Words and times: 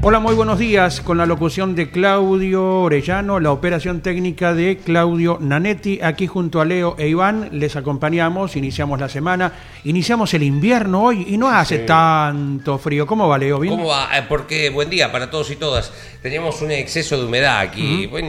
Hola, 0.00 0.20
muy 0.20 0.34
buenos 0.34 0.60
días. 0.60 1.00
Con 1.00 1.18
la 1.18 1.26
locución 1.26 1.74
de 1.74 1.90
Claudio 1.90 2.82
Orellano, 2.82 3.40
la 3.40 3.50
operación 3.50 4.00
técnica 4.00 4.54
de 4.54 4.76
Claudio 4.76 5.38
Nanetti. 5.40 5.98
Aquí 6.00 6.26
junto 6.28 6.60
a 6.60 6.64
Leo 6.64 6.94
e 6.98 7.08
Iván 7.08 7.48
les 7.52 7.74
acompañamos, 7.74 8.54
iniciamos 8.54 9.00
la 9.00 9.08
semana, 9.08 9.52
iniciamos 9.84 10.32
el 10.34 10.44
invierno 10.44 11.02
hoy 11.02 11.26
y 11.28 11.36
no 11.36 11.48
hace 11.50 11.80
tanto 11.80 12.78
frío. 12.78 13.06
¿Cómo 13.06 13.28
va, 13.28 13.38
Leo? 13.38 13.58
¿Bien? 13.58 13.74
¿Cómo 13.74 13.88
va? 13.88 14.08
Eh, 14.16 14.22
Porque 14.28 14.70
buen 14.70 14.88
día 14.88 15.10
para 15.10 15.30
todos 15.30 15.50
y 15.50 15.56
todas. 15.56 15.92
Teníamos 16.22 16.62
un 16.62 16.70
exceso 16.70 17.18
de 17.18 17.26
humedad 17.26 17.58
aquí. 17.58 18.06
bueno, 18.06 18.28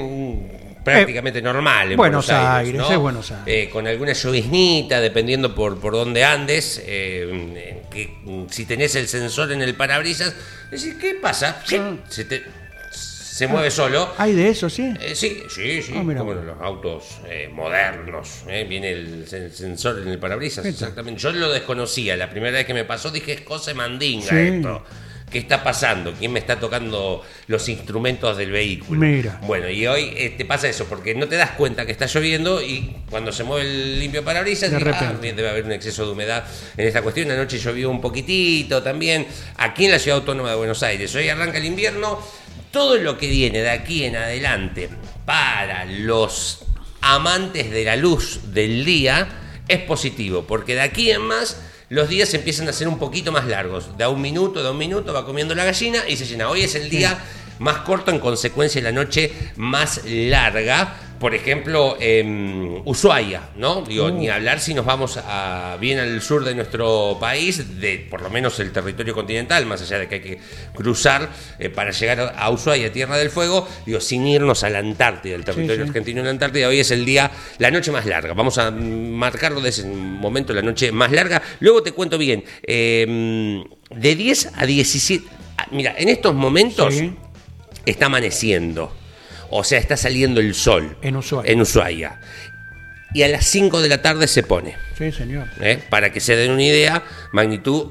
prácticamente 0.98 1.42
normal 1.42 1.88
en 1.88 1.94
Eh, 1.94 1.96
Buenos 1.96 2.26
Buenos 2.28 2.44
Aires, 2.44 2.68
Aires, 2.68 2.82
¿no? 2.82 2.92
es 2.92 2.98
Buenos 2.98 3.32
Aires. 3.32 3.44
Eh, 3.48 3.70
con 3.70 3.88
alguna 3.88 4.14
lloviznita, 4.14 5.00
dependiendo 5.02 5.54
por, 5.56 5.80
por 5.80 5.94
dónde 5.94 6.24
andes. 6.24 6.82
eh, 6.86 7.82
que, 7.90 8.10
si 8.50 8.66
tenés 8.66 8.96
el 8.96 9.08
sensor 9.08 9.52
en 9.52 9.62
el 9.62 9.76
parabrisas, 9.76 10.34
decís, 10.72 10.96
¿qué 11.00 11.16
pasa? 11.16 11.62
Ah. 11.78 11.96
Se, 12.08 12.26
te- 12.26 12.44
se 12.92 13.48
mueve 13.48 13.72
solo. 13.72 14.14
¿Hay 14.18 14.34
de 14.34 14.50
eso, 14.50 14.70
sí? 14.70 14.94
Eh, 15.00 15.16
sí, 15.16 15.44
sí, 15.50 15.82
sí. 15.82 15.94
Ah, 15.96 16.04
como 16.18 16.34
en 16.34 16.46
los 16.46 16.60
autos 16.62 17.06
eh, 17.26 17.50
modernos. 17.52 18.44
eh, 18.50 18.66
viene 18.68 18.92
el 18.92 19.26
sen- 19.26 19.50
sensor 19.50 20.00
en 20.02 20.10
el 20.10 20.20
parabrisas, 20.20 20.66
exactamente. 20.66 21.22
Yo 21.22 21.32
lo 21.32 21.50
desconocía. 21.50 22.18
La 22.18 22.30
primera 22.30 22.52
vez 22.58 22.66
que 22.66 22.74
me 22.74 22.84
pasó 22.84 23.10
dije, 23.12 23.32
es 23.34 23.42
cosa 23.42 23.74
mandinga 23.74 24.28
Sí. 24.30 24.36
esto. 24.38 24.84
¿Qué 25.30 25.38
está 25.38 25.64
pasando? 25.64 26.14
¿Quién 26.18 26.34
me 26.34 26.40
está 26.40 26.60
tocando 26.60 27.24
los 27.48 27.70
instrumentos 27.70 28.36
del 28.38 28.52
vehículo? 28.52 29.00
Mira. 29.00 29.40
Bueno, 29.44 29.70
y 29.70 29.86
hoy 29.86 30.14
eh, 30.16 30.34
te 30.36 30.46
pasa 30.46 30.68
eso, 30.68 30.86
porque 30.86 31.14
no 31.14 31.28
te 31.28 31.36
das 31.36 31.52
cuenta 31.52 31.86
que 31.86 31.92
está 31.92 32.08
lloviendo 32.08 32.62
y 32.62 32.96
cuando 33.10 33.32
se 33.32 33.44
mueve 33.44 33.70
el 33.70 34.00
limpio 34.00 34.24
parabrisas, 34.24 34.72
De 34.72 34.78
ah, 34.78 34.80
repente. 34.80 35.34
debe 35.34 35.50
haber 35.50 35.66
un 35.66 35.72
exceso 35.72 36.06
de 36.06 36.12
humedad 36.12 36.46
en 36.76 36.88
esta 36.88 37.02
cuestión. 37.02 37.30
Anoche 37.30 37.60
llovió 37.60 37.90
un 37.90 38.02
poquitito 38.02 38.82
también 38.82 39.28
aquí 39.58 39.86
en 39.86 39.92
la 39.92 40.00
ciudad 40.00 40.20
autónoma 40.20 40.50
de 40.50 40.56
Buenos 40.56 40.82
Aires. 40.82 41.14
Hoy 41.16 41.30
arranca 41.30 41.58
el 41.58 41.66
invierno. 41.66 42.20
Todo 42.72 42.98
lo 42.98 43.18
que 43.18 43.28
viene 43.28 43.62
de 43.62 43.70
aquí 43.70 44.04
en 44.04 44.16
adelante 44.16 44.90
para 45.26 45.86
los 45.86 46.66
amantes 47.02 47.72
de 47.72 47.84
la 47.84 47.96
luz 47.96 48.54
del 48.54 48.86
día 48.86 49.28
es 49.68 49.80
positivo, 49.82 50.46
porque 50.48 50.76
de 50.76 50.82
aquí 50.82 51.12
en 51.12 51.22
más 51.22 51.58
los 51.90 52.08
días 52.08 52.34
empiezan 52.34 52.68
a 52.70 52.74
ser 52.74 52.88
un 52.88 53.00
poquito 53.00 53.32
más 53.32 53.46
largos. 53.46 53.98
De 53.98 54.04
a 54.04 54.10
un 54.10 54.22
minuto, 54.22 54.62
de 54.62 54.70
a 54.70 54.72
un 54.72 54.78
minuto 54.78 55.12
va 55.14 55.26
comiendo 55.26 55.56
la 55.56 55.66
gallina 55.66 56.08
y 56.08 56.16
se 56.16 56.26
llena. 56.26 56.50
Hoy 56.50 56.62
es 56.62 56.76
el 56.76 56.90
día 56.90 57.18
más 57.58 57.78
corto, 57.80 58.12
en 58.12 58.20
consecuencia 58.20 58.82
la 58.82 58.92
noche 58.92 59.32
más 59.58 60.02
larga. 60.06 60.96
Por 61.20 61.36
ejemplo, 61.36 61.98
Ushuaia, 62.86 63.50
¿no? 63.58 63.82
Digo, 63.82 64.10
ni 64.10 64.30
hablar 64.30 64.60
si 64.60 64.74
nos 64.74 64.86
vamos 64.86 65.18
a, 65.18 65.76
bien 65.80 66.00
al 66.00 66.22
sur 66.22 66.46
de 66.46 66.56
nuestro 66.56 67.18
país, 67.20 67.80
de 67.82 68.08
por 68.10 68.22
lo 68.22 68.30
menos 68.30 68.58
el 68.62 68.72
territorio 68.72 69.14
continental, 69.14 69.66
más 69.66 69.82
allá 69.82 70.00
de 70.00 70.08
que 70.08 70.16
hay 70.16 70.22
que 70.22 70.40
cruzar 70.74 71.30
eh, 71.60 71.70
para 71.70 71.92
llegar 71.92 72.34
a 72.38 72.50
Ushuaia, 72.50 72.92
Tierra 72.92 73.18
del 73.18 73.30
Fuego, 73.30 73.68
digo, 73.86 74.00
sin 74.00 74.26
irnos 74.28 74.64
a 74.64 74.70
la 74.70 74.80
Antártida, 74.80 75.36
el 75.36 75.44
territorio 75.44 75.84
sí. 75.84 75.90
argentino 75.90 76.20
en 76.20 76.26
la 76.26 76.32
Antártida, 76.32 76.70
hoy 76.70 76.80
es 76.80 76.92
el 76.92 77.04
día, 77.04 77.30
la 77.58 77.70
noche 77.70 77.92
más 77.92 78.06
larga. 78.06 78.34
Vamos 78.34 78.58
a 78.58 78.72
marcarlo 78.72 79.60
desde 79.60 79.82
ese 79.82 79.90
momento, 79.92 80.54
la 80.54 80.62
noche 80.62 80.92
más 80.94 81.12
larga. 81.12 81.42
Luego 81.60 81.84
te 81.84 81.92
cuento 81.92 82.18
bien, 82.18 82.46
eh, 82.64 83.62
de 83.90 84.16
10 84.16 84.52
a 84.56 84.66
17, 84.66 85.28
ah, 85.58 85.68
mira, 85.72 85.96
en 85.98 86.08
estos 86.08 86.34
momentos 86.34 86.94
Sí. 86.94 87.14
está 87.86 88.06
amaneciendo. 88.06 88.94
O 89.50 89.64
sea, 89.64 89.80
está 89.80 89.98
saliendo 89.98 90.40
el 90.40 90.54
sol. 90.54 90.98
En 91.02 91.16
Ushuaia. 91.16 91.52
En 91.52 91.62
Ushuaia. 91.62 92.20
Y 93.14 93.24
a 93.24 93.28
las 93.28 93.46
5 93.46 93.82
de 93.82 93.90
la 93.90 94.02
tarde 94.04 94.28
se 94.28 94.44
pone. 94.44 94.76
Sí, 94.96 95.12
señor. 95.12 95.48
¿eh? 95.62 95.80
Para 95.90 96.12
que 96.12 96.20
se 96.20 96.36
den 96.36 96.52
una 96.52 96.64
idea, 96.64 97.04
magnitud, 97.32 97.88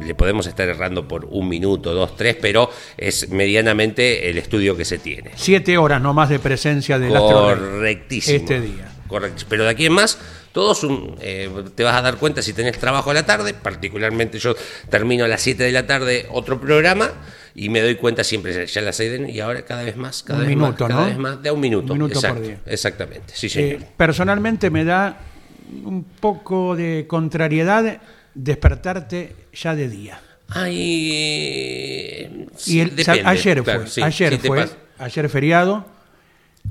le 0.00 0.14
podemos 0.14 0.46
estar 0.46 0.66
errando 0.68 1.06
por 1.06 1.26
un 1.26 1.48
minuto, 1.48 1.92
dos, 1.92 2.16
tres, 2.16 2.36
pero 2.40 2.70
es 2.96 3.28
medianamente 3.28 4.30
el 4.30 4.38
estudio 4.38 4.74
que 4.74 4.86
se 4.86 4.98
tiene. 4.98 5.32
Siete 5.34 5.76
horas 5.76 6.00
nomás 6.00 6.30
de 6.30 6.38
presencia 6.38 6.98
del 6.98 7.14
astro 7.14 7.40
Correctísimo. 7.40 8.38
este 8.38 8.60
día. 8.60 8.88
Correcto. 9.08 9.44
Pero 9.48 9.64
de 9.64 9.70
aquí 9.70 9.86
en 9.86 9.92
más, 9.94 10.18
todos 10.52 10.84
un- 10.84 11.16
eh, 11.20 11.50
te 11.74 11.82
vas 11.82 11.96
a 11.96 12.02
dar 12.02 12.16
cuenta 12.18 12.42
si 12.42 12.52
tenés 12.52 12.78
trabajo 12.78 13.10
a 13.10 13.14
la 13.14 13.24
tarde, 13.26 13.54
particularmente 13.54 14.38
yo 14.38 14.54
termino 14.90 15.24
a 15.24 15.28
las 15.28 15.40
7 15.42 15.64
de 15.64 15.72
la 15.72 15.86
tarde 15.86 16.26
otro 16.30 16.60
programa 16.60 17.10
y 17.54 17.70
me 17.70 17.80
doy 17.80 17.96
cuenta 17.96 18.22
siempre 18.22 18.66
ya 18.66 18.80
las 18.82 18.96
6 18.96 19.10
de 19.18 19.30
y 19.30 19.40
ahora 19.40 19.64
cada 19.64 19.82
vez 19.82 19.96
más, 19.96 20.22
cada 20.22 20.40
Un 20.40 20.46
vez 20.46 20.48
minuto, 20.56 20.70
más, 20.84 20.88
cada 20.90 21.00
¿no? 21.00 21.06
vez 21.06 21.18
más, 21.18 21.42
de 21.42 21.50
un 21.50 21.60
minuto. 21.60 21.92
Un 21.94 21.98
minuto 21.98 22.20
por 22.20 22.30
Exacto, 22.30 22.42
día. 22.48 22.58
Exactamente, 22.66 23.32
sí 23.34 23.48
señor. 23.48 23.80
Eh, 23.82 23.86
personalmente 23.96 24.70
me 24.70 24.84
da 24.84 25.18
un 25.84 26.04
poco 26.04 26.76
de 26.76 27.06
contrariedad 27.08 28.00
despertarte 28.34 29.34
ya 29.52 29.74
de 29.74 29.88
día. 29.88 30.20
Ay, 30.50 32.46
sí, 32.56 32.76
y 32.76 32.80
el- 32.80 32.96
depende, 32.96 33.22
ayer 33.24 33.62
claro, 33.62 33.80
fue, 33.82 33.90
sí, 33.90 34.02
ayer 34.02 34.40
sí 34.40 34.46
fue, 34.46 34.66
ayer 34.98 35.28
feriado, 35.28 35.84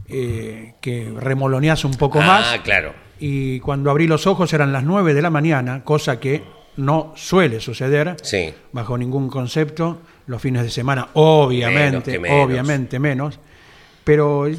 eh, 0.07 0.75
que 0.81 1.13
remoloneas 1.19 1.83
un 1.85 1.93
poco 1.95 2.19
Ah, 2.21 2.25
más. 2.27 2.59
claro. 2.63 2.93
Y 3.19 3.59
cuando 3.61 3.89
abrí 3.89 4.05
los 4.07 4.27
ojos 4.27 4.53
eran 4.53 4.71
las 4.71 4.83
9 4.83 5.13
de 5.13 5.21
la 5.21 5.29
mañana, 5.29 5.83
cosa 5.83 6.19
que 6.19 6.43
no 6.77 7.13
suele 7.15 7.59
suceder 7.59 8.15
Sí. 8.21 8.53
bajo 8.71 8.97
ningún 8.97 9.29
concepto. 9.29 9.99
Los 10.27 10.41
fines 10.41 10.61
de 10.63 10.69
semana, 10.69 11.07
obviamente, 11.13 12.19
menos. 12.19 12.45
obviamente 12.45 12.99
menos. 12.99 13.39
Pero 14.03 14.45
eh, 14.47 14.55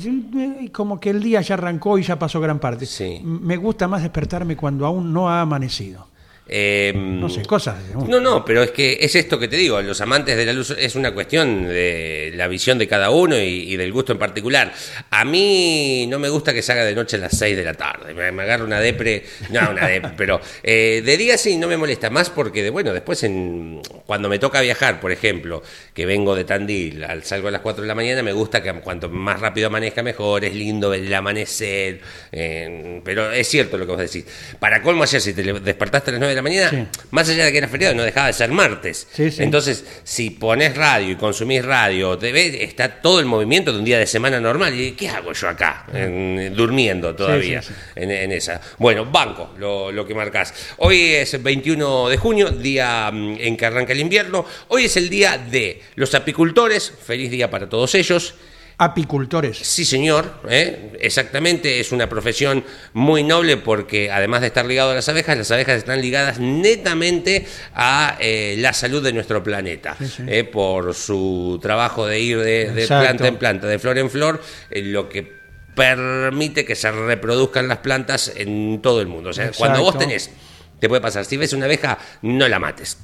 como 0.72 0.98
que 0.98 1.10
el 1.10 1.22
día 1.22 1.40
ya 1.40 1.54
arrancó 1.54 1.98
y 1.98 2.02
ya 2.02 2.18
pasó 2.18 2.40
gran 2.40 2.58
parte. 2.58 2.84
Sí. 2.86 3.20
Me 3.22 3.56
gusta 3.56 3.86
más 3.86 4.02
despertarme 4.02 4.56
cuando 4.56 4.84
aún 4.86 5.12
no 5.12 5.28
ha 5.30 5.40
amanecido. 5.40 6.07
Eh, 6.48 6.92
No 6.94 7.28
sé, 7.28 7.42
cosas. 7.44 7.76
No, 7.94 8.20
no, 8.20 8.44
pero 8.44 8.62
es 8.62 8.70
que 8.70 8.98
es 9.00 9.14
esto 9.14 9.38
que 9.38 9.48
te 9.48 9.56
digo, 9.56 9.80
los 9.82 10.00
amantes 10.00 10.36
de 10.36 10.46
la 10.46 10.52
luz 10.52 10.70
es 10.70 10.94
una 10.94 11.12
cuestión 11.12 11.66
de 11.68 12.32
la 12.34 12.48
visión 12.48 12.78
de 12.78 12.88
cada 12.88 13.10
uno 13.10 13.36
y, 13.38 13.72
y 13.72 13.76
del 13.76 13.92
gusto 13.92 14.12
en 14.12 14.18
particular. 14.18 14.72
A 15.10 15.24
mí 15.24 16.06
no 16.08 16.18
me 16.18 16.28
gusta 16.28 16.54
que 16.54 16.62
se 16.62 16.72
haga 16.72 16.84
de 16.84 16.94
noche 16.94 17.16
a 17.16 17.20
las 17.20 17.36
6 17.36 17.56
de 17.56 17.64
la 17.64 17.74
tarde, 17.74 18.14
me, 18.14 18.32
me 18.32 18.42
agarra 18.44 18.64
una 18.64 18.80
depre, 18.80 19.24
no, 19.50 19.70
una 19.70 19.86
depre, 19.86 20.12
pero 20.16 20.40
eh, 20.62 21.02
de 21.04 21.16
día 21.16 21.36
sí 21.36 21.56
no 21.56 21.68
me 21.68 21.76
molesta 21.76 22.10
más 22.10 22.30
porque, 22.30 22.62
de, 22.62 22.70
bueno, 22.70 22.92
después 22.92 23.22
en, 23.24 23.80
cuando 24.06 24.28
me 24.28 24.38
toca 24.38 24.60
viajar, 24.60 25.00
por 25.00 25.12
ejemplo, 25.12 25.62
que 25.92 26.06
vengo 26.06 26.34
de 26.34 26.44
Tandil, 26.44 27.04
al, 27.04 27.24
salgo 27.24 27.48
a 27.48 27.50
las 27.50 27.60
4 27.60 27.82
de 27.82 27.88
la 27.88 27.94
mañana, 27.94 28.22
me 28.22 28.32
gusta 28.32 28.62
que 28.62 28.72
cuanto 28.80 29.08
más 29.08 29.40
rápido 29.40 29.66
amanezca 29.66 30.02
mejor, 30.02 30.44
es 30.44 30.54
lindo 30.54 30.94
el 30.94 31.12
amanecer, 31.12 32.00
eh, 32.32 33.00
pero 33.04 33.30
es 33.32 33.48
cierto 33.48 33.76
lo 33.76 33.86
que 33.86 33.92
vos 33.92 34.00
decís. 34.00 34.24
Para 34.58 34.82
colmo 34.82 35.02
ayer, 35.02 35.20
si 35.20 35.34
te 35.34 35.42
despertaste 35.42 36.10
a 36.10 36.12
las 36.12 36.20
9 36.20 36.34
de 36.34 36.37
la 36.38 36.42
mañana, 36.42 36.70
Sí. 36.70 37.00
más 37.10 37.28
allá 37.28 37.44
de 37.44 37.52
que 37.52 37.58
era 37.58 37.68
feriado, 37.68 37.94
no 37.94 38.02
dejaba 38.02 38.28
de 38.28 38.32
ser 38.32 38.50
martes. 38.50 39.06
Sí, 39.12 39.30
sí. 39.30 39.42
Entonces, 39.42 39.84
si 40.04 40.30
pones 40.30 40.76
radio 40.76 41.10
y 41.12 41.16
consumís 41.16 41.64
radio, 41.64 42.16
te 42.18 42.32
ves, 42.32 42.54
está 42.60 43.00
todo 43.00 43.20
el 43.20 43.26
movimiento 43.26 43.72
de 43.72 43.78
un 43.78 43.84
día 43.84 43.98
de 43.98 44.06
semana 44.06 44.40
normal. 44.40 44.74
¿Y 44.74 44.92
qué 44.92 45.08
hago 45.08 45.32
yo 45.32 45.48
acá? 45.48 45.84
En- 45.92 46.54
durmiendo 46.54 47.14
todavía. 47.14 47.62
En, 47.94 48.10
en 48.10 48.32
esa. 48.32 48.60
Bueno, 48.78 49.04
banco, 49.06 49.54
lo, 49.58 49.92
lo 49.92 50.06
que 50.06 50.14
marcás. 50.14 50.54
Hoy 50.78 51.00
es 51.14 51.42
21 51.42 52.08
de 52.08 52.16
junio, 52.16 52.50
día 52.50 53.10
mm, 53.12 53.36
en 53.40 53.56
que 53.56 53.66
arranca 53.66 53.92
el 53.92 54.00
invierno. 54.00 54.44
Hoy 54.68 54.86
es 54.86 54.96
el 54.96 55.08
día 55.10 55.38
de 55.38 55.82
los 55.96 56.14
apicultores. 56.14 56.92
Feliz 57.06 57.30
día 57.30 57.50
para 57.50 57.68
todos 57.68 57.94
ellos. 57.94 58.34
Apicultores. 58.78 59.58
Sí, 59.58 59.84
señor, 59.84 60.40
¿eh? 60.48 60.96
exactamente, 61.00 61.80
es 61.80 61.90
una 61.90 62.08
profesión 62.08 62.64
muy 62.92 63.24
noble 63.24 63.56
porque 63.56 64.10
además 64.10 64.40
de 64.40 64.46
estar 64.46 64.64
ligado 64.64 64.92
a 64.92 64.94
las 64.94 65.08
abejas, 65.08 65.36
las 65.36 65.50
abejas 65.50 65.78
están 65.78 66.00
ligadas 66.00 66.38
netamente 66.38 67.44
a 67.74 68.16
eh, 68.20 68.54
la 68.58 68.72
salud 68.72 69.02
de 69.02 69.12
nuestro 69.12 69.42
planeta, 69.42 69.96
¿eh? 70.26 70.44
por 70.44 70.94
su 70.94 71.58
trabajo 71.60 72.06
de 72.06 72.20
ir 72.20 72.38
de, 72.38 72.86
planta 72.86 73.26
en 73.26 73.36
planta, 73.36 73.66
de 73.66 73.80
flor 73.80 73.98
en 73.98 74.10
flor, 74.10 74.40
lo 74.70 75.08
que 75.08 75.38
permite 75.74 76.64
que 76.64 76.76
se 76.76 76.90
reproduzcan 76.92 77.66
las 77.66 77.78
plantas 77.78 78.32
en 78.36 78.80
todo 78.80 79.00
el 79.00 79.08
mundo. 79.08 79.30
O 79.30 79.32
sea, 79.32 79.50
cuando 79.56 79.82
vos 79.82 79.98
tenés, 79.98 80.30
te 80.78 80.88
puede 80.88 81.00
pasar, 81.00 81.24
si 81.24 81.36
ves 81.36 81.52
una 81.52 81.64
abeja, 81.64 81.98
no 82.22 82.46
la 82.46 82.60
mates. 82.60 82.96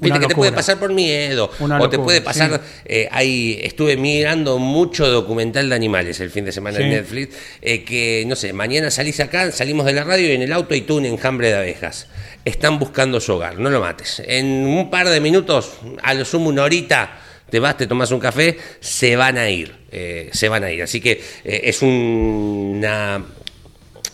Viste 0.00 0.20
que 0.20 0.26
te 0.26 0.34
puede 0.34 0.52
pasar 0.52 0.78
por 0.78 0.92
miedo, 0.92 1.50
Una 1.58 1.80
o 1.80 1.88
te 1.90 1.98
puede 1.98 2.20
pasar 2.20 2.52
sí. 2.52 2.82
eh, 2.84 3.08
ahí 3.10 3.58
estuve 3.62 3.96
mirando 3.96 4.58
mucho 4.58 5.08
documental 5.08 5.68
de 5.68 5.74
animales 5.74 6.20
el 6.20 6.30
fin 6.30 6.44
de 6.44 6.52
semana 6.52 6.78
en. 6.78 6.90
Netflix, 6.90 7.34
eh, 7.60 7.82
que 7.82 8.24
no 8.26 8.36
sé, 8.36 8.52
mañana 8.52 8.92
salís 8.92 9.18
acá, 9.18 9.50
salimos 9.50 9.86
de 9.86 9.94
la 9.94 10.04
radio 10.04 10.28
y 10.28 10.32
en 10.32 10.42
el 10.42 10.52
auto 10.52 10.74
hay 10.74 10.82
tú 10.82 10.98
un 10.98 11.06
enjambre 11.06 11.48
de 11.48 11.56
abejas. 11.56 12.06
Están 12.44 12.78
buscando 12.78 13.20
su 13.20 13.32
hogar, 13.32 13.58
no 13.58 13.70
lo 13.70 13.80
mates. 13.80 14.22
En 14.24 14.46
un 14.46 14.88
par 14.88 15.08
de 15.08 15.20
minutos, 15.20 15.72
a 16.02 16.14
lo 16.14 16.24
sumo 16.24 16.48
una 16.48 16.62
horita, 16.62 17.18
te 17.50 17.58
vas, 17.58 17.76
te 17.76 17.88
tomas 17.88 18.12
un 18.12 18.20
café, 18.20 18.56
se 18.78 19.16
van 19.16 19.36
a 19.36 19.50
ir, 19.50 19.74
eh, 19.90 20.30
se 20.32 20.48
van 20.48 20.62
a 20.62 20.70
ir. 20.70 20.82
Así 20.82 21.00
que 21.00 21.20
es 21.44 21.82
una 21.82 23.24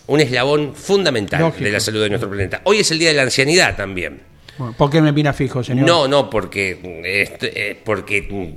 un 0.07 0.21
eslabón 0.21 0.75
fundamental 0.75 1.41
Lógico. 1.41 1.65
de 1.65 1.73
la 1.73 1.81
salud 1.81 2.03
de 2.03 2.09
nuestro 2.09 2.31
planeta. 2.31 2.61
Hoy 2.65 2.81
es 2.81 2.91
el 2.91 2.99
Día 2.99 3.09
de 3.09 3.15
la 3.15 3.23
Ancianidad 3.23 3.77
también. 3.77 4.34
¿Por 4.77 4.91
qué 4.91 5.01
me 5.01 5.13
mira 5.13 5.33
fijo, 5.33 5.65
señor? 5.65 5.87
No, 5.87 6.07
no, 6.09 6.31
porque, 6.31 7.03
este, 7.05 7.71
eh, 7.71 7.81
porque 7.85 8.55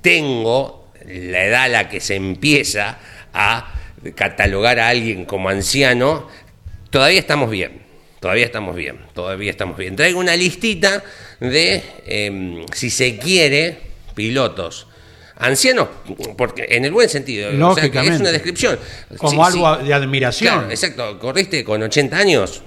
tengo 0.00 0.90
la 1.06 1.44
edad 1.44 1.62
a 1.64 1.68
la 1.68 1.88
que 1.88 2.00
se 2.00 2.16
empieza 2.16 2.98
a 3.32 3.72
catalogar 4.14 4.78
a 4.78 4.88
alguien 4.88 5.24
como 5.24 5.48
anciano. 5.48 6.28
Todavía 6.90 7.18
estamos 7.18 7.50
bien, 7.50 7.82
todavía 8.20 8.44
estamos 8.44 8.76
bien, 8.76 8.98
todavía 9.14 9.50
estamos 9.50 9.76
bien. 9.76 9.96
Traigo 9.96 10.20
una 10.20 10.36
listita 10.36 11.02
de, 11.40 11.82
eh, 12.06 12.64
si 12.74 12.90
se 12.90 13.16
quiere, 13.18 13.78
pilotos. 14.14 14.86
Ancianos, 15.36 15.88
porque 16.36 16.66
en 16.68 16.84
el 16.84 16.92
buen 16.92 17.08
sentido, 17.08 17.48
o 17.68 17.74
sea, 17.74 17.84
es 17.86 18.20
una 18.20 18.30
descripción. 18.30 18.78
Como 19.16 19.44
Sí, 19.50 19.52
algo 19.56 19.80
sí. 19.80 19.86
de 19.88 19.94
admiración. 19.94 20.54
Claro, 20.54 20.70
exacto. 20.70 21.18
Corriste 21.18 21.64
con 21.64 21.82
80 21.82 22.16
años, 22.16 22.62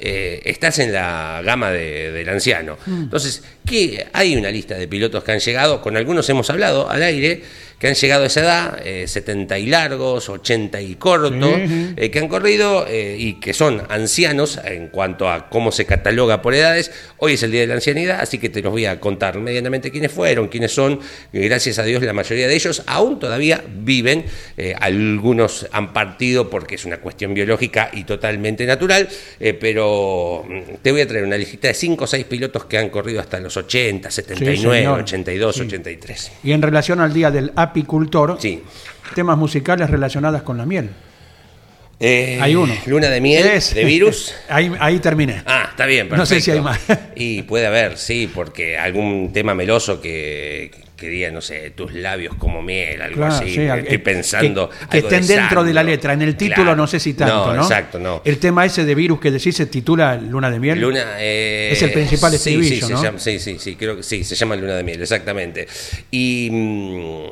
eh, 0.00 0.40
estás 0.44 0.78
en 0.78 0.92
la 0.92 1.42
gama 1.44 1.70
de- 1.70 2.12
del 2.12 2.28
anciano. 2.28 2.76
Mm. 2.86 3.02
Entonces, 3.04 3.42
¿qué? 3.66 4.06
hay 4.12 4.36
una 4.36 4.50
lista 4.50 4.74
de 4.76 4.88
pilotos 4.88 5.22
que 5.24 5.32
han 5.32 5.40
llegado, 5.40 5.82
con 5.82 5.96
algunos 5.96 6.28
hemos 6.30 6.48
hablado 6.50 6.88
al 6.88 7.02
aire, 7.02 7.42
que 7.78 7.88
han 7.88 7.94
llegado 7.94 8.24
a 8.24 8.26
esa 8.28 8.40
edad, 8.40 8.78
eh, 8.86 9.06
70 9.06 9.58
y 9.58 9.66
largos, 9.66 10.30
80 10.30 10.80
y 10.80 10.94
cortos, 10.94 11.32
Sí. 11.32 11.92
eh, 11.98 12.10
que 12.10 12.18
han 12.20 12.28
corrido 12.28 12.86
eh, 12.88 13.16
y 13.18 13.34
que 13.34 13.52
son 13.52 13.82
ancianos 13.90 14.58
en 14.64 14.88
cuanto 14.88 15.28
a 15.28 15.50
cómo 15.50 15.70
se 15.70 15.84
cataloga 15.84 16.40
por 16.40 16.54
edades. 16.54 16.90
Hoy 17.18 17.34
es 17.34 17.42
el 17.42 17.50
Día 17.50 17.60
de 17.60 17.66
la 17.66 17.74
Ancianidad, 17.74 18.20
así 18.22 18.38
que 18.38 18.48
te 18.48 18.62
los 18.62 18.72
voy 18.72 18.86
a 18.86 18.98
contar 18.98 19.38
medianamente 19.38 19.90
quiénes 19.90 20.10
fueron, 20.10 20.48
quiénes 20.48 20.72
son. 20.72 21.00
Eh, 21.34 21.40
Gracias 21.46 21.78
a 21.78 21.82
Dios 21.82 22.02
la 22.02 22.14
mayoría 22.14 22.48
de 22.48 22.54
ellos 22.54 22.82
aún 22.86 23.18
todavía 23.18 23.62
viven. 23.68 24.24
Eh, 24.56 24.74
algunos 24.80 25.66
han 25.70 25.92
partido 25.92 26.48
porque 26.48 26.76
es 26.76 26.86
una 26.86 26.96
cuestión 26.96 27.34
biológica 27.34 27.90
y 27.92 28.04
totalmente 28.04 28.64
natural, 28.64 29.06
pero 29.60 30.46
mm, 30.48 30.76
te 30.80 30.92
voy 30.92 31.02
a 31.02 31.06
traer 31.06 31.24
una 31.24 31.36
lista 31.36 31.68
de 31.68 31.74
5 31.74 32.04
o 32.04 32.06
6 32.06 32.24
pilotos 32.24 32.64
que 32.64 32.78
han 32.78 32.88
corrido 32.88 33.20
hasta 33.20 33.38
los 33.38 33.55
80, 33.56 34.10
79, 34.10 34.78
señor. 34.78 35.00
82, 35.00 35.54
Sí. 35.56 35.60
83. 35.62 36.32
Y 36.44 36.52
en 36.52 36.62
relación 36.62 37.00
al 37.00 37.12
día 37.12 37.30
del 37.30 37.52
apicultor, 37.56 38.36
Sí. 38.40 38.62
temas 39.14 39.36
musicales 39.38 39.88
relacionados 39.90 40.42
con 40.42 40.56
la 40.58 40.66
miel. 40.66 40.90
Eh, 41.98 42.38
Hay 42.42 42.54
uno. 42.54 42.74
Luna 42.86 43.08
de 43.08 43.20
miel, 43.22 43.46
Es- 43.46 43.74
de 43.74 43.84
virus. 43.84 44.34
ahí, 44.50 44.70
ahí 44.78 44.98
terminé. 44.98 45.42
Ah, 45.46 45.68
está 45.70 45.86
bien, 45.86 46.08
perfecto. 46.08 46.20
No 46.22 46.26
sé 46.26 46.40
si 46.42 46.50
hay 46.50 46.60
más. 46.60 46.78
Y 47.16 47.42
puede 47.42 47.66
haber, 47.66 47.96
sí, 47.96 48.30
porque 48.32 48.76
algún 48.76 49.32
tema 49.32 49.54
meloso 49.54 49.98
que, 50.00 50.70
que 50.96 51.08
diga, 51.10 51.30
no 51.30 51.42
sé, 51.42 51.70
tus 51.72 51.92
labios 51.92 52.34
como 52.36 52.62
miel, 52.62 53.02
algo 53.02 53.16
Claro, 53.16 53.34
así. 53.34 53.50
sí, 53.54 53.60
Estoy 53.60 53.98
pensando. 53.98 54.70
que, 54.70 54.76
que 54.88 54.96
algo 54.96 55.08
estén 55.10 55.26
de 55.26 55.36
dentro 55.36 55.62
de 55.62 55.74
la 55.74 55.82
letra. 55.82 56.14
En 56.14 56.22
el 56.22 56.36
título 56.36 56.62
Claro. 56.64 56.76
no 56.76 56.86
sé 56.86 56.98
si 56.98 57.12
tanto, 57.12 57.52
¿no? 57.52 57.62
exacto, 57.62 57.98
no. 57.98 58.22
El 58.24 58.38
tema 58.38 58.64
ese 58.64 58.84
de 58.86 58.94
virus 58.94 59.20
que 59.20 59.30
decís 59.30 59.54
se 59.56 59.66
titula 59.66 60.16
Luna 60.16 60.50
de 60.50 60.58
miel. 60.58 60.80
Luna, 60.80 61.04
eh, 61.18 61.68
Es 61.72 61.82
el 61.82 61.92
principal 61.92 62.30
sí, 62.30 62.36
estribillo, 62.36 62.86
sí, 62.86 62.92
¿no? 62.94 63.02
llama- 63.02 63.18
sí, 63.18 63.38
sí, 63.38 63.58
sí, 63.58 63.76
creo 63.76 63.96
que 63.96 64.02
sí, 64.02 64.24
se 64.24 64.34
llama 64.34 64.56
Luna 64.56 64.74
de 64.76 64.82
Miel, 64.84 65.02
exactamente. 65.02 65.66
Y 66.10 66.48
mm, 66.50 67.26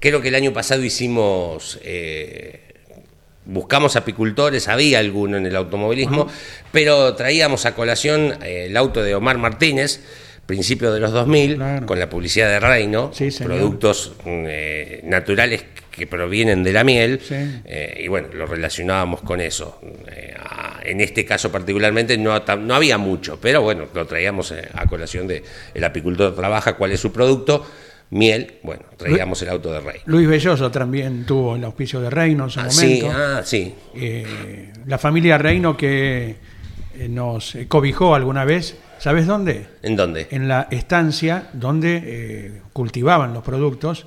creo 0.00 0.20
que 0.20 0.28
el 0.28 0.34
año 0.34 0.52
pasado 0.52 0.82
hicimos, 0.82 1.78
eh, 1.84 2.60
buscamos 3.44 3.94
apicultores, 3.96 4.66
había 4.68 4.98
alguno 4.98 5.36
en 5.36 5.46
el 5.46 5.54
automovilismo, 5.56 6.26
pero 6.72 7.14
traíamos 7.14 7.64
a 7.66 7.74
colación 7.76 8.38
eh, 8.42 8.66
el 8.68 8.76
auto 8.76 9.02
de 9.02 9.14
Omar 9.14 9.38
Martínez, 9.38 10.00
principio 10.46 10.92
de 10.92 11.00
los 11.00 11.12
2000, 11.12 11.56
Claro. 11.56 11.86
con 11.86 11.98
la 11.98 12.08
publicidad 12.08 12.48
de 12.48 12.60
Reino, 12.60 13.10
Sí, 13.14 13.28
productos 13.42 14.12
mm, 14.24 14.44
eh, 14.48 15.00
naturales 15.04 15.64
que 15.90 16.06
provienen 16.06 16.62
de 16.64 16.72
la 16.72 16.84
miel, 16.84 17.20
Sí. 17.22 17.34
eh, 17.64 18.00
y 18.04 18.08
bueno, 18.08 18.28
lo 18.34 18.46
relacionábamos 18.46 19.20
con 19.22 19.40
eso. 19.40 19.80
Eh, 20.10 20.34
a- 20.38 20.80
en 20.84 21.00
este 21.00 21.24
caso 21.24 21.52
particularmente 21.52 22.16
no, 22.18 22.38
no 22.58 22.74
había 22.74 22.98
mucho, 22.98 23.38
pero 23.40 23.62
bueno, 23.62 23.86
lo 23.94 24.06
traíamos 24.06 24.52
a 24.74 24.86
colación 24.86 25.26
de 25.28 25.42
el 25.74 25.84
apicultor 25.84 26.34
trabaja, 26.34 26.74
cuál 26.76 26.92
es 26.92 27.00
su 27.00 27.12
producto, 27.12 27.64
miel, 28.10 28.54
bueno, 28.62 28.82
traíamos 28.96 29.40
el 29.42 29.48
auto 29.50 29.72
de 29.72 29.80
rey. 29.80 30.00
Luis 30.06 30.26
Belloso 30.28 30.70
también 30.70 31.24
tuvo 31.24 31.56
el 31.56 31.64
auspicio 31.64 32.00
de 32.00 32.10
Reino 32.10 32.44
en 32.44 32.50
su 32.50 32.60
Ah, 32.60 32.70
sí, 32.70 33.00
momento. 33.02 33.10
ah, 33.18 33.42
sí, 33.44 33.74
Eh, 33.94 34.72
la 34.86 34.98
familia 34.98 35.38
Reino 35.38 35.76
que 35.76 36.34
nos 37.08 37.56
cobijó 37.68 38.14
alguna 38.14 38.44
vez, 38.44 38.76
¿sabes 39.02 39.26
dónde? 39.26 39.66
¿en 39.82 39.96
dónde? 39.96 40.28
En 40.30 40.46
la 40.46 40.68
estancia 40.70 41.48
donde 41.52 42.00
eh, 42.04 42.62
cultivaban 42.72 43.34
los 43.34 43.42
productos, 43.42 44.06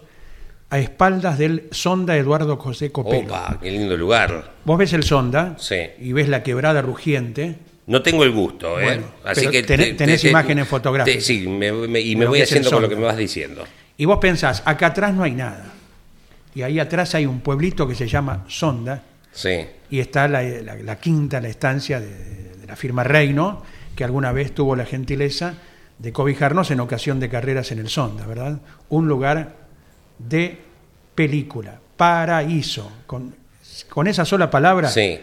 a 0.70 0.80
espaldas 0.80 1.38
del 1.38 1.68
Sonda 1.72 2.18
Eduardo 2.18 2.58
José 2.58 2.92
Copelo. 2.92 3.26
Opa, 3.28 3.60
qué 3.62 3.72
lindo 3.72 3.96
lugar. 3.98 4.54
Vos 4.64 4.78
ves 4.78 4.94
el 4.94 5.04
Sonda 5.04 5.56
Sí. 5.60 5.76
y 6.00 6.14
ves 6.14 6.28
la 6.30 6.44
quebrada 6.44 6.82
rugiente. 6.82 7.58
No 7.88 8.02
tengo 8.02 8.24
el 8.24 8.32
gusto, 8.32 8.80
¿eh? 8.80 8.84
Bueno, 8.86 9.04
Así 9.26 9.48
que 9.48 9.64
tenés- 9.66 10.28
imágenes 10.28 10.68
fotográficas. 10.68 11.24
sí, 11.24 11.48
me- 11.48 11.72
me- 11.72 12.00
y 12.02 12.16
me 12.16 12.26
voy 12.26 12.42
haciendo 12.42 12.72
con 12.72 12.82
lo 12.82 12.90
que 12.90 12.96
me 12.96 13.04
vas 13.04 13.18
diciendo. 13.18 13.64
Y 13.98 14.06
vos 14.06 14.18
pensás, 14.20 14.64
acá 14.66 14.88
atrás 14.88 15.14
no 15.14 15.24
hay 15.24 15.34
nada. 15.34 15.72
Y 16.56 16.62
ahí 16.64 16.80
atrás 16.80 17.14
hay 17.16 17.26
un 17.26 17.42
pueblito 17.42 17.88
que 17.88 17.96
se 17.96 18.08
llama 18.08 18.46
Sonda 18.48 19.04
Sí. 19.34 19.68
y 19.92 20.00
está 20.00 20.28
la, 20.28 20.42
la- 20.42 20.76
la 20.76 20.96
quinta, 21.00 21.40
la 21.42 21.50
estancia 21.50 22.00
de, 22.00 22.08
de 22.56 22.66
la 22.66 22.76
firma 22.76 23.04
Reino, 23.04 23.62
que 23.96 24.04
alguna 24.04 24.32
vez 24.32 24.54
tuvo 24.54 24.76
la 24.76 24.86
gentileza 24.86 25.56
de 26.00 26.12
cobijarnos 26.12 26.72
en 26.72 26.80
ocasión 26.82 27.20
de 27.20 27.30
carreras 27.30 27.72
en 27.72 27.80
el 27.80 27.90
Sonda, 27.90 28.26
¿verdad? 28.28 28.60
Un 28.90 29.08
lugar 29.08 29.56
de 30.20 30.58
película, 31.16 31.80
paraíso. 31.98 32.92
Con, 33.08 33.36
con 33.90 34.08
esa 34.08 34.26
sola 34.26 34.50
palabra 34.50 34.90
Sí. 34.90 35.20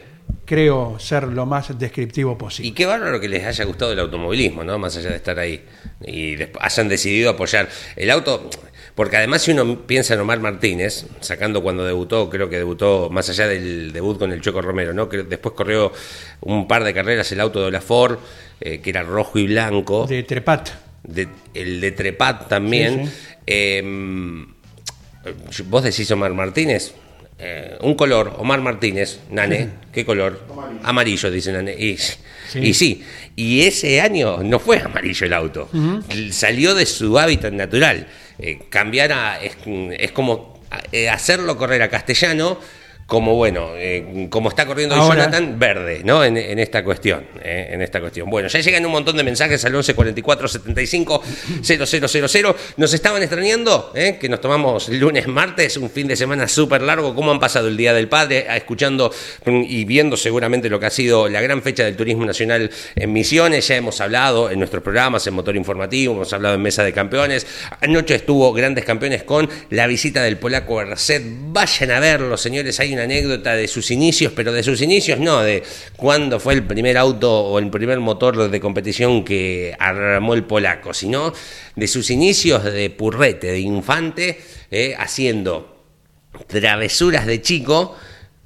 creo 0.46 0.98
ser 0.98 1.24
lo 1.24 1.44
más 1.46 1.78
descriptivo 1.78 2.38
posible. 2.38 2.68
Y 2.68 2.72
qué 2.72 2.86
bárbaro 2.86 3.20
que 3.20 3.28
les 3.28 3.44
haya 3.44 3.64
gustado 3.64 3.92
el 3.92 3.98
automovilismo, 3.98 4.64
¿no? 4.64 4.78
Más 4.78 4.96
allá 4.96 5.10
de 5.10 5.16
estar 5.16 5.38
ahí. 5.38 5.62
Y 6.06 6.36
hayan 6.60 6.88
decidido 6.88 7.30
apoyar 7.30 7.68
el 7.96 8.10
auto. 8.10 8.48
Porque 8.94 9.16
además, 9.16 9.40
si 9.42 9.52
uno 9.52 9.78
piensa 9.86 10.12
en 10.14 10.20
Omar 10.20 10.38
Martínez, 10.40 11.06
sacando 11.20 11.62
cuando 11.62 11.84
debutó, 11.84 12.28
creo 12.28 12.50
que 12.50 12.58
debutó 12.58 13.08
más 13.10 13.28
allá 13.30 13.48
del 13.48 13.90
debut 13.92 14.18
con 14.18 14.32
el 14.32 14.40
Choco 14.42 14.60
Romero, 14.60 14.92
¿no? 14.92 15.08
Que 15.08 15.22
después 15.22 15.54
corrió 15.54 15.92
un 16.42 16.68
par 16.68 16.84
de 16.84 16.92
carreras 16.92 17.32
el 17.32 17.40
auto 17.40 17.64
de 17.64 17.70
la 17.70 17.80
Ford, 17.80 18.18
eh, 18.60 18.80
que 18.80 18.90
era 18.90 19.02
rojo 19.02 19.38
y 19.38 19.46
blanco. 19.46 20.06
De 20.06 20.22
Trepat. 20.24 20.68
de- 21.04 21.28
el 21.54 21.80
de 21.80 21.92
Trepat 21.92 22.48
también. 22.48 23.06
Sí, 23.06 23.10
sí. 23.10 23.12
Eh, 23.46 24.44
Vos 25.66 25.82
decís 25.84 26.10
Omar 26.10 26.34
Martínez. 26.34 26.94
Eh, 27.44 27.76
un 27.80 27.96
color, 27.96 28.36
Omar 28.38 28.60
Martínez, 28.60 29.18
Nane, 29.30 29.68
¿qué 29.92 30.04
color? 30.04 30.46
Amarillo, 30.84 31.28
dice 31.28 31.50
Nane. 31.50 31.74
Y 31.76 31.96
sí. 31.96 32.14
y 32.60 32.72
sí, 32.72 33.04
y 33.34 33.62
ese 33.62 34.00
año 34.00 34.44
no 34.44 34.60
fue 34.60 34.78
amarillo 34.78 35.26
el 35.26 35.32
auto, 35.32 35.68
salió 36.30 36.76
de 36.76 36.86
su 36.86 37.18
hábitat 37.18 37.52
natural. 37.52 38.06
Eh, 38.38 38.60
cambiar 38.70 39.12
a, 39.12 39.42
es, 39.42 39.56
es 39.98 40.12
como 40.12 40.60
eh, 40.92 41.08
hacerlo 41.08 41.58
correr 41.58 41.82
a 41.82 41.90
castellano 41.90 42.60
como 43.12 43.34
bueno, 43.34 43.72
eh, 43.76 44.26
como 44.30 44.48
está 44.48 44.64
corriendo 44.64 44.94
Ahora- 44.94 45.26
Jonathan, 45.26 45.58
verde, 45.58 46.00
¿no? 46.02 46.24
En, 46.24 46.38
en 46.38 46.58
esta 46.58 46.82
cuestión, 46.82 47.26
eh, 47.42 47.68
en 47.70 47.82
esta 47.82 48.00
cuestión. 48.00 48.30
Bueno, 48.30 48.48
ya 48.48 48.58
llegan 48.58 48.86
un 48.86 48.92
montón 48.92 49.18
de 49.18 49.22
mensajes 49.22 49.62
al 49.66 49.74
11 49.74 49.92
44 49.94 50.48
75 50.48 51.22
0000. 51.62 52.54
Nos 52.78 52.94
estaban 52.94 53.20
extrañando, 53.22 53.92
¿eh? 53.94 54.16
que 54.18 54.30
nos 54.30 54.40
tomamos 54.40 54.88
lunes, 54.88 55.28
martes, 55.28 55.76
un 55.76 55.90
fin 55.90 56.08
de 56.08 56.16
semana 56.16 56.48
súper 56.48 56.80
largo. 56.80 57.14
¿Cómo 57.14 57.30
han 57.30 57.38
pasado 57.38 57.68
el 57.68 57.76
Día 57.76 57.92
del 57.92 58.08
Padre? 58.08 58.46
Ah, 58.48 58.56
Escuchando 58.56 59.12
mm, 59.44 59.62
y 59.68 59.84
viendo 59.84 60.16
seguramente 60.16 60.70
lo 60.70 60.80
que 60.80 60.86
ha 60.86 60.90
sido 60.90 61.28
la 61.28 61.42
gran 61.42 61.60
fecha 61.60 61.84
del 61.84 61.96
turismo 61.96 62.24
nacional 62.24 62.70
en 62.94 63.12
Misiones. 63.12 63.68
Ya 63.68 63.76
hemos 63.76 64.00
hablado 64.00 64.50
en 64.50 64.58
nuestros 64.58 64.82
programas, 64.82 65.26
en 65.26 65.34
Motor 65.34 65.54
Informativo, 65.56 66.14
hemos 66.14 66.32
hablado 66.32 66.54
en 66.54 66.62
Mesa 66.62 66.82
de 66.82 66.94
Campeones. 66.94 67.46
Anoche 67.82 68.14
estuvo 68.14 68.54
Grandes 68.54 68.86
Campeones 68.86 69.22
con 69.22 69.50
la 69.68 69.86
visita 69.86 70.22
del 70.22 70.38
polaco 70.38 70.76
Berset. 70.76 71.22
Vayan 71.52 71.90
a 71.90 72.00
verlo, 72.00 72.38
señores. 72.38 72.80
Hay 72.80 72.94
una 72.94 73.01
anécdota 73.02 73.54
de 73.54 73.68
sus 73.68 73.90
inicios, 73.90 74.32
pero 74.34 74.52
de 74.52 74.62
sus 74.62 74.80
inicios 74.80 75.18
no, 75.18 75.42
de 75.42 75.62
cuándo 75.96 76.40
fue 76.40 76.54
el 76.54 76.64
primer 76.64 76.96
auto 76.96 77.30
o 77.30 77.58
el 77.58 77.70
primer 77.70 78.00
motor 78.00 78.50
de 78.50 78.60
competición 78.60 79.24
que 79.24 79.74
armó 79.78 80.34
el 80.34 80.44
polaco, 80.44 80.94
sino 80.94 81.32
de 81.76 81.86
sus 81.86 82.10
inicios 82.10 82.64
de 82.64 82.90
purrete, 82.90 83.48
de 83.48 83.60
infante, 83.60 84.40
eh, 84.70 84.94
haciendo 84.98 85.84
travesuras 86.46 87.26
de 87.26 87.42
chico 87.42 87.96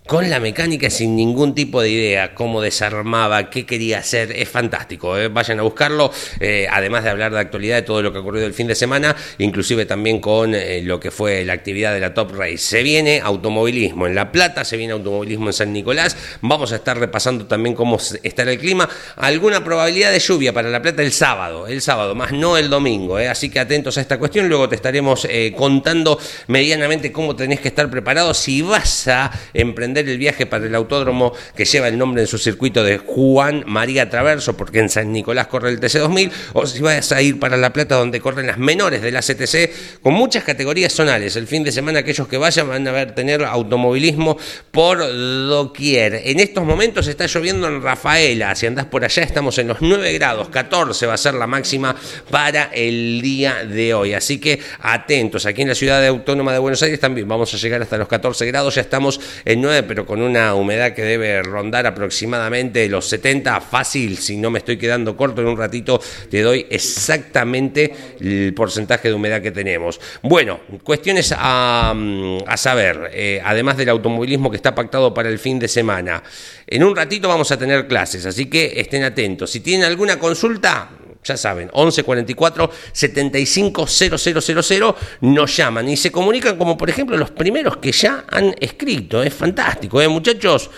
con 0.06 0.30
la 0.30 0.38
mecánica 0.38 0.88
sin 0.88 1.16
ningún 1.16 1.52
tipo 1.52 1.82
de 1.82 1.90
idea, 1.90 2.32
cómo 2.32 2.62
desarmaba, 2.62 3.50
qué 3.50 3.66
quería 3.66 3.98
hacer, 3.98 4.30
es 4.30 4.48
fantástico, 4.48 5.18
¿eh? 5.18 5.26
vayan 5.26 5.58
a 5.58 5.62
buscarlo, 5.62 6.12
eh, 6.38 6.68
además 6.70 7.02
de 7.02 7.10
hablar 7.10 7.32
de 7.32 7.40
actualidad 7.40 7.76
de 7.76 7.82
todo 7.82 8.02
lo 8.02 8.12
que 8.12 8.18
ha 8.18 8.20
ocurrido 8.20 8.46
el 8.46 8.54
fin 8.54 8.68
de 8.68 8.76
semana, 8.76 9.16
inclusive 9.38 9.84
también 9.84 10.20
con 10.20 10.54
eh, 10.54 10.80
lo 10.82 11.00
que 11.00 11.10
fue 11.10 11.44
la 11.44 11.54
actividad 11.54 11.92
de 11.92 11.98
la 11.98 12.14
Top 12.14 12.36
Race. 12.36 12.58
Se 12.58 12.84
viene 12.84 13.20
automovilismo 13.20 14.06
en 14.06 14.14
La 14.14 14.30
Plata, 14.30 14.64
se 14.64 14.76
viene 14.76 14.92
automovilismo 14.92 15.48
en 15.48 15.52
San 15.52 15.72
Nicolás, 15.72 16.16
vamos 16.40 16.70
a 16.70 16.76
estar 16.76 16.96
repasando 16.96 17.46
también 17.46 17.74
cómo 17.74 17.98
estará 18.22 18.52
el 18.52 18.60
clima, 18.60 18.88
alguna 19.16 19.64
probabilidad 19.64 20.12
de 20.12 20.20
lluvia 20.20 20.52
para 20.52 20.70
La 20.70 20.80
Plata 20.80 21.02
el 21.02 21.10
sábado, 21.10 21.66
el 21.66 21.82
sábado, 21.82 22.14
más 22.14 22.30
no 22.30 22.56
el 22.56 22.70
domingo, 22.70 23.16
así 23.16 23.50
que 23.50 23.58
atentos 23.58 23.98
a 23.98 24.02
esta 24.02 24.18
cuestión, 24.18 24.48
luego 24.48 24.68
te 24.68 24.76
estaremos 24.76 25.26
contando 25.56 26.18
medianamente 26.46 27.10
cómo 27.10 27.34
tenés 27.34 27.58
que 27.58 27.68
estar 27.68 27.90
preparado 27.90 28.32
si 28.34 28.62
vas 28.62 29.08
a 29.08 29.32
emprender 29.52 29.95
el 30.00 30.18
viaje 30.18 30.46
para 30.46 30.66
el 30.66 30.74
autódromo 30.74 31.32
que 31.54 31.64
lleva 31.64 31.88
el 31.88 31.98
nombre 31.98 32.22
en 32.22 32.28
su 32.28 32.38
circuito 32.38 32.84
de 32.84 32.98
Juan 32.98 33.64
María 33.66 34.10
Traverso, 34.10 34.56
porque 34.56 34.80
en 34.80 34.88
San 34.88 35.12
Nicolás 35.12 35.46
corre 35.46 35.70
el 35.70 35.80
TC2000, 35.80 36.30
o 36.52 36.66
si 36.66 36.82
vas 36.82 37.12
a 37.12 37.22
ir 37.22 37.38
para 37.38 37.56
La 37.56 37.72
Plata 37.72 37.96
donde 37.96 38.20
corren 38.20 38.46
las 38.46 38.58
menores 38.58 39.02
de 39.02 39.12
la 39.12 39.20
CTC, 39.20 40.00
con 40.02 40.14
muchas 40.14 40.44
categorías 40.44 40.92
zonales. 40.92 41.36
El 41.36 41.46
fin 41.46 41.64
de 41.64 41.72
semana 41.72 42.00
aquellos 42.00 42.28
que 42.28 42.36
vayan 42.36 42.68
van 42.68 42.86
a 42.86 42.92
ver 42.92 43.14
tener 43.14 43.44
automovilismo 43.44 44.36
por 44.70 44.98
doquier. 44.98 46.22
En 46.24 46.40
estos 46.40 46.64
momentos 46.64 47.06
está 47.06 47.26
lloviendo 47.26 47.68
en 47.68 47.82
Rafaela, 47.82 48.54
si 48.54 48.66
andás 48.66 48.86
por 48.86 49.04
allá 49.04 49.22
estamos 49.22 49.58
en 49.58 49.68
los 49.68 49.78
9 49.80 50.12
grados, 50.14 50.48
14 50.48 51.06
va 51.06 51.14
a 51.14 51.18
ser 51.18 51.34
la 51.34 51.46
máxima 51.46 51.96
para 52.30 52.70
el 52.72 53.20
día 53.22 53.64
de 53.64 53.94
hoy. 53.94 54.14
Así 54.14 54.38
que 54.38 54.60
atentos, 54.80 55.46
aquí 55.46 55.62
en 55.62 55.68
la 55.68 55.74
ciudad 55.74 56.04
autónoma 56.06 56.52
de 56.52 56.58
Buenos 56.58 56.82
Aires 56.82 57.00
también 57.00 57.28
vamos 57.28 57.52
a 57.52 57.56
llegar 57.56 57.82
hasta 57.82 57.96
los 57.96 58.08
14 58.08 58.46
grados, 58.46 58.74
ya 58.74 58.80
estamos 58.80 59.20
en 59.44 59.60
9, 59.60 59.82
pero 59.86 60.06
con 60.06 60.22
una 60.22 60.54
humedad 60.54 60.92
que 60.92 61.02
debe 61.02 61.42
rondar 61.42 61.86
aproximadamente 61.86 62.88
los 62.88 63.06
70, 63.08 63.60
fácil, 63.60 64.18
si 64.18 64.36
no 64.36 64.50
me 64.50 64.58
estoy 64.58 64.76
quedando 64.76 65.16
corto 65.16 65.40
en 65.40 65.48
un 65.48 65.56
ratito, 65.56 66.00
te 66.30 66.42
doy 66.42 66.66
exactamente 66.70 67.94
el 68.20 68.52
porcentaje 68.54 69.08
de 69.08 69.14
humedad 69.14 69.40
que 69.40 69.50
tenemos. 69.50 70.00
Bueno, 70.22 70.60
cuestiones 70.82 71.34
a, 71.36 71.92
mm, 71.94 72.38
a 72.46 72.56
saber, 72.56 73.10
eh, 73.12 73.40
además 73.44 73.76
del 73.76 73.88
automovilismo 73.90 74.50
que 74.50 74.56
está 74.56 74.74
pactado 74.74 75.12
para 75.14 75.28
el 75.28 75.38
fin 75.38 75.58
de 75.58 75.68
semana. 75.68 76.22
En 76.66 76.82
un 76.82 76.94
ratito 76.94 77.28
vamos 77.28 77.50
a 77.52 77.58
tener 77.58 77.86
clases, 77.86 78.26
así 78.26 78.46
que 78.46 78.74
estén 78.76 79.04
atentos. 79.04 79.50
Si 79.50 79.60
tienen 79.60 79.86
alguna 79.86 80.18
consulta, 80.18 80.90
ya 81.26 81.36
saben, 81.36 81.68
11 81.72 82.02
44 82.02 82.70
75 82.92 83.86
000, 83.86 84.96
nos 85.22 85.56
llaman 85.56 85.88
y 85.88 85.96
se 85.96 86.12
comunican 86.12 86.56
como 86.56 86.76
por 86.76 86.88
ejemplo 86.88 87.16
los 87.16 87.30
primeros 87.30 87.78
que 87.78 87.92
ya 87.92 88.24
han 88.30 88.54
escrito. 88.60 89.22
Es 89.22 89.34
fantástico, 89.34 90.00
¿eh, 90.00 90.08
muchachos? 90.08 90.70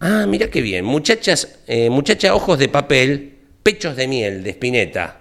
Ah, 0.00 0.24
mira 0.26 0.48
qué 0.48 0.60
bien. 0.60 0.84
Muchachas, 0.84 1.60
eh, 1.66 1.90
muchacha 1.90 2.34
ojos 2.34 2.58
de 2.58 2.68
papel, 2.68 3.38
pechos 3.62 3.96
de 3.96 4.08
miel 4.08 4.42
de 4.42 4.50
Spinetta. 4.50 5.18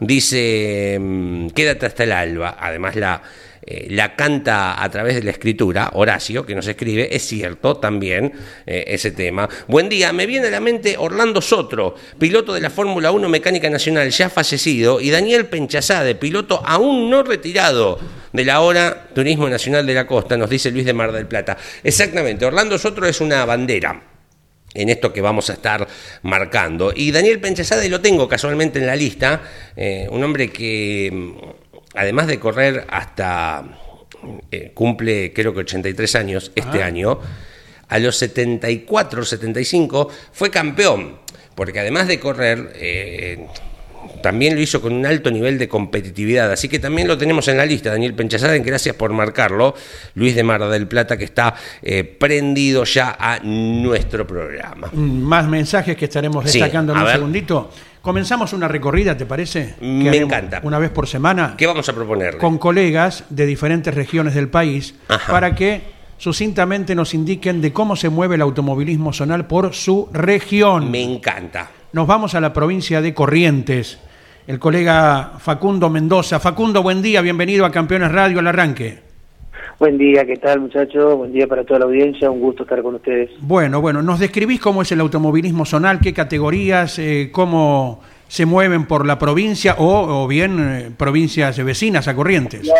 Dice, 0.00 0.98
mm, 1.00 1.48
quédate 1.48 1.86
hasta 1.86 2.04
el 2.04 2.12
alba. 2.12 2.56
Además 2.58 2.96
la, 2.96 3.22
eh, 3.68 3.88
la 3.90 4.14
canta 4.14 4.80
a 4.80 4.88
través 4.90 5.16
de 5.16 5.24
la 5.24 5.32
escritura, 5.32 5.90
Horacio, 5.94 6.46
que 6.46 6.54
nos 6.54 6.68
escribe, 6.68 7.08
es 7.14 7.26
cierto 7.26 7.78
también 7.78 8.32
eh, 8.64 8.84
ese 8.86 9.10
tema. 9.10 9.48
Buen 9.66 9.88
día, 9.88 10.12
me 10.12 10.24
viene 10.24 10.46
a 10.46 10.50
la 10.50 10.60
mente 10.60 10.94
Orlando 10.96 11.42
Sotro, 11.42 11.96
piloto 12.16 12.54
de 12.54 12.60
la 12.60 12.70
Fórmula 12.70 13.10
1 13.10 13.28
Mecánica 13.28 13.68
Nacional, 13.68 14.10
ya 14.10 14.30
fallecido, 14.30 15.00
y 15.00 15.10
Daniel 15.10 15.46
Penchazade, 15.46 16.14
piloto 16.14 16.62
aún 16.64 17.10
no 17.10 17.24
retirado 17.24 17.98
de 18.32 18.44
la 18.44 18.60
hora 18.60 19.08
Turismo 19.12 19.48
Nacional 19.48 19.84
de 19.84 19.94
la 19.94 20.06
Costa, 20.06 20.36
nos 20.36 20.48
dice 20.48 20.70
Luis 20.70 20.86
de 20.86 20.92
Mar 20.92 21.10
del 21.10 21.26
Plata. 21.26 21.56
Exactamente, 21.82 22.46
Orlando 22.46 22.78
Sotro 22.78 23.08
es 23.08 23.20
una 23.20 23.44
bandera 23.44 24.00
en 24.74 24.90
esto 24.90 25.12
que 25.12 25.20
vamos 25.20 25.50
a 25.50 25.54
estar 25.54 25.88
marcando. 26.22 26.92
Y 26.94 27.10
Daniel 27.10 27.40
Penchazade 27.40 27.88
lo 27.88 28.00
tengo 28.00 28.28
casualmente 28.28 28.78
en 28.78 28.86
la 28.86 28.94
lista, 28.94 29.42
eh, 29.74 30.06
un 30.10 30.22
hombre 30.22 30.50
que 30.50 31.10
mm, 31.12 31.55
además 31.96 32.26
de 32.26 32.38
correr 32.38 32.86
hasta, 32.88 33.64
eh, 34.50 34.72
cumple 34.74 35.32
creo 35.32 35.54
que 35.54 35.60
83 35.60 36.14
años 36.16 36.52
este 36.54 36.82
año, 36.82 37.18
a 37.88 37.98
los 37.98 38.16
74, 38.16 39.24
75 39.24 40.08
fue 40.32 40.50
campeón, 40.50 41.18
porque 41.54 41.80
además 41.80 42.08
de 42.08 42.20
correr... 42.20 42.72
eh, 42.76 43.46
también 44.22 44.54
lo 44.54 44.60
hizo 44.60 44.80
con 44.80 44.92
un 44.92 45.04
alto 45.06 45.30
nivel 45.30 45.58
de 45.58 45.68
competitividad, 45.68 46.50
así 46.52 46.68
que 46.68 46.78
también 46.78 47.08
lo 47.08 47.16
tenemos 47.18 47.46
en 47.48 47.56
la 47.56 47.66
lista, 47.66 47.90
Daniel 47.90 48.14
Penchazade, 48.14 48.58
gracias 48.60 48.94
por 48.96 49.12
marcarlo, 49.12 49.74
Luis 50.14 50.34
de 50.34 50.42
Mar 50.42 50.66
del 50.68 50.86
Plata, 50.88 51.16
que 51.16 51.24
está 51.24 51.54
eh, 51.82 52.04
prendido 52.04 52.84
ya 52.84 53.16
a 53.18 53.40
nuestro 53.42 54.26
programa. 54.26 54.88
Mm, 54.92 55.20
Más 55.22 55.46
mensajes 55.48 55.96
que 55.96 56.06
estaremos 56.06 56.50
Sí, 56.50 56.58
destacando 56.58 56.92
en 56.92 56.98
un 56.98 57.04
ver. 57.04 57.14
segundito. 57.14 57.70
Comenzamos 58.02 58.52
una 58.52 58.68
recorrida, 58.68 59.16
¿te 59.16 59.26
parece? 59.26 59.74
Me 59.80 60.10
Que 60.10 60.18
encanta. 60.18 60.60
Una 60.62 60.78
vez 60.78 60.90
por 60.90 61.08
semana 61.08 61.54
¿Qué 61.58 61.66
vamos 61.66 61.88
a 61.88 61.92
proponer? 61.92 62.36
con 62.38 62.56
colegas 62.58 63.24
de 63.30 63.46
diferentes 63.46 63.92
regiones 63.92 64.34
del 64.34 64.48
país 64.48 64.94
Ajá. 65.08 65.32
para 65.32 65.54
que 65.56 65.80
sucintamente 66.16 66.94
nos 66.94 67.14
indiquen 67.14 67.60
de 67.60 67.72
cómo 67.72 67.96
se 67.96 68.08
mueve 68.08 68.36
el 68.36 68.42
automovilismo 68.42 69.12
zonal 69.12 69.46
por 69.46 69.74
su 69.74 70.08
región. 70.12 70.90
Me 70.90 71.02
encanta. 71.02 71.70
Nos 71.96 72.06
vamos 72.06 72.34
a 72.34 72.42
la 72.42 72.52
provincia 72.52 73.00
de 73.00 73.14
Corrientes. 73.14 73.98
El 74.46 74.58
colega 74.58 75.32
Facundo 75.38 75.88
Mendoza. 75.88 76.38
Facundo, 76.38 76.82
buen 76.82 77.00
día, 77.00 77.22
bienvenido 77.22 77.64
a 77.64 77.70
Campeones 77.70 78.12
Radio 78.12 78.38
al 78.38 78.46
arranque. 78.48 78.98
Buen 79.78 79.96
día, 79.96 80.26
¿qué 80.26 80.36
tal 80.36 80.60
muchachos? 80.60 81.16
Buen 81.16 81.32
día 81.32 81.46
para 81.46 81.64
toda 81.64 81.78
la 81.78 81.86
audiencia, 81.86 82.30
un 82.30 82.40
gusto 82.40 82.64
estar 82.64 82.82
con 82.82 82.96
ustedes. 82.96 83.30
Bueno, 83.40 83.80
bueno, 83.80 84.02
¿nos 84.02 84.20
describís 84.20 84.60
cómo 84.60 84.82
es 84.82 84.92
el 84.92 85.00
automovilismo 85.00 85.64
zonal? 85.64 85.98
¿Qué 85.98 86.12
categorías? 86.12 86.98
eh, 86.98 87.30
¿Cómo 87.32 88.02
se 88.28 88.44
mueven 88.44 88.84
por 88.84 89.06
la 89.06 89.18
provincia 89.18 89.76
o, 89.78 90.22
o 90.22 90.28
bien 90.28 90.58
eh, 90.60 90.90
provincias 90.94 91.64
vecinas 91.64 92.08
a 92.08 92.14
Corrientes? 92.14 92.70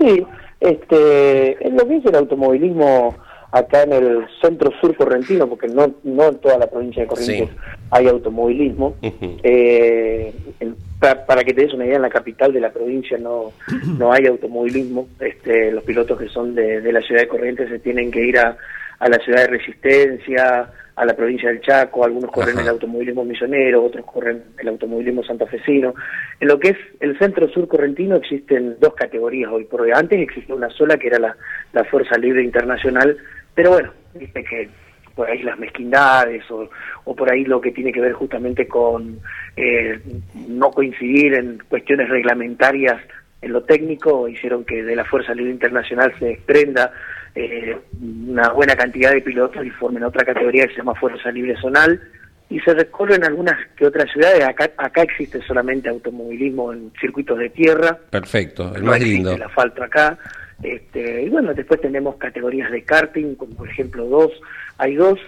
Sí, 0.00 0.24
este, 0.60 1.58
lo 1.70 1.86
que 1.86 1.96
es 1.98 2.06
el 2.06 2.14
automovilismo 2.14 3.16
acá 3.56 3.82
en 3.84 3.92
el 3.92 4.26
centro 4.40 4.70
sur 4.80 4.96
correntino, 4.96 5.48
porque 5.48 5.68
no, 5.68 5.94
no 6.02 6.28
en 6.28 6.36
toda 6.38 6.58
la 6.58 6.66
provincia 6.66 7.02
de 7.02 7.08
Corrientes 7.08 7.48
Sí. 7.50 7.56
hay 7.90 8.08
automovilismo, 8.08 8.96
Ujú. 9.02 9.36
eh, 9.42 10.32
en- 10.60 10.74
pa- 10.98 11.24
para 11.24 11.44
que 11.44 11.54
te 11.54 11.62
des 11.62 11.72
una 11.74 11.84
idea, 11.86 11.96
en 11.96 12.02
la 12.02 12.10
capital 12.10 12.52
de 12.52 12.60
la 12.60 12.70
provincia 12.72 13.16
no, 13.18 13.52
no 13.98 14.12
hay 14.12 14.26
automovilismo, 14.26 15.06
este, 15.20 15.70
los 15.70 15.84
pilotos 15.84 16.18
que 16.18 16.28
son 16.28 16.54
de, 16.54 16.80
de 16.80 16.92
la 16.92 17.00
ciudad 17.02 17.20
de 17.22 17.28
Corrientes 17.28 17.68
se 17.68 17.78
tienen 17.78 18.10
que 18.10 18.24
ir 18.24 18.38
a, 18.38 18.56
a 18.98 19.08
la 19.08 19.18
ciudad 19.18 19.42
de 19.42 19.46
Resistencia, 19.48 20.70
a 20.96 21.04
la 21.04 21.14
provincia 21.14 21.48
del 21.48 21.60
Chaco, 21.60 22.04
algunos 22.04 22.30
corren 22.30 22.54
Ajá. 22.54 22.62
el 22.62 22.68
automovilismo 22.68 23.24
misionero, 23.24 23.82
otros 23.84 24.04
corren 24.06 24.44
el 24.58 24.68
automovilismo 24.68 25.24
santafesino. 25.24 25.92
En 26.38 26.46
lo 26.48 26.58
que 26.60 26.68
es 26.68 26.76
el 27.00 27.18
centro 27.18 27.48
sur 27.48 27.66
correntino 27.66 28.14
existen 28.14 28.76
dos 28.80 28.94
categorías 28.94 29.50
hoy 29.52 29.64
por 29.64 29.80
hoy. 29.80 29.90
Antes 29.92 30.20
existía 30.20 30.54
una 30.54 30.70
sola 30.70 30.96
que 30.96 31.08
era 31.08 31.18
la, 31.18 31.36
la 31.72 31.82
Fuerza 31.84 32.16
Libre 32.16 32.44
Internacional, 32.44 33.16
pero 33.54 33.70
bueno, 33.70 33.92
viste 34.14 34.44
que 34.44 34.68
por 35.14 35.28
ahí 35.30 35.42
las 35.42 35.58
mezquindades 35.58 36.42
o, 36.50 36.68
o 37.04 37.14
por 37.14 37.30
ahí 37.32 37.44
lo 37.44 37.60
que 37.60 37.70
tiene 37.70 37.92
que 37.92 38.00
ver 38.00 38.12
justamente 38.12 38.66
con 38.66 39.20
eh, 39.56 40.00
no 40.48 40.70
coincidir 40.70 41.34
en 41.34 41.58
cuestiones 41.68 42.08
reglamentarias 42.08 43.00
en 43.40 43.52
lo 43.52 43.62
técnico 43.62 44.26
hicieron 44.28 44.64
que 44.64 44.82
de 44.82 44.96
la 44.96 45.04
Fuerza 45.04 45.34
Libre 45.34 45.52
Internacional 45.52 46.12
se 46.18 46.24
desprenda 46.26 46.92
eh, 47.34 47.76
una 48.00 48.50
buena 48.50 48.74
cantidad 48.74 49.12
de 49.12 49.20
pilotos 49.20 49.64
y 49.64 49.70
formen 49.70 50.02
otra 50.02 50.24
categoría 50.24 50.66
que 50.66 50.72
se 50.72 50.78
llama 50.78 50.94
Fuerza 50.94 51.30
Libre 51.30 51.54
Zonal 51.60 52.00
y 52.48 52.58
se 52.60 52.72
recorren 52.74 53.24
algunas 53.24 53.54
que 53.76 53.86
otras 53.86 54.10
ciudades. 54.12 54.44
Acá, 54.44 54.70
acá 54.76 55.02
existe 55.02 55.40
solamente 55.42 55.88
automovilismo 55.88 56.72
en 56.72 56.90
circuitos 57.00 57.38
de 57.38 57.50
tierra, 57.50 57.98
Perfecto, 58.10 58.74
el 58.74 58.82
no 58.84 58.90
más 58.92 59.00
lindo. 59.00 59.32
el 59.32 59.42
asfalto 59.42 59.82
acá. 59.82 60.18
Este, 60.62 61.22
y 61.22 61.28
bueno, 61.28 61.52
después 61.52 61.80
tenemos 61.80 62.16
categorías 62.16 62.70
de 62.70 62.82
karting, 62.82 63.34
como 63.34 63.54
por 63.54 63.68
ejemplo 63.68 64.06
dos, 64.06 64.32
hay 64.78 64.94
dos 64.94 65.18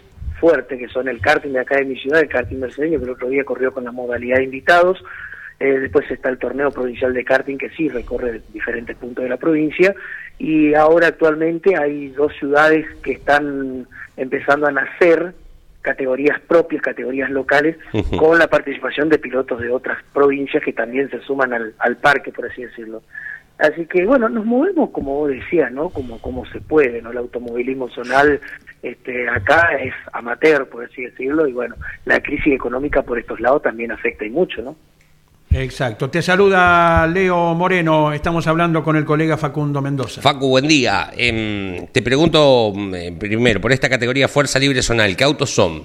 fuertes 0.41 0.79
que 0.79 0.89
son 0.89 1.09
el 1.09 1.21
karting 1.21 1.53
de 1.53 1.61
acá 1.61 1.77
de 1.77 1.85
mi 1.85 1.97
ciudad, 1.99 2.21
el 2.21 2.29
karting 2.29 2.59
mercedeño, 2.59 2.99
que 2.99 3.05
el 3.05 3.11
otro 3.11 3.29
día 3.29 3.45
corrió 3.45 3.73
con 3.73 3.85
la 3.85 3.93
modalidad 3.93 4.37
de 4.37 4.45
invitados, 4.45 5.03
eh, 5.59 5.79
después 5.79 6.11
está 6.11 6.29
el 6.29 6.39
torneo 6.39 6.71
provincial 6.71 7.15
de 7.15 7.25
karting 7.25 7.57
que 7.57 7.71
sí 7.71 7.89
recorre 7.89 8.43
diferentes 8.53 8.97
puntos 8.97 9.25
de 9.25 9.31
la 9.31 9.39
provincia. 9.39 9.95
Y 10.39 10.75
ahora 10.75 11.09
actualmente 11.09 11.77
hay 11.77 12.09
dos 12.09 12.33
ciudades 12.39 12.87
que 13.03 13.13
están 13.13 13.87
empezando 14.17 14.67
a 14.67 14.71
nacer 14.71 15.33
categorías 15.81 16.41
propias, 16.41 16.83
categorías 16.83 17.31
locales, 17.31 17.77
con 18.19 18.39
la 18.39 18.49
participación 18.49 19.09
de 19.09 19.19
pilotos 19.19 19.61
de 19.61 19.71
otras 19.71 19.99
provincias 20.13 20.63
que 20.63 20.73
también 20.73 21.09
se 21.11 21.21
suman 21.21 21.53
al, 21.55 21.75
al 21.79 21.97
parque, 21.97 22.33
por 22.33 22.45
así 22.45 22.65
decirlo. 22.65 23.03
Así 23.59 23.87
que 23.87 24.05
bueno, 24.05 24.29
nos 24.29 24.45
movemos 24.45 24.91
como 24.91 25.15
vos 25.15 25.31
decías, 25.31 25.73
¿no? 25.73 25.89
Como 25.89 26.19
como 26.21 26.45
se 26.47 26.61
puede, 26.61 27.01
¿no? 27.01 27.11
El 27.11 27.19
automovilismo 27.19 27.89
zonal 27.89 28.41
este 28.83 29.29
acá 29.29 29.71
es 29.83 29.95
amateur, 30.13 30.69
por 30.69 30.85
así 30.85 31.03
decirlo, 31.03 31.49
y 31.49 31.53
bueno, 31.53 31.75
la 32.05 32.21
crisis 32.21 32.53
económica 32.53 33.03
por 33.03 33.19
estos 33.19 33.41
lados 33.41 33.63
también 33.63 33.91
afecta 33.93 34.25
y 34.25 34.31
mucho, 34.31 34.63
¿no? 34.63 34.77
Exacto. 35.51 36.11
Te 36.11 36.21
saluda 36.21 37.07
Leo 37.07 37.55
Moreno. 37.55 38.13
Estamos 38.13 38.47
hablando 38.47 38.83
con 38.83 38.97
el 38.97 39.05
colega 39.05 39.37
Facundo 39.37 39.81
Mendoza. 39.81 40.21
Facu, 40.21 40.49
buen 40.49 40.69
día. 40.69 41.11
Em, 41.17 41.87
te 41.87 42.03
pregunto 42.03 42.73
mm, 42.75 43.17
primero, 43.19 43.61
por 43.61 43.73
esta 43.73 43.89
categoría 43.89 44.29
Fuerza 44.29 44.59
Libre 44.59 44.83
Zonal, 44.83 45.17
¿qué 45.17 45.25
autos 45.25 45.51
son? 45.51 45.85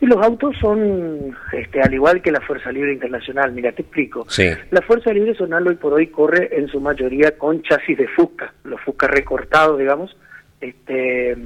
Y 0.00 0.06
los 0.06 0.24
autos 0.24 0.56
son, 0.58 1.36
este, 1.52 1.82
al 1.82 1.92
igual 1.92 2.22
que 2.22 2.32
la 2.32 2.40
Fuerza 2.40 2.72
Libre 2.72 2.92
Internacional, 2.92 3.52
mira, 3.52 3.70
te 3.72 3.82
explico. 3.82 4.24
Sí. 4.28 4.48
La 4.70 4.80
Fuerza 4.80 5.12
Libre 5.12 5.34
Zonal 5.34 5.68
hoy 5.68 5.74
por 5.74 5.92
hoy 5.92 6.06
corre 6.06 6.56
en 6.56 6.68
su 6.68 6.80
mayoría 6.80 7.36
con 7.36 7.62
chasis 7.62 7.98
de 7.98 8.08
Fusca, 8.08 8.54
los 8.64 8.80
Fusca 8.80 9.08
recortados, 9.08 9.78
digamos, 9.78 10.16
este, 10.60 11.36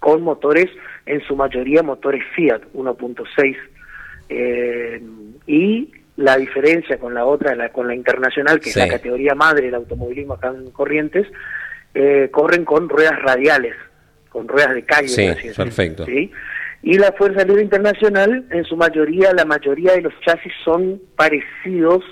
con 0.00 0.22
motores, 0.22 0.66
en 1.06 1.20
su 1.22 1.36
mayoría 1.36 1.84
motores 1.84 2.24
Fiat 2.34 2.62
1.6. 2.74 3.56
Eh, 4.28 5.02
y 5.46 5.92
la 6.16 6.36
diferencia 6.36 6.98
con 6.98 7.14
la 7.14 7.24
otra, 7.24 7.54
la, 7.54 7.68
con 7.68 7.86
la 7.86 7.94
internacional, 7.94 8.60
que 8.60 8.70
es 8.70 8.76
la 8.76 8.88
categoría 8.88 9.34
madre 9.34 9.66
del 9.66 9.74
automovilismo 9.76 10.34
acá 10.34 10.48
en 10.48 10.70
Corrientes, 10.70 11.26
eh, 11.94 12.28
corren 12.32 12.64
con 12.64 12.88
ruedas 12.88 13.20
radiales, 13.22 13.74
con 14.28 14.48
ruedas 14.48 14.74
de 14.74 14.84
calle. 14.84 15.08
Sí, 15.08 15.48
perfecto. 15.56 16.04
Y 16.86 16.98
la 16.98 17.12
Fuerza 17.12 17.44
Libre 17.44 17.62
Internacional, 17.62 18.44
en 18.50 18.64
su 18.64 18.76
mayoría, 18.76 19.32
la 19.32 19.46
mayoría 19.46 19.94
de 19.94 20.02
los 20.02 20.12
chasis 20.20 20.52
son 20.62 21.00
parecidos 21.16 22.04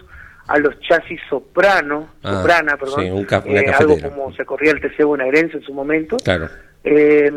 a 0.49 0.59
los 0.59 0.81
chasis 0.81 1.21
soprano, 1.29 2.09
ah, 2.23 2.37
soprana, 2.37 2.79
perdón, 2.79 3.27
eh, 3.47 3.67
algo 3.79 3.99
como 4.01 4.35
se 4.35 4.47
corría 4.47 4.73
el 4.73 4.81
TC 4.81 5.05
bonaerense 5.05 5.59
en 5.59 5.63
su 5.63 5.75
momento, 5.75 6.17
claro. 6.17 6.49
eh, 6.85 7.31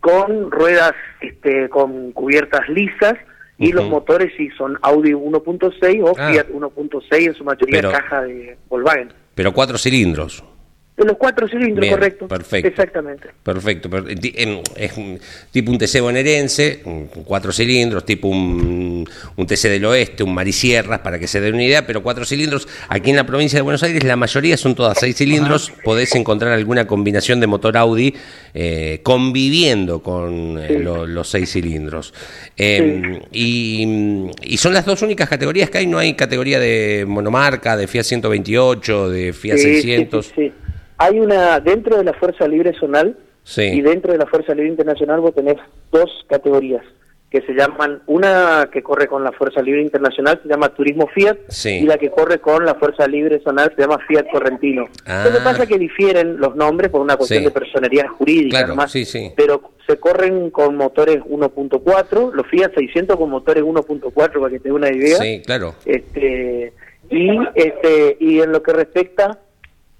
con 0.00 0.50
ruedas 0.50 0.94
este, 1.20 1.68
con 1.68 2.12
cubiertas 2.12 2.66
lisas 2.70 3.14
y 3.58 3.72
los 3.72 3.86
motores 3.86 4.32
sí 4.38 4.48
son 4.56 4.78
Audi 4.80 5.12
1.6 5.12 6.02
o 6.02 6.14
ah. 6.16 6.30
Fiat 6.30 6.48
1.6 6.48 7.26
en 7.26 7.34
su 7.34 7.44
mayoría 7.44 7.82
caja 7.82 8.22
de 8.22 8.56
Volkswagen. 8.70 9.12
Pero 9.34 9.52
cuatro 9.52 9.76
cilindros. 9.76 10.42
De 11.00 11.06
los 11.06 11.16
cuatro 11.16 11.48
cilindros, 11.48 11.88
correcto. 11.88 12.28
Perfecto. 12.28 12.68
Exactamente. 12.68 13.28
Perfecto. 13.42 13.88
Es 14.76 14.92
tipo 15.50 15.72
un 15.72 15.78
TC 15.78 16.00
bonaerense, 16.02 16.82
cuatro 17.24 17.52
cilindros, 17.52 18.04
tipo 18.04 18.28
un, 18.28 19.08
un, 19.34 19.46
TC 19.46 19.70
del 19.70 19.86
oeste, 19.86 20.22
un 20.22 20.34
Marisierras, 20.34 20.98
para 20.98 21.18
que 21.18 21.26
se 21.26 21.40
den 21.40 21.54
una 21.54 21.64
idea, 21.64 21.86
pero 21.86 22.02
cuatro 22.02 22.26
cilindros. 22.26 22.68
Aquí 22.90 23.08
en 23.08 23.16
la 23.16 23.24
provincia 23.24 23.56
de 23.56 23.62
Buenos 23.62 23.82
Aires 23.82 24.04
la 24.04 24.16
mayoría 24.16 24.58
son 24.58 24.74
todas 24.74 24.98
seis 24.98 25.16
cilindros. 25.16 25.72
Podés 25.82 26.14
encontrar 26.16 26.52
alguna 26.52 26.86
combinación 26.86 27.40
de 27.40 27.46
motor 27.46 27.78
Audi 27.78 28.14
eh, 28.52 29.00
conviviendo 29.02 30.02
con 30.02 30.58
eh, 30.58 30.80
los 30.80 31.30
seis 31.30 31.50
cilindros. 31.50 32.12
Em, 32.58 33.22
y, 33.32 34.28
y, 34.42 34.56
son 34.58 34.74
las 34.74 34.84
dos 34.84 35.00
únicas 35.00 35.30
categorías 35.30 35.70
que 35.70 35.78
hay. 35.78 35.86
No 35.86 35.96
hay 35.96 36.12
categoría 36.12 36.60
de 36.60 37.06
monomarca, 37.08 37.74
de 37.78 37.86
Fiat 37.86 38.04
128, 38.04 39.08
de 39.08 39.32
Fiat 39.32 39.56
600. 39.56 40.32
sí. 40.36 40.52
Hay 41.00 41.18
una, 41.18 41.60
dentro 41.60 41.96
de 41.96 42.04
la 42.04 42.12
Fuerza 42.12 42.46
Libre 42.46 42.74
Zonal 42.78 43.16
y 43.56 43.80
dentro 43.80 44.12
de 44.12 44.18
la 44.18 44.26
Fuerza 44.26 44.54
Libre 44.54 44.68
Internacional 44.68 45.20
vos 45.20 45.34
tenés 45.34 45.56
dos 45.90 46.10
categorías 46.28 46.84
que 47.30 47.40
se 47.42 47.54
llaman, 47.54 48.02
una 48.06 48.68
que 48.70 48.82
corre 48.82 49.06
con 49.06 49.24
la 49.24 49.32
Fuerza 49.32 49.62
Libre 49.62 49.80
Internacional 49.80 50.40
se 50.42 50.48
llama 50.48 50.74
Turismo 50.74 51.06
Fiat 51.06 51.38
y 51.64 51.82
la 51.82 51.96
que 51.96 52.10
corre 52.10 52.40
con 52.40 52.66
la 52.66 52.74
Fuerza 52.74 53.06
Libre 53.06 53.40
Zonal 53.42 53.72
se 53.74 53.80
llama 53.80 53.98
Fiat 54.06 54.26
Correntino. 54.30 54.88
Ah. 55.06 55.22
Lo 55.24 55.32
que 55.32 55.42
pasa 55.42 55.62
es 55.62 55.68
que 55.70 55.78
difieren 55.78 56.38
los 56.38 56.54
nombres 56.54 56.90
por 56.90 57.00
una 57.00 57.16
cuestión 57.16 57.44
de 57.44 57.50
personería 57.50 58.08
jurídica, 58.08 58.66
claro, 58.66 58.84
pero 59.36 59.70
se 59.86 59.96
corren 59.98 60.50
con 60.50 60.76
motores 60.76 61.20
1.4, 61.20 62.32
los 62.32 62.46
Fiat 62.48 62.74
600 62.74 63.16
con 63.16 63.30
motores 63.30 63.62
1.4 63.62 64.12
para 64.12 64.50
que 64.50 64.58
te 64.58 64.68
dé 64.68 64.72
una 64.72 64.92
idea. 64.92 65.16
Sí, 65.16 65.40
claro. 65.46 65.76
Este, 65.86 66.74
y, 67.08 67.38
este, 67.54 68.16
y 68.18 68.40
en 68.40 68.52
lo 68.52 68.62
que 68.62 68.72
respecta 68.72 69.38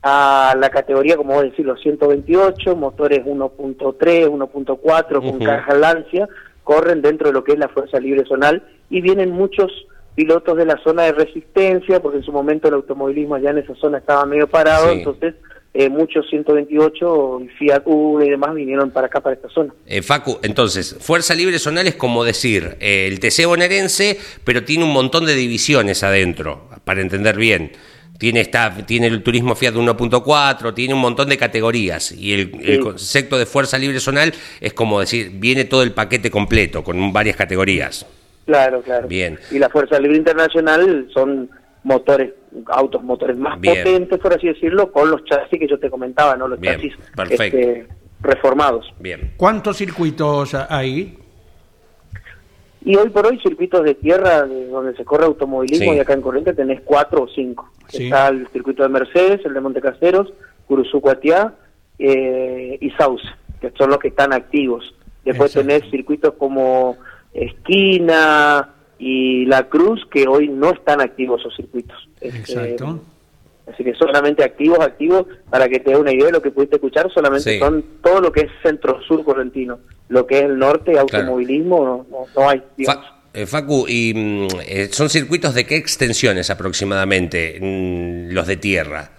a 0.03 0.55
la 0.59 0.71
categoría, 0.71 1.17
como 1.17 1.35
vos 1.35 1.43
decís, 1.43 1.65
los 1.65 1.81
128, 1.81 2.75
motores 2.77 3.25
1.3, 3.25 4.29
1.4 4.29 5.31
con 5.31 5.39
caja 5.41 5.75
Lancia, 5.75 6.29
corren 6.65 7.03
dentro 7.03 7.29
de 7.29 7.35
lo 7.35 7.45
que 7.45 7.53
es 7.53 7.59
la 7.59 7.69
Fuerza 7.69 8.01
Libre 8.01 8.25
Zonal 8.27 8.63
y 8.89 9.01
vienen 9.01 9.31
muchos 9.31 9.71
pilotos 10.15 10.57
de 10.57 10.65
la 10.65 10.79
zona 10.83 11.05
de 11.05 11.13
resistencia, 11.13 12.01
porque 12.01 12.19
en 12.19 12.25
su 12.25 12.33
momento 12.33 12.69
el 12.69 12.75
automovilismo 12.75 13.35
allá 13.35 13.51
en 13.51 13.59
esa 13.59 13.75
zona 13.75 13.99
estaba 13.99 14.25
medio 14.25 14.49
parado, 14.49 14.91
entonces 14.91 15.35
eh, 15.73 15.89
muchos 15.89 16.29
128, 16.29 17.43
Fiat 17.59 17.83
U 17.85 18.21
y 18.21 18.29
demás 18.29 18.55
vinieron 18.55 18.91
para 18.91 19.07
acá, 19.07 19.21
para 19.21 19.37
esta 19.37 19.49
zona. 19.51 19.73
Eh, 19.87 20.03
Facu, 20.03 20.39
entonces, 20.43 20.97
Fuerza 21.01 21.35
Libre 21.35 21.59
Zonal 21.59 21.87
es 21.87 21.95
como 21.95 22.25
decir 22.25 22.77
eh, 22.81 23.07
el 23.07 23.21
TC 23.21 23.47
bonaerense, 23.47 24.19
pero 24.45 24.65
tiene 24.65 24.85
un 24.85 24.93
montón 24.93 25.27
de 25.27 25.35
divisiones 25.35 26.03
adentro, 26.03 26.69
para 26.85 27.03
entender 27.03 27.37
bien 27.37 27.73
tiene, 28.19 28.41
está, 28.41 28.75
tiene 28.87 29.07
el 29.07 29.23
turismo 29.23 29.55
Fiat 29.55 29.75
1.4, 29.75 30.75
tiene 30.75 30.95
un 30.95 31.01
montón 31.01 31.29
de 31.29 31.39
categorías 31.39 32.13
y 32.13 32.35
el, 32.35 32.81
concepto 32.81 33.39
de 33.39 33.47
fuerza 33.47 33.79
libre 33.79 34.01
zonal 34.01 34.33
es 34.61 34.73
como 34.73 35.01
decir, 35.01 35.31
viene 35.35 35.65
todo 35.65 35.83
el 35.83 35.93
paquete 35.93 36.31
completo 36.31 36.85
con 36.85 37.13
varias 37.13 37.37
categorías. 37.37 38.07
Claro, 38.47 38.83
claro. 38.83 39.09
Bien. 39.09 39.39
Y 39.51 39.59
la 39.59 39.69
fuerza 39.69 39.99
libre 39.99 40.19
internacional 40.19 41.09
son 41.15 41.51
motores, 41.83 42.33
autos 42.67 43.03
motores 43.03 43.37
más 43.37 43.59
potentes, 43.59 44.19
por 44.19 44.35
así 44.35 44.49
decirlo, 44.49 44.93
con 44.93 45.11
los 45.11 45.25
chasis 45.25 45.59
que 45.59 45.69
yo 45.69 45.79
te 45.79 45.89
comentaba, 45.89 46.37
¿no? 46.37 46.49
Los 46.49 46.61
chasis 46.61 46.93
este, 47.31 47.87
reformados. 48.21 48.93
Bien. 48.99 49.33
¿Cuántos 49.37 49.77
circuitos 49.77 50.55
hay? 50.55 51.17
Y 52.83 52.97
hoy 52.97 53.11
por 53.11 53.27
hoy 53.27 53.39
circuitos 53.41 53.85
de 53.85 53.95
tierra 53.95 54.47
donde 54.47 54.97
se 54.97 55.05
corre 55.05 55.27
automovilismo 55.27 55.95
y 55.95 55.99
acá 55.99 56.15
en 56.15 56.23
Corrientes 56.23 56.57
tenés 56.57 56.81
cuatro 56.83 57.25
o 57.25 57.29
cinco. 57.29 57.71
Está 57.93 58.29
el 58.29 58.47
circuito 58.49 58.83
de 58.83 58.89
Mercedes, 58.89 59.41
el 59.45 59.53
de 59.53 59.61
Montecaseros, 59.61 60.33
Curuzucuatiá 60.67 61.55
eh, 61.99 62.79
y 62.81 62.91
Sauce, 62.93 63.27
que 63.61 63.71
son 63.77 63.91
los 63.91 63.99
que 63.99 64.09
están 64.09 64.33
activos. 64.33 64.95
Después 65.25 65.53
tenés 65.53 65.83
circuitos 65.91 66.35
como 66.35 66.97
Esquina 67.35 68.71
y 68.99 69.45
La 69.47 69.69
Cruz, 69.69 70.07
que 70.11 70.27
hoy 70.27 70.49
no 70.49 70.71
están 70.71 71.01
activos 71.01 71.41
esos 71.41 71.57
circuitos. 71.57 72.09
Este, 72.21 72.39
Exacto. 72.39 73.01
Así 73.67 73.85
que 73.85 73.95
solamente 73.95 74.45
activos, 74.45 74.81
activos, 74.81 75.27
para 75.51 75.69
que 75.69 75.81
te 75.81 75.91
dé 75.91 75.97
una 75.97 76.13
idea 76.13 76.27
de 76.27 76.33
lo 76.33 76.43
que 76.43 76.51
pudiste 76.51 76.77
escuchar, 76.77 77.11
solamente 77.13 77.59
son 77.59 77.85
todo 78.03 78.21
lo 78.21 78.33
que 78.33 78.41
es 78.43 78.51
centro-sur 78.63 79.25
correntino. 79.25 79.79
Lo 80.09 80.27
que 80.27 80.39
es 80.39 80.45
el 80.45 80.59
norte, 80.59 80.99
automovilismo, 80.99 82.07
no, 82.37 82.49
hay. 82.49 82.63
Eh, 83.33 83.47
Facu, 83.47 83.87
¿y 83.89 84.13
mm, 84.15 84.49
eh, 84.67 84.89
son 84.91 85.09
circuitos 85.09 85.55
de 85.55 85.65
qué 85.65 85.77
extensiones 85.77 86.51
aproximadamente 86.51 87.59
mm, 87.61 88.33
los 88.33 88.47
de 88.47 88.57
tierra? 88.57 89.11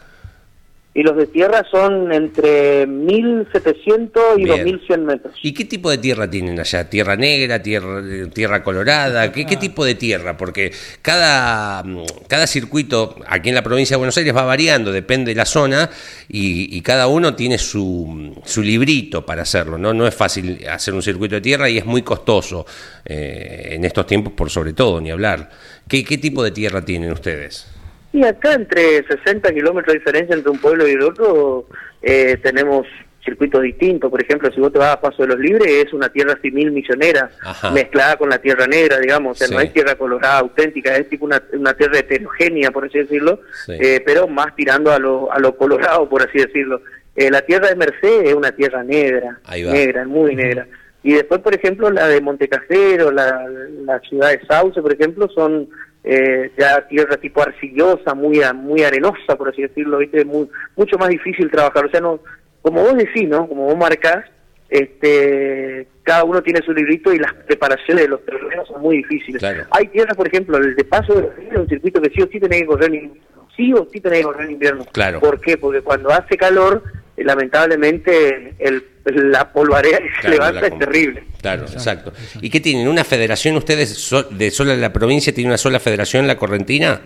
Y 0.93 1.03
los 1.03 1.15
de 1.15 1.25
tierra 1.27 1.65
son 1.71 2.11
entre 2.11 2.85
1.700 2.85 4.11
y 4.37 4.43
2.100 4.43 4.97
metros. 4.99 5.33
¿Y 5.41 5.53
qué 5.53 5.63
tipo 5.63 5.89
de 5.89 5.97
tierra 5.97 6.29
tienen 6.29 6.59
allá? 6.59 6.89
¿Tierra 6.89 7.15
negra, 7.15 7.63
tierra, 7.63 8.03
tierra 8.33 8.61
colorada? 8.61 9.31
¿Qué, 9.31 9.45
¿Qué, 9.45 9.55
tipo 9.55 9.85
de 9.85 9.95
tierra? 9.95 10.35
Porque 10.35 10.73
cada, 11.01 11.81
cada 12.27 12.45
circuito 12.45 13.15
aquí 13.25 13.47
en 13.47 13.55
la 13.55 13.63
provincia 13.63 13.93
de 13.93 13.99
Buenos 13.99 14.17
Aires 14.17 14.35
va 14.35 14.43
variando, 14.43 14.91
depende 14.91 15.31
de 15.31 15.35
la 15.35 15.45
zona, 15.45 15.89
y, 16.27 16.81
cada 16.81 17.07
uno 17.07 17.35
tiene 17.35 17.57
su, 17.57 18.41
su, 18.43 18.61
librito 18.61 19.25
para 19.25 19.43
hacerlo. 19.43 19.77
¿no? 19.77 19.93
no 19.93 20.05
es 20.05 20.13
fácil 20.13 20.59
hacer 20.67 20.93
un 20.93 21.01
circuito 21.01 21.35
de 21.35 21.41
tierra 21.41 21.69
y 21.69 21.77
es 21.77 21.85
muy 21.85 22.01
costoso 22.01 22.65
eh, 23.05 23.69
en 23.71 23.85
estos 23.85 24.05
tiempos, 24.05 24.33
por 24.33 24.49
sobre 24.49 24.73
todo, 24.73 24.99
ni 24.99 25.09
hablar. 25.09 25.49
¿Qué, 25.87 26.03
¿Qué 26.03 26.17
tipo 26.17 26.43
de 26.43 26.51
tierra 26.51 26.83
tienen 26.83 27.13
ustedes? 27.13 27.80
Y 28.13 28.25
acá 28.25 28.53
entre 28.53 29.03
60 29.07 29.53
kilómetros 29.53 29.93
de 29.93 29.99
diferencia 29.99 30.35
entre 30.35 30.51
un 30.51 30.59
pueblo 30.59 30.87
y 30.87 30.91
el 30.91 31.01
otro 31.01 31.65
eh, 32.01 32.37
tenemos 32.43 32.85
circuitos 33.23 33.61
distintos. 33.61 34.09
Por 34.09 34.21
ejemplo, 34.21 34.51
si 34.51 34.59
vos 34.59 34.71
te 34.71 34.79
vas 34.79 34.93
a 34.93 35.01
Paso 35.01 35.21
de 35.21 35.29
los 35.29 35.39
Libres, 35.39 35.67
es 35.67 35.93
una 35.93 36.09
tierra 36.09 36.37
civil 36.41 36.71
misionera 36.71 37.29
mezclada 37.73 38.17
con 38.17 38.29
la 38.29 38.39
tierra 38.39 38.67
negra, 38.67 38.99
digamos. 38.99 39.39
O 39.39 39.45
sea, 39.45 39.55
no 39.55 39.61
es 39.61 39.71
tierra 39.71 39.95
colorada 39.95 40.39
auténtica, 40.39 40.95
es 40.95 41.07
tipo 41.09 41.25
una, 41.25 41.73
tierra 41.73 41.99
heterogénea, 41.99 42.71
por 42.71 42.85
así 42.85 42.99
decirlo, 42.99 43.41
eh, 43.67 44.01
pero 44.05 44.27
más 44.27 44.55
tirando 44.55 44.91
a 44.91 44.99
lo, 44.99 45.31
a 45.31 45.39
lo 45.39 45.55
colorado, 45.55 46.09
por 46.09 46.21
así 46.27 46.39
decirlo. 46.39 46.81
Eh, 47.15 47.29
la 47.29 47.41
tierra 47.41 47.69
de 47.69 47.75
Merced 47.75 48.25
es 48.25 48.33
una 48.33 48.51
tierra 48.51 48.83
negra, 48.83 49.39
negra, 49.49 50.05
muy 50.05 50.35
negra. 50.35 50.67
Y 51.03 51.13
después, 51.13 51.41
por 51.41 51.53
ejemplo, 51.55 51.89
la 51.89 52.07
de 52.07 52.21
Montecasero, 52.21 53.11
la, 53.11 53.45
la 53.85 53.99
ciudad 54.01 54.29
de 54.29 54.45
Sauce, 54.45 54.81
por 54.81 54.93
ejemplo, 54.93 55.27
son 55.29 55.67
eh, 56.03 56.51
ya 56.57 56.87
tierra 56.87 57.17
tipo 57.17 57.41
arcillosa, 57.41 58.13
muy 58.13 58.41
muy 58.55 58.83
arenosa, 58.83 59.35
por 59.37 59.49
así 59.49 59.61
decirlo, 59.61 59.99
¿viste? 59.99 60.25
Muy, 60.25 60.49
mucho 60.75 60.97
más 60.97 61.09
difícil 61.09 61.49
trabajar. 61.51 61.85
O 61.85 61.89
sea, 61.89 62.01
no 62.01 62.19
como 62.61 62.83
vos 62.83 62.95
decís, 62.95 63.27
¿no? 63.27 63.47
Como 63.47 63.65
vos 63.65 63.77
marcás, 63.77 64.25
este, 64.69 65.87
cada 66.03 66.23
uno 66.23 66.41
tiene 66.41 66.61
su 66.61 66.73
librito 66.73 67.11
y 67.11 67.19
las 67.19 67.33
preparaciones 67.33 68.03
de 68.03 68.09
los 68.09 68.25
terrenos 68.25 68.67
son 68.67 68.81
muy 68.81 68.97
difíciles. 68.97 69.43
Hay 69.71 69.87
tierras, 69.87 70.15
por 70.15 70.27
ejemplo, 70.27 70.57
el 70.57 70.75
de 70.75 70.83
paso 70.83 71.13
de 71.13 71.59
un 71.59 71.67
circuito 71.67 72.01
que 72.01 72.11
sí 72.11 72.21
o 72.21 72.27
sí 72.27 72.39
tenés 72.39 72.61
que 72.61 72.67
correr 72.67 72.89
en 72.89 72.95
invierno. 72.95 73.47
Sí 73.55 73.73
o 73.73 73.87
sí 73.91 73.99
tenés 73.99 74.19
que 74.19 74.25
correr 74.25 74.45
en 74.45 74.51
invierno. 74.51 74.85
Claro. 74.91 75.19
¿Por 75.19 75.41
qué? 75.41 75.57
Porque 75.57 75.81
cuando 75.81 76.09
hace 76.09 76.37
calor, 76.37 76.83
lamentablemente 77.23 78.53
el, 78.59 78.83
la 79.05 79.51
polvarea 79.51 79.99
que 79.99 80.21
se 80.21 80.29
levanta 80.29 80.67
es 80.67 80.77
terrible. 80.77 81.23
Claro, 81.41 81.63
exacto. 81.63 82.13
¿Y 82.41 82.49
qué 82.49 82.59
tienen? 82.59 82.87
¿Una 82.87 83.03
federación 83.03 83.55
ustedes 83.57 84.11
de 84.31 84.51
sola 84.51 84.75
la 84.75 84.93
provincia 84.93 85.33
tiene 85.33 85.49
una 85.49 85.57
sola 85.57 85.79
federación 85.79 86.27
la 86.27 86.37
Correntina? 86.37 87.01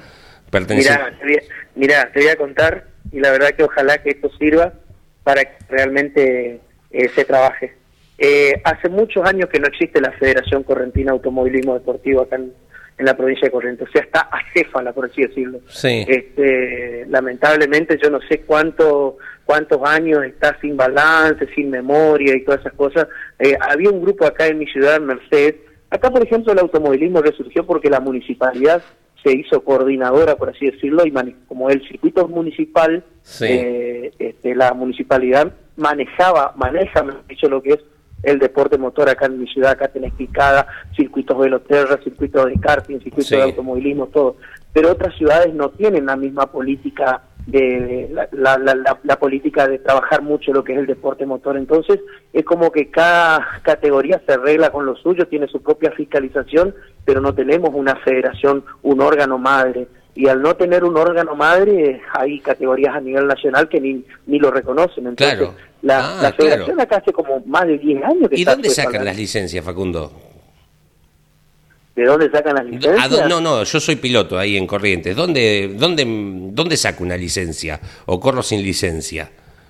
Mira, 0.70 1.14
mira, 1.76 2.12
te 2.14 2.20
voy 2.22 2.30
a 2.30 2.36
contar 2.36 2.88
y 3.12 3.20
la 3.20 3.32
verdad 3.32 3.52
que 3.52 3.64
ojalá 3.64 3.98
que 4.02 4.12
esto 4.12 4.30
sirva 4.38 4.74
para 5.24 5.44
que 5.44 5.58
realmente 5.70 6.60
eh, 6.92 7.10
se 7.14 7.26
trabaje. 7.26 7.74
Eh, 8.18 8.62
hace 8.64 8.88
muchos 8.88 9.26
años 9.26 9.50
que 9.50 9.60
no 9.60 9.68
existe 9.68 10.00
la 10.00 10.12
Federación 10.14 10.64
Correntina 10.64 11.12
Automovilismo 11.12 11.74
Deportivo 11.74 12.22
acá 12.22 12.38
en, 12.38 12.54
la 12.98 13.16
provincia 13.18 13.48
de 13.48 13.52
Corrientes, 13.52 13.88
o 13.88 13.92
sea, 13.92 14.02
está 14.04 14.30
acéfala, 14.32 14.94
por 14.94 15.06
así 15.06 15.22
decirlo. 15.22 15.60
Sí. 15.68 16.06
Este, 16.08 17.06
lamentablemente 17.10 17.98
yo 18.02 18.10
no 18.10 18.20
sé 18.22 18.42
cuánto, 18.42 19.18
cuántos 19.44 19.82
años 19.84 20.24
está 20.24 20.58
sin 20.62 20.78
balance, 20.78 21.48
sin 21.54 21.70
memoria 21.70 22.36
y 22.36 22.44
todas 22.44 22.62
esas 22.62 22.74
cosas. 22.74 23.08
Eh, 23.40 23.58
había 23.60 23.90
un 23.90 24.02
grupo 24.02 24.26
acá 24.26 24.48
en 24.48 24.60
mi 24.60 24.68
ciudad, 24.68 25.02
Merced. 25.02 25.56
Acá, 25.90 26.10
por 26.10 26.24
ejemplo, 26.24 26.54
el 26.54 26.60
automovilismo 26.60 27.22
resurgió 27.22 27.66
porque 27.66 27.90
la 27.90 28.00
municipalidad 28.00 28.82
se 29.24 29.34
hizo 29.34 29.62
coordinadora, 29.62 30.36
por 30.36 30.50
así 30.50 30.70
decirlo, 30.70 31.04
y 31.06 31.12
como 31.48 31.70
el 31.70 31.86
circuito 31.88 32.28
municipal, 32.28 33.04
eh, 33.42 34.12
este, 34.20 34.56
la 34.56 34.74
municipalidad 34.74 35.52
manejaba, 35.78 36.54
maneja, 36.56 37.04
me 37.04 37.14
dicho, 37.28 37.50
lo 37.50 37.62
que 37.62 37.72
es 37.72 37.80
el 38.24 38.40
deporte 38.40 38.78
motor 38.78 39.10
acá 39.10 39.26
en 39.26 39.40
mi 39.40 39.48
ciudad, 39.48 39.72
acá 39.72 39.88
tenés 39.88 40.14
picada, 40.14 40.68
circuitos 41.26 41.38
veloterra, 41.38 42.00
circuitos 42.04 42.46
de 42.46 42.60
karting, 42.60 43.00
circuitos 43.00 43.30
de 43.30 43.42
automovilismo, 43.42 44.08
todo. 44.08 44.38
Pero 44.74 44.92
otras 44.92 45.16
ciudades 45.16 45.54
no 45.54 45.70
tienen 45.70 46.06
la 46.06 46.16
misma 46.16 46.52
política 46.52 47.24
de 47.48 48.10
la, 48.32 48.58
la, 48.58 48.98
la, 49.04 49.20
política 49.20 49.68
de 49.68 49.78
trabajar 49.78 50.24
mucho 50.24 50.52
lo 50.52 50.64
que 50.64 50.74
es 50.74 50.80
el 50.80 50.88
deporte 50.88 51.26
motor. 51.26 51.58
Entonces, 51.58 52.00
es 52.34 52.44
como 52.44 52.72
que 52.72 52.90
cada 52.90 53.62
categoría 53.62 54.20
se 54.26 54.34
arregla 54.34 54.72
con 54.72 54.86
lo 54.86 54.96
suyo, 54.96 55.28
tiene 55.28 55.48
su 55.48 55.62
propia 55.62 55.92
fiscalización, 55.92 56.74
pero 57.06 57.22
no 57.22 57.36
tenemos 57.36 57.70
una 57.74 57.96
federación, 57.98 58.64
un 58.82 59.02
órgano 59.02 59.38
madre. 59.38 59.88
Y 60.16 60.28
al 60.28 60.42
no 60.42 60.56
tener 60.56 60.84
un 60.84 60.98
órgano 60.98 61.36
madre, 61.36 62.02
hay 62.14 62.40
categorías 62.40 62.96
a 62.96 63.02
nivel 63.02 63.28
nacional 63.28 63.70
que 63.70 63.80
ni, 63.80 64.04
ni 64.26 64.40
lo 64.40 64.50
reconocen. 64.50 65.08
Entonces, 65.08 65.50
la, 65.82 66.00
ah, 66.28 66.34
federación 66.34 66.80
acá 66.82 66.98
hace 66.98 67.14
como 67.14 67.42
más 67.46 67.68
de 67.68 67.78
10 67.78 68.04
años 68.04 68.30
que 68.30 68.40
¿Y 68.40 68.44
dónde 68.44 68.70
sacan 68.70 69.06
las 69.06 69.16
licencias, 69.16 69.64
Facundo? 69.64 70.12
¿De 71.96 72.04
dónde 72.04 72.30
sacan 72.30 72.56
las 72.56 72.66
licencias? 72.66 73.30
No, 73.30 73.40
no, 73.40 73.64
yo 73.64 73.80
soy 73.80 73.96
piloto 73.96 74.38
ahí 74.38 74.58
en 74.58 74.68
Corrientes. 74.68 75.16
¿Dónde, 75.16 75.74
dónde, 75.78 76.04
¿Dónde 76.52 76.76
saco 76.76 77.04
una 77.04 77.16
licencia? 77.16 77.80
¿O 78.06 78.20
corro 78.20 78.44
sin 78.44 78.62
licencia? 78.62 79.30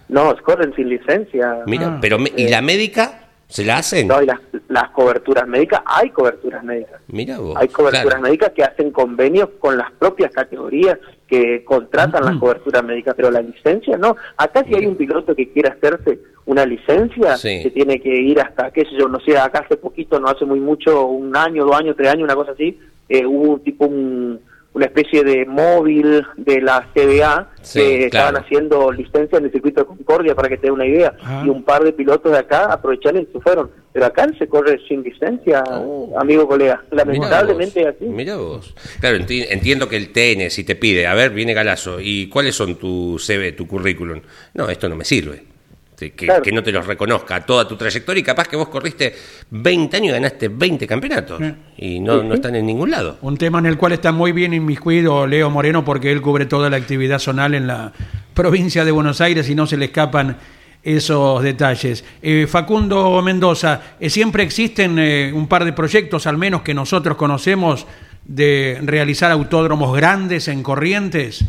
No, 0.10 0.36
corren 0.44 0.74
sin 0.76 0.90
licencia. 0.90 1.60
Mira, 1.68 1.88
ah. 1.88 1.98
pero 2.02 2.18
¿y 2.36 2.48
la 2.48 2.60
eh, 2.60 2.62
médica? 2.62 3.22
¿Se 3.48 3.64
la 3.64 3.78
hacen? 3.78 4.08
No, 4.08 4.22
y 4.24 4.26
las, 4.26 4.40
las 4.70 4.90
coberturas 4.90 5.48
médicas, 5.48 5.82
hay 5.86 6.10
coberturas 6.10 6.64
médicas. 6.64 7.00
Mira 7.08 7.38
vos. 7.38 7.56
Hay 7.58 7.68
coberturas 7.68 8.20
médicas 8.20 8.52
que 8.56 8.64
hacen 8.64 8.90
convenios 8.90 9.50
con 9.60 9.78
las 9.78 9.92
propias 9.92 10.32
categorías 10.32 10.98
que 11.28 11.64
contratan 11.64 12.26
las 12.26 12.38
coberturas 12.38 12.84
médicas, 12.84 13.14
pero 13.16 13.30
la 13.30 13.42
licencia 13.42 13.98
no. 13.98 14.16
Acá 14.38 14.64
si 14.68 14.74
hay 14.74 14.88
un 14.88 14.96
piloto 14.96 15.36
que 15.36 15.52
quiere 15.52 15.70
hacerse 15.70 16.20
una 16.46 16.66
licencia, 16.66 17.36
que 17.42 17.72
tiene 17.74 18.00
que 18.00 18.16
ir 18.16 18.40
hasta, 18.40 18.72
qué 18.72 18.82
sé 18.82 18.92
yo, 18.98 19.08
no 19.08 19.20
sé, 19.20 19.38
acá 19.38 19.64
hace 19.66 19.78
poquito, 19.78 20.20
no 20.20 20.28
hace 20.28 20.46
muy 20.46 20.60
mucho, 20.60 21.08
un 21.08 21.36
año, 21.36 21.66
dos 21.66 21.76
años, 21.76 21.96
tres 21.96 22.10
años, 22.10 22.24
una 22.24 22.36
cosa 22.36 22.52
así, 22.52 22.80
eh, 23.10 23.26
hubo 23.26 23.60
tipo 23.60 23.86
un 23.86 24.40
una 24.76 24.88
especie 24.88 25.24
de 25.24 25.46
móvil 25.46 26.22
de 26.36 26.62
la 26.62 26.86
CBA 26.94 27.50
que 27.74 28.06
estaban 28.08 28.36
haciendo 28.36 28.92
licencia 28.92 29.38
en 29.38 29.46
el 29.46 29.52
circuito 29.52 29.80
de 29.80 29.88
Concordia 29.88 30.36
para 30.36 30.50
que 30.50 30.58
te 30.58 30.68
dé 30.68 30.72
una 30.72 30.86
idea. 30.86 31.16
Ah. 31.24 31.44
y 31.46 31.50
un 31.50 31.64
par 31.64 31.82
de 31.82 31.94
pilotos 31.94 32.30
de 32.30 32.40
acá 32.40 32.66
aprovecharon 32.66 33.22
y 33.22 33.26
se 33.32 33.40
fueron. 33.40 33.72
Pero 33.94 34.06
acá 34.06 34.28
se 34.38 34.48
corre 34.50 34.78
sin 34.86 35.02
licencia 35.02 35.64
oh. 35.70 36.14
amigo 36.20 36.46
colega. 36.46 36.84
Lamentablemente 36.92 37.88
así. 37.88 38.04
Mira 38.04 38.36
vos. 38.36 38.76
Claro 39.00 39.16
entiendo 39.16 39.88
que 39.88 39.96
el 39.96 40.12
TN 40.12 40.50
si 40.50 40.66
te 40.66 40.76
pide 40.76 41.08
a 41.08 41.14
ver 41.14 41.32
viene 41.32 41.54
Galazo 41.54 42.02
y 42.02 42.28
cuáles 42.28 42.54
son 42.54 42.76
tu 42.76 43.18
CV 43.18 43.54
tu 43.54 43.68
currículum 43.68 44.20
no 44.54 44.70
esto 44.70 44.90
no 44.90 44.98
me 44.98 45.06
sirve 45.06 45.55
que, 45.96 46.52
no 46.52 46.62
te 46.62 46.72
los 46.72 46.86
reconozca 46.86 47.46
toda 47.46 47.68
tu 47.68 47.76
trayectoria 47.76 48.20
y 48.20 48.24
capaz 48.24 48.48
que 48.48 48.56
vos 48.56 48.68
corriste 48.68 49.16
20 49.50 49.98
años 49.98 50.10
y 50.10 50.12
ganaste 50.14 50.48
20 50.50 50.88
campeonatos 50.88 51.42
y 51.78 52.00
no, 52.00 52.22
no 52.22 52.36
están 52.36 52.56
en 52.56 52.66
ningún 52.66 52.92
lado. 52.92 53.18
Un 53.22 53.38
tema 53.38 53.60
en 53.60 53.66
el 53.66 53.78
cual 53.78 53.94
está 53.94 54.12
muy 54.12 54.32
bien 54.32 54.54
inmiscuido 54.54 55.26
Leo 55.26 55.50
Moreno 55.50 55.86
porque 55.86 56.12
él 56.12 56.22
cubre 56.22 56.46
toda 56.46 56.70
la 56.70 56.78
actividad 56.78 57.20
zonal 57.20 57.56
en 57.56 57.68
la 57.68 57.94
provincia 58.34 58.84
de 58.84 58.92
Buenos 58.92 59.22
Aires 59.22 59.50
y 59.50 59.56
no 59.56 59.66
se 59.66 59.78
le 59.78 59.86
escapan 59.86 60.38
esos 60.86 61.42
detalles. 61.42 62.06
Eh, 62.22 62.46
Facundo 62.48 63.20
Mendoza, 63.24 63.82
eh, 64.00 64.10
siempre 64.10 64.44
existen 64.44 65.00
eh, 65.00 65.32
un 65.34 65.48
par 65.48 65.66
de 65.66 65.74
proyectos, 65.74 66.28
al 66.28 66.38
menos 66.38 66.62
que 66.62 66.76
nosotros 66.76 67.18
conocemos, 67.18 67.88
de 68.24 68.80
realizar 68.84 69.32
autódromos 69.32 69.96
grandes 69.98 70.48
en 70.48 70.62
Corrientes. 70.62 71.44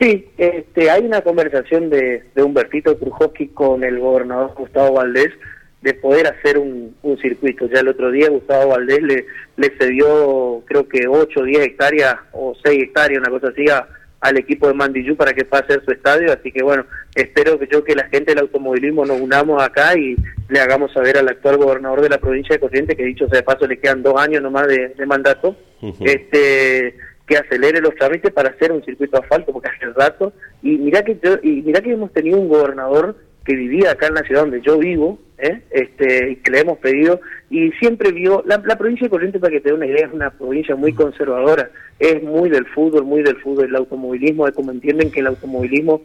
Sí, 0.00 0.28
este, 0.36 0.90
hay 0.90 1.04
una 1.04 1.22
conversación 1.22 1.88
de, 1.88 2.22
de 2.34 2.42
Humbertito 2.42 2.96
Trujowski 2.96 3.48
con 3.48 3.82
el 3.82 3.98
gobernador 3.98 4.52
Gustavo 4.54 4.94
Valdés 4.94 5.30
de 5.80 5.94
poder 5.94 6.26
hacer 6.26 6.58
un, 6.58 6.94
un 7.02 7.18
circuito. 7.18 7.66
Ya 7.68 7.80
el 7.80 7.88
otro 7.88 8.10
día 8.10 8.28
Gustavo 8.28 8.72
Valdés 8.72 9.02
le, 9.02 9.26
le 9.56 9.70
cedió 9.78 10.62
creo 10.66 10.88
que 10.88 11.06
8 11.08 11.40
o 11.40 11.44
10 11.44 11.60
hectáreas 11.60 12.16
o 12.32 12.54
6 12.62 12.82
hectáreas, 12.82 13.20
una 13.20 13.30
cosa 13.30 13.48
así, 13.48 13.64
al 14.20 14.36
equipo 14.36 14.66
de 14.66 14.74
Mandillú 14.74 15.16
para 15.16 15.32
que 15.32 15.44
pase 15.44 15.74
a 15.74 15.84
su 15.84 15.90
estadio. 15.90 16.32
Así 16.32 16.52
que 16.52 16.62
bueno, 16.62 16.84
espero 17.14 17.58
que 17.58 17.68
yo 17.70 17.82
que 17.82 17.94
la 17.94 18.08
gente 18.08 18.32
del 18.32 18.40
automovilismo 18.40 19.06
nos 19.06 19.20
unamos 19.20 19.62
acá 19.62 19.96
y 19.96 20.16
le 20.48 20.60
hagamos 20.60 20.92
saber 20.92 21.16
al 21.16 21.28
actual 21.28 21.56
gobernador 21.56 22.02
de 22.02 22.10
la 22.10 22.18
provincia 22.18 22.54
de 22.54 22.60
Corrientes, 22.60 22.96
que 22.96 23.04
dicho 23.04 23.28
sea 23.28 23.38
de 23.38 23.44
paso 23.44 23.66
le 23.66 23.78
quedan 23.78 24.02
dos 24.02 24.20
años 24.20 24.42
nomás 24.42 24.66
de, 24.66 24.88
de 24.88 25.06
mandato, 25.06 25.56
este 26.00 26.96
que 27.26 27.36
acelere 27.36 27.80
los 27.80 27.94
trámites 27.96 28.32
para 28.32 28.50
hacer 28.50 28.72
un 28.72 28.84
circuito 28.84 29.16
de 29.16 29.24
asfalto, 29.24 29.52
porque 29.52 29.68
hace 29.68 29.86
rato, 29.92 30.32
y 30.62 30.76
mira 30.78 31.02
que 31.02 31.18
y 31.42 31.62
mira 31.62 31.80
que 31.80 31.92
hemos 31.92 32.12
tenido 32.12 32.38
un 32.38 32.48
gobernador 32.48 33.16
que 33.46 33.54
vivía 33.54 33.92
acá 33.92 34.08
en 34.08 34.14
la 34.14 34.22
ciudad 34.22 34.42
donde 34.42 34.60
yo 34.60 34.76
vivo, 34.78 35.18
¿eh? 35.38 35.62
este, 35.70 36.30
y 36.30 36.36
que 36.36 36.50
le 36.50 36.60
hemos 36.60 36.78
pedido, 36.78 37.20
y 37.48 37.70
siempre 37.72 38.10
vio, 38.10 38.42
la, 38.44 38.60
provincia 38.60 39.06
de 39.06 39.10
Corrientes, 39.10 39.40
para 39.40 39.52
que 39.52 39.60
te 39.60 39.68
dé 39.68 39.74
una 39.74 39.86
idea, 39.86 40.06
es 40.06 40.12
una 40.12 40.30
provincia 40.30 40.74
muy 40.74 40.92
conservadora, 40.92 41.70
es 41.98 42.22
muy 42.22 42.50
del 42.50 42.66
fútbol, 42.66 43.04
muy 43.04 43.22
del 43.22 43.36
fútbol, 43.36 43.66
el 43.66 43.76
automovilismo, 43.76 44.48
es 44.48 44.54
como 44.54 44.72
entienden 44.72 45.12
que 45.12 45.20
el 45.20 45.28
automovilismo 45.28 46.02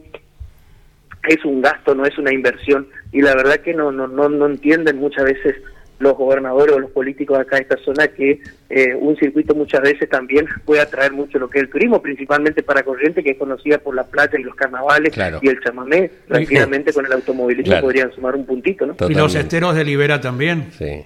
es 1.27 1.43
un 1.43 1.61
gasto, 1.61 1.95
no 1.95 2.05
es 2.05 2.17
una 2.17 2.31
inversión, 2.31 2.87
y 3.11 3.21
la 3.21 3.35
verdad 3.35 3.57
que 3.57 3.73
no, 3.73 3.91
no, 3.91 4.07
no, 4.07 4.29
no 4.29 4.45
entienden 4.45 4.97
muchas 4.97 5.25
veces 5.25 5.55
los 6.01 6.17
gobernadores 6.17 6.75
o 6.75 6.79
los 6.79 6.91
políticos 6.91 7.39
acá 7.39 7.57
de 7.57 7.63
esta 7.63 7.77
zona 7.77 8.07
que 8.07 8.41
eh, 8.69 8.95
un 8.95 9.15
circuito 9.17 9.53
muchas 9.55 9.81
veces 9.81 10.09
también 10.09 10.47
puede 10.65 10.81
atraer 10.81 11.11
mucho 11.11 11.39
lo 11.39 11.49
que 11.49 11.59
es 11.59 11.65
el 11.65 11.69
turismo, 11.69 12.01
principalmente 12.01 12.63
para 12.63 12.83
Corrientes, 12.83 13.23
que 13.23 13.31
es 13.31 13.37
conocida 13.37 13.77
por 13.77 13.95
la 13.95 14.03
playa 14.03 14.39
y 14.39 14.43
los 14.43 14.55
carnavales 14.55 15.13
y 15.41 15.47
el 15.47 15.59
chamamé. 15.61 16.11
Tranquilamente 16.27 16.91
con 16.91 17.05
el 17.05 17.11
automovilismo 17.13 17.79
podrían 17.81 18.11
sumar 18.13 18.35
un 18.35 18.45
puntito, 18.45 18.85
¿no? 18.85 18.95
Y 19.07 19.13
los 19.13 19.35
esteros 19.35 19.75
de 19.75 19.83
Libera 19.83 20.19
también. 20.19 20.71
Sí, 20.77 21.05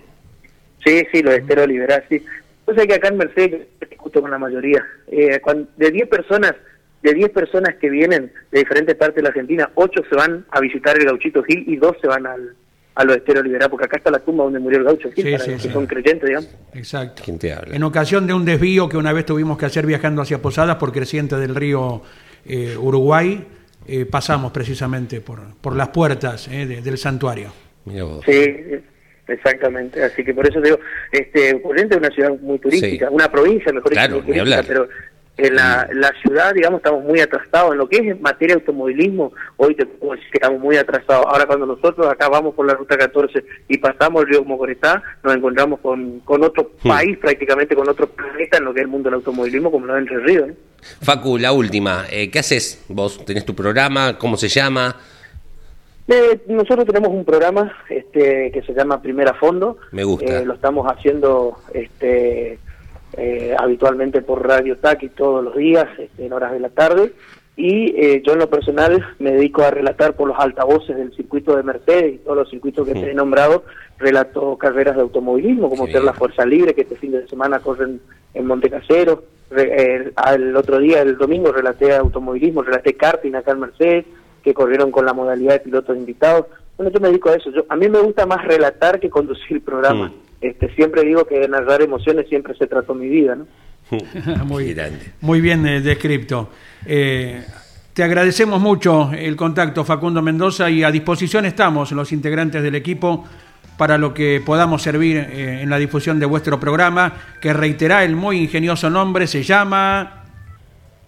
sí, 0.84 1.06
sí 1.12 1.22
los 1.22 1.34
esteros 1.34 1.68
de 1.68 1.74
Libera, 1.74 2.04
sí. 2.10 2.24
Pues 2.64 2.78
hay 2.78 2.88
que 2.88 2.96
acá 2.96 3.10
en 3.10 3.18
Mercedes, 3.18 3.68
justo 3.98 4.22
con 4.22 4.32
la 4.32 4.40
mayoría, 4.40 4.84
eh, 5.08 5.40
de 5.78 5.92
10 5.92 6.08
personas, 6.08 6.56
de 7.04 7.14
10 7.14 7.30
personas 7.30 7.76
que 7.76 7.90
vienen 7.90 8.32
de 8.52 8.60
diferentes 8.60 8.96
partes 8.96 9.18
de 9.18 9.22
la 9.24 9.30
Argentina, 9.30 9.70
8 9.76 10.04
se 10.10 10.16
van 10.16 10.46
a 10.50 10.60
visitar 10.60 10.98
el 10.98 11.06
Gauchito 11.06 11.44
Gil 11.44 11.64
y 11.68 11.76
2 11.76 11.98
se 12.02 12.08
van 12.08 12.26
al, 12.26 12.56
a 12.96 13.04
los 13.04 13.18
esteros 13.18 13.44
liberados, 13.44 13.72
porque 13.72 13.86
acá 13.86 13.98
está 13.98 14.10
la 14.10 14.20
tumba 14.20 14.46
donde 14.46 14.60
murió 14.60 14.80
el 14.80 14.86
gaucho, 14.86 15.10
sí, 15.14 15.22
que 15.22 15.60
son 15.60 15.86
creyentes, 15.86 16.28
digamos. 16.28 16.50
Exacto. 16.74 17.24
En 17.28 17.84
ocasión 17.84 18.26
de 18.26 18.34
un 18.34 18.46
desvío 18.46 18.88
que 18.88 18.96
una 18.96 19.12
vez 19.12 19.26
tuvimos 19.26 19.58
que 19.58 19.66
hacer 19.66 19.86
viajando 19.86 20.22
hacia 20.22 20.42
Posadas 20.42 20.78
por 20.78 20.94
creciente 20.94 21.36
del 21.36 21.56
río 21.56 22.02
eh, 22.46 22.78
Uruguay, 22.78 23.46
eh, 23.88 24.06
pasamos 24.06 24.52
precisamente 24.54 25.20
por, 25.20 25.40
por 25.60 25.76
las 25.76 25.90
puertas 25.90 26.48
eh, 26.48 26.66
del 26.66 26.98
santuario. 26.98 27.52
Sí, 28.26 28.56
exactamente. 29.28 30.02
Así 30.02 30.24
que 30.24 30.34
por 30.34 30.48
eso 30.48 30.62
digo, 30.62 30.80
este, 31.12 31.62
Corrientes 31.62 31.98
es 31.98 32.02
una 32.02 32.16
ciudad 32.16 32.40
muy 32.40 32.60
turística, 32.60 33.10
una 33.10 33.30
provincia, 33.30 33.74
mejor 33.74 33.92
dicho, 33.92 34.24
pero 34.68 34.88
En 35.38 35.54
la, 35.56 35.86
la 35.92 36.14
ciudad, 36.22 36.54
digamos, 36.54 36.80
estamos 36.80 37.04
muy 37.04 37.20
atrasados. 37.20 37.74
En 37.74 37.78
lo 37.80 37.90
que 37.90 37.98
es 37.98 38.04
en 38.04 38.22
materia 38.22 38.56
de 38.56 38.62
automovilismo, 38.62 39.34
hoy 39.58 39.76
te 39.76 39.86
puedo 39.86 40.14
decir 40.14 40.30
que 40.32 40.38
estamos 40.38 40.62
muy 40.62 40.78
atrasados. 40.78 41.26
Ahora, 41.28 41.46
cuando 41.46 41.66
nosotros 41.66 42.08
acá 42.08 42.30
vamos 42.30 42.56
por 42.56 42.66
la 42.66 42.74
ruta 42.74 42.98
14 42.98 43.44
y 43.68 43.78
pasamos 43.78 44.22
el 44.24 44.30
río 44.30 44.46
Mocoretá, 44.46 45.04
nos 45.24 45.36
encontramos 45.36 45.82
con, 45.82 46.22
con 46.22 46.42
otro 46.44 46.72
Hmm. 46.84 46.88
país, 46.88 47.18
prácticamente 47.18 47.76
con 47.76 47.90
otro 47.90 48.08
planeta 48.08 48.58
en 48.60 48.64
lo 48.66 48.74
que 48.74 48.80
es 48.80 48.86
el 48.86 48.90
mundo 48.92 49.10
del 49.10 49.16
automovilismo, 49.16 49.72
como 49.72 49.88
lo 49.88 49.96
es 49.98 50.02
Entre 50.04 50.20
Ríos. 50.20 50.50
Facu, 51.02 51.38
la 51.38 51.52
última. 51.52 52.06
eh, 52.10 52.30
¿Qué 52.32 52.40
haces 52.40 52.86
vos? 52.88 53.26
¿Tenés 53.26 53.44
tu 53.44 53.54
programa? 53.56 54.18
¿Cómo 54.18 54.38
se 54.38 54.48
llama? 54.48 54.96
Eh, 56.08 56.40
nosotros 56.48 56.86
tenemos 56.86 57.10
un 57.10 57.26
programa 57.26 57.76
este, 57.90 58.52
que 58.54 58.62
se 58.62 58.74
llama 58.74 59.02
Primera 59.02 59.34
Fondo. 59.34 59.80
Me 59.92 60.04
gusta. 60.04 60.42
Eh, 60.42 60.46
lo 60.46 60.54
estamos 60.54 60.86
haciendo 60.88 61.58
este, 61.74 62.60
eh, 63.18 63.56
habitualmente 63.58 64.22
por 64.22 64.48
Radio 64.48 64.78
TAC 64.78 65.04
y 65.04 65.10
todos 65.10 65.44
los 65.44 65.56
días, 65.56 65.88
este, 65.98 66.26
en 66.26 66.34
horas 66.34 66.52
de 66.52 66.60
la 66.60 66.70
tarde. 66.70 67.14
Y 67.58 67.96
eh, 67.98 68.22
yo 68.26 68.34
en 68.34 68.40
lo 68.40 68.50
personal 68.50 69.02
me 69.20 69.32
dedico 69.32 69.62
a 69.62 69.72
relatar 69.72 70.14
por 70.16 70.28
los 70.28 70.38
altavoces 70.38 70.98
del 70.98 71.16
circuito 71.16 71.56
de 71.56 71.64
Mercedes 71.64 72.16
y 72.16 72.18
todos 72.18 72.36
los 72.38 72.50
circuitos 72.50 72.86
que 72.86 72.94
te 72.94 73.12
he 73.12 73.14
nombrado, 73.14 73.64
relato 73.98 74.58
carreras 74.58 74.96
de 74.98 75.02
automovilismo, 75.04 75.70
como 75.70 75.86
ser 75.88 76.04
la. 76.04 76.12
Fuerza 76.14 76.46
Libre, 76.46 76.74
que 76.74 76.82
este 76.82 76.98
fin 76.98 77.12
de 77.14 77.26
semana 77.28 77.60
corren 77.60 78.02
en 78.34 78.46
Montecasero. 78.46 79.24
Re- 79.50 79.72
eh, 80.06 80.12
al 80.18 80.54
otro 80.58 80.80
día, 80.80 81.02
el 81.02 81.18
domingo, 81.18 81.54
relaté 81.54 81.96
automovilismo, 81.96 82.62
relaté 82.62 82.96
karting 82.96 83.36
acá 83.36 83.52
en 83.52 83.60
Mercedes, 83.62 84.06
que 84.44 84.54
corrieron 84.54 84.92
con 84.92 85.06
la 85.06 85.14
modalidad 85.14 85.54
de 85.54 85.60
pilotos 85.62 85.96
invitados. 85.96 86.48
Bueno, 86.78 86.92
yo 86.92 87.00
me 87.00 87.08
dedico 87.08 87.30
a 87.30 87.36
eso. 87.36 87.52
Yo, 87.52 87.66
a 87.70 87.76
mí 87.76 87.88
me 87.90 88.00
gusta 88.00 88.26
más 88.26 88.46
relatar 88.46 89.00
que 89.00 89.10
conducir 89.10 89.58
el 89.58 89.62
programa. 89.62 90.10
Mm. 90.10 90.14
Este, 90.42 90.74
siempre 90.76 91.04
digo 91.04 91.26
que 91.26 91.40
de 91.40 91.48
narrar 91.48 91.82
emociones 91.82 92.28
siempre 92.28 92.56
se 92.56 92.68
trató 92.68 92.94
mi 92.94 93.08
vida, 93.08 93.36
¿no? 93.36 93.48
muy, 94.46 94.74
Grande. 94.74 95.14
muy 95.22 95.42
bien 95.42 95.66
eh, 95.66 95.82
descripto. 95.82 96.50
Eh, 96.86 97.44
te 97.94 98.04
agradecemos 98.04 98.60
mucho 98.60 99.12
el 99.14 99.36
contacto, 99.36 99.86
Facundo 99.86 100.22
Mendoza, 100.22 100.70
y 100.70 100.84
a 100.84 100.92
disposición 100.92 101.46
estamos 101.46 101.92
los 101.92 102.12
integrantes 102.12 102.62
del 102.62 102.76
equipo 102.76 103.26
para 103.78 103.98
lo 103.98 104.14
que 104.14 104.42
podamos 104.46 104.82
servir 104.82 105.18
eh, 105.18 105.62
en 105.62 105.70
la 105.70 105.78
difusión 105.78 106.20
de 106.20 106.26
vuestro 106.26 106.60
programa, 106.60 107.14
que 107.42 107.54
reiterá 107.54 108.04
el 108.04 108.16
muy 108.16 108.40
ingenioso 108.40 108.90
nombre, 108.90 109.28
se 109.28 109.44
llama... 109.44 110.24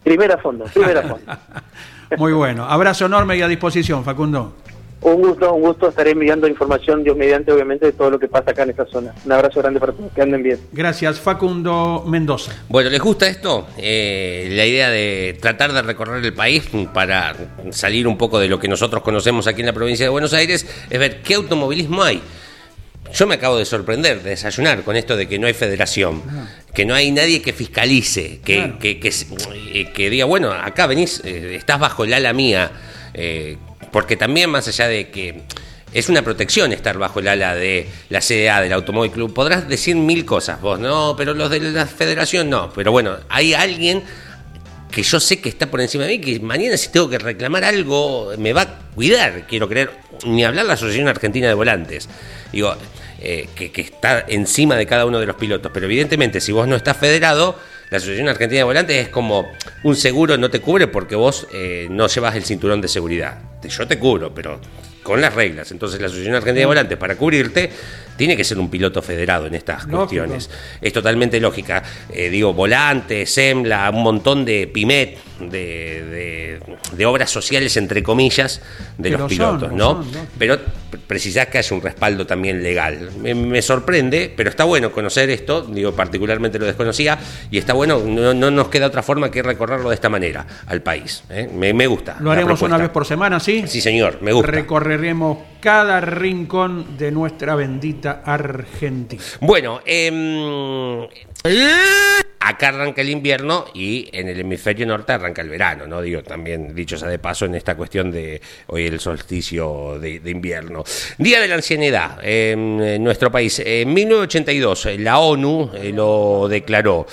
Primera 0.03 0.37
fondo, 0.37 0.65
primera 0.73 1.01
fondo. 1.01 1.25
Muy 2.17 2.31
bueno. 2.31 2.63
Abrazo 2.63 3.07
enorme 3.07 3.35
y 3.35 3.41
a 3.41 3.47
disposición, 3.49 4.05
Facundo. 4.05 4.55
Un 5.01 5.21
gusto, 5.21 5.53
un 5.53 5.61
gusto. 5.61 5.89
Estaré 5.89 6.11
enviando 6.11 6.47
información, 6.47 7.03
Dios 7.03 7.15
mediante, 7.15 7.51
obviamente, 7.51 7.85
de 7.87 7.91
todo 7.93 8.09
lo 8.09 8.19
que 8.19 8.27
pasa 8.27 8.51
acá 8.51 8.63
en 8.63 8.71
esta 8.71 8.85
zona. 8.85 9.13
Un 9.25 9.31
abrazo 9.31 9.59
grande 9.61 9.79
para 9.79 9.93
todos. 9.93 10.11
Que 10.13 10.21
anden 10.21 10.43
bien. 10.43 10.59
Gracias, 10.71 11.19
Facundo 11.19 12.03
Mendoza. 12.07 12.51
Bueno, 12.69 12.89
¿les 12.89 12.99
gusta 13.01 13.27
esto? 13.27 13.67
Eh, 13.77 14.49
la 14.51 14.65
idea 14.65 14.89
de 14.89 15.37
tratar 15.41 15.71
de 15.73 15.81
recorrer 15.81 16.23
el 16.23 16.33
país 16.33 16.63
para 16.93 17.35
salir 17.71 18.07
un 18.07 18.17
poco 18.17 18.39
de 18.39 18.47
lo 18.47 18.59
que 18.59 18.67
nosotros 18.67 19.03
conocemos 19.03 19.47
aquí 19.47 19.61
en 19.61 19.67
la 19.67 19.73
provincia 19.73 20.05
de 20.05 20.09
Buenos 20.09 20.33
Aires 20.33 20.65
es 20.89 20.99
ver 20.99 21.21
qué 21.21 21.35
automovilismo 21.35 22.03
hay. 22.03 22.21
Yo 23.13 23.25
me 23.25 23.35
acabo 23.35 23.57
de 23.57 23.63
sorprender, 23.63 24.21
de 24.21 24.31
desayunar 24.31 24.83
con 24.83 24.97
esto 24.97 25.15
de 25.15 25.27
que 25.29 25.39
no 25.39 25.47
hay 25.47 25.53
federación, 25.53 26.21
que 26.73 26.85
no 26.85 26.93
hay 26.93 27.09
nadie 27.11 27.41
que 27.41 27.53
fiscalice, 27.53 28.41
que, 28.43 28.55
Claro. 28.55 28.79
que, 28.79 28.99
que, 28.99 29.11
eh, 29.73 29.91
que 29.93 30.09
diga, 30.09 30.25
bueno, 30.25 30.51
acá 30.51 30.87
venís, 30.87 31.21
eh, 31.23 31.55
estás 31.55 31.79
bajo 31.79 32.03
el 32.03 32.13
ala 32.13 32.33
mía, 32.33 32.69
eh, 33.13 33.55
porque 33.91 34.17
también 34.17 34.49
más 34.49 34.67
allá 34.67 34.87
de 34.87 35.09
que 35.09 35.43
es 35.93 36.09
una 36.09 36.21
protección 36.21 36.73
estar 36.73 36.97
bajo 36.97 37.19
el 37.19 37.27
ala 37.27 37.55
de 37.55 37.87
la 38.09 38.19
CDA, 38.19 38.61
del 38.61 38.73
Automóvil 38.73 39.11
Club, 39.11 39.33
podrás 39.33 39.67
decir 39.67 39.95
mil 39.95 40.25
cosas, 40.25 40.61
vos, 40.61 40.79
no, 40.79 41.15
pero 41.17 41.33
los 41.33 41.49
de 41.49 41.59
la 41.59 41.85
federación 41.85 42.49
no, 42.49 42.71
pero 42.73 42.91
bueno, 42.91 43.17
hay 43.29 43.53
alguien 43.53 44.03
que 44.91 45.03
yo 45.03 45.19
sé 45.19 45.39
que 45.39 45.49
está 45.49 45.67
por 45.67 45.81
encima 45.81 46.05
de 46.05 46.17
mí, 46.17 46.21
que 46.21 46.39
mañana 46.39 46.77
si 46.77 46.89
tengo 46.89 47.09
que 47.09 47.19
reclamar 47.19 47.63
algo 47.63 48.31
me 48.37 48.53
va 48.53 48.61
a 48.61 48.79
cuidar, 48.95 49.47
quiero 49.47 49.67
creer, 49.67 49.91
ni 50.25 50.43
hablar 50.43 50.65
la 50.65 50.73
Asociación 50.73 51.07
Argentina 51.07 51.47
de 51.47 51.53
Volantes, 51.53 52.09
digo, 52.51 52.75
eh, 53.19 53.47
que, 53.55 53.71
que 53.71 53.81
está 53.81 54.25
encima 54.27 54.75
de 54.75 54.85
cada 54.85 55.05
uno 55.05 55.19
de 55.19 55.25
los 55.25 55.35
pilotos, 55.35 55.71
pero 55.73 55.85
evidentemente 55.85 56.41
si 56.41 56.51
vos 56.51 56.67
no 56.67 56.75
estás 56.75 56.97
federado, 56.97 57.57
la 57.89 57.97
Asociación 57.97 58.27
Argentina 58.27 58.59
de 58.59 58.63
Volantes 58.63 58.97
es 58.97 59.09
como 59.09 59.51
un 59.83 59.95
seguro 59.95 60.37
no 60.37 60.49
te 60.49 60.59
cubre 60.59 60.87
porque 60.87 61.15
vos 61.15 61.47
eh, 61.53 61.87
no 61.89 62.07
llevas 62.07 62.35
el 62.35 62.43
cinturón 62.43 62.81
de 62.81 62.87
seguridad. 62.87 63.37
Yo 63.63 63.87
te 63.87 63.97
cubro, 63.97 64.33
pero 64.33 64.59
con 65.03 65.21
las 65.21 65.33
reglas. 65.33 65.71
Entonces 65.71 65.99
la 66.01 66.07
Asociación 66.07 66.35
Argentina 66.35 66.61
de 66.61 66.65
Volantes, 66.65 66.97
para 66.97 67.15
cubrirte, 67.15 67.69
tiene 68.17 68.35
que 68.35 68.43
ser 68.43 68.59
un 68.59 68.69
piloto 68.69 69.01
federado 69.01 69.45
en 69.47 69.55
estas 69.55 69.83
Lógico. 69.85 69.97
cuestiones. 69.99 70.49
Es 70.81 70.91
totalmente 70.91 71.39
lógica. 71.39 71.83
Eh, 72.11 72.29
digo, 72.29 72.53
volantes, 72.53 73.31
SEMLA, 73.33 73.89
un 73.91 74.03
montón 74.03 74.43
de 74.43 74.67
PIMET, 74.67 75.17
de, 75.39 75.47
de- 75.49 76.59
de 76.93 77.05
obras 77.05 77.29
sociales, 77.29 77.77
entre 77.77 78.01
comillas, 78.01 78.61
de 78.97 79.11
los 79.11 79.19
lo 79.21 79.27
pilotos, 79.27 79.69
son, 79.69 79.77
¿no? 79.77 80.03
son, 80.03 80.27
pero 80.39 80.57
precisás 81.05 81.47
que 81.47 81.57
haya 81.59 81.75
un 81.75 81.81
respaldo 81.81 82.25
también 82.25 82.63
legal. 82.63 83.09
Me, 83.21 83.35
me 83.35 83.61
sorprende, 83.61 84.33
pero 84.35 84.49
está 84.49 84.63
bueno 84.63 84.91
conocer 84.91 85.29
esto, 85.29 85.61
digo, 85.61 85.93
particularmente 85.93 86.57
lo 86.57 86.65
desconocía, 86.65 87.19
y 87.51 87.57
está 87.57 87.73
bueno, 87.73 87.99
no, 88.03 88.33
no 88.33 88.49
nos 88.51 88.69
queda 88.69 88.87
otra 88.87 89.03
forma 89.03 89.29
que 89.29 89.43
recorrerlo 89.43 89.89
de 89.89 89.95
esta 89.95 90.09
manera 90.09 90.45
al 90.65 90.81
país. 90.81 91.23
¿eh? 91.29 91.49
Me, 91.53 91.73
me 91.73 91.85
gusta. 91.87 92.17
Lo 92.19 92.31
haremos 92.31 92.61
una 92.61 92.77
vez 92.77 92.89
por 92.89 93.05
semana, 93.05 93.39
¿sí? 93.39 93.63
Sí, 93.67 93.79
señor, 93.81 94.19
me 94.21 94.31
gusta. 94.31 94.51
Recorreremos 94.51 95.37
cada 95.59 95.99
rincón 96.01 96.97
de 96.97 97.11
nuestra 97.11 97.55
bendita 97.55 98.06
Argentina. 98.11 99.21
Bueno, 99.41 99.81
em, 99.85 101.07
acá 102.39 102.69
arranca 102.69 103.01
el 103.01 103.09
invierno 103.09 103.65
y 103.73 104.09
en 104.11 104.27
el 104.27 104.39
hemisferio 104.39 104.85
norte 104.85 105.13
arranca 105.13 105.41
el 105.41 105.49
verano, 105.49 105.87
¿no? 105.87 106.01
Digo, 106.01 106.23
también 106.23 106.73
dicho 106.73 106.97
sea 106.97 107.07
de 107.09 107.19
paso 107.19 107.45
en 107.45 107.55
esta 107.55 107.75
cuestión 107.75 108.11
de 108.11 108.41
hoy 108.67 108.85
el 108.87 108.99
solsticio 108.99 109.99
de, 109.99 110.19
de 110.19 110.31
invierno. 110.31 110.83
Día 111.17 111.39
de 111.39 111.47
la 111.47 111.55
ancianidad 111.55 112.19
em, 112.23 112.81
en 112.81 113.03
nuestro 113.03 113.31
país. 113.31 113.59
En 113.65 113.93
1982 113.93 114.85
eh, 114.87 114.97
la 114.99 115.19
ONU 115.19 115.71
eh, 115.73 115.91
lo 115.93 116.47
declaró. 116.49 117.05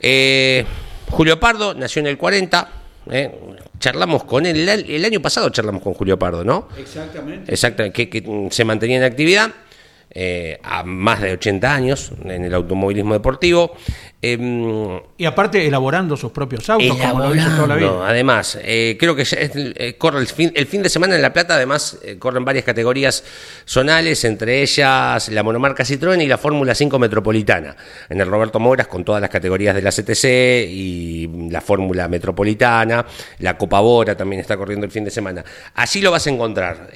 Eh, 0.00 0.64
Julio 1.10 1.38
Pardo 1.38 1.74
nació 1.74 2.00
en 2.00 2.06
el 2.08 2.18
40. 2.18 2.68
eh, 3.10 3.30
charlamos 3.78 4.24
con 4.24 4.46
él 4.46 4.68
el, 4.68 4.90
el 4.90 5.04
año 5.04 5.20
pasado, 5.20 5.50
charlamos 5.50 5.82
con 5.82 5.94
Julio 5.94 6.18
Pardo, 6.18 6.44
¿no? 6.44 6.68
Exactamente. 6.78 7.50
Exacto, 7.52 7.84
que, 7.92 8.08
que, 8.08 8.48
se 8.50 8.64
mantenía 8.64 8.96
en 8.98 9.04
actividad 9.04 9.52
eh, 10.18 10.58
a 10.62 10.82
más 10.82 11.20
de 11.20 11.32
80 11.34 11.74
años 11.74 12.10
en 12.24 12.42
el 12.46 12.54
automovilismo 12.54 13.12
deportivo. 13.12 13.76
Em, 14.22 14.98
Y 15.18 15.26
aparte 15.26 15.66
elaborando 15.66 16.16
sus 16.16 16.32
propios 16.32 16.68
autos, 16.70 16.96
como 16.96 17.20
lo 17.20 17.34
hizo 17.34 17.48
toda 17.50 17.66
la 17.68 17.76
vida. 17.76 18.08
Además, 18.08 18.58
eh, 18.62 18.96
creo 18.98 19.14
que 19.14 19.24
ya 19.24 19.36
es- 19.38 19.50
eh, 19.54 19.94
corre 19.98 20.18
el 20.20 20.26
fin, 20.26 20.50
el 20.54 20.66
fin 20.66 20.82
de 20.82 20.88
semana 20.88 21.14
en 21.16 21.22
La 21.22 21.32
Plata, 21.34 21.54
además 21.54 21.98
corren 22.18 22.44
varias 22.44 22.64
categorías 22.64 23.22
zonales, 23.66 24.24
entre 24.24 24.62
ellas 24.62 25.28
la 25.28 25.42
monomarca 25.42 25.84
Citroën 25.84 26.22
y 26.22 26.26
la 26.26 26.38
Fórmula 26.38 26.74
5 26.74 26.98
Metropolitana. 26.98 27.76
En 28.08 28.18
el 28.20 28.26
Roberto 28.26 28.58
Moras 28.58 28.86
con 28.86 29.04
todas 29.04 29.20
las 29.20 29.30
categorías 29.30 29.74
de 29.74 29.82
la 29.82 29.92
CTC 29.92 30.66
y 30.68 31.28
la 31.50 31.60
Fórmula 31.60 32.08
Metropolitana, 32.08 33.04
la 33.40 33.56
Copa 33.58 33.80
Bora 33.80 34.16
también 34.16 34.40
está 34.40 34.56
corriendo 34.56 34.86
el 34.86 34.92
fin 34.92 35.04
de 35.04 35.10
semana. 35.10 35.44
Allí 35.74 36.00
lo 36.00 36.10
vas 36.10 36.26
a 36.26 36.30
encontrar. 36.30 36.88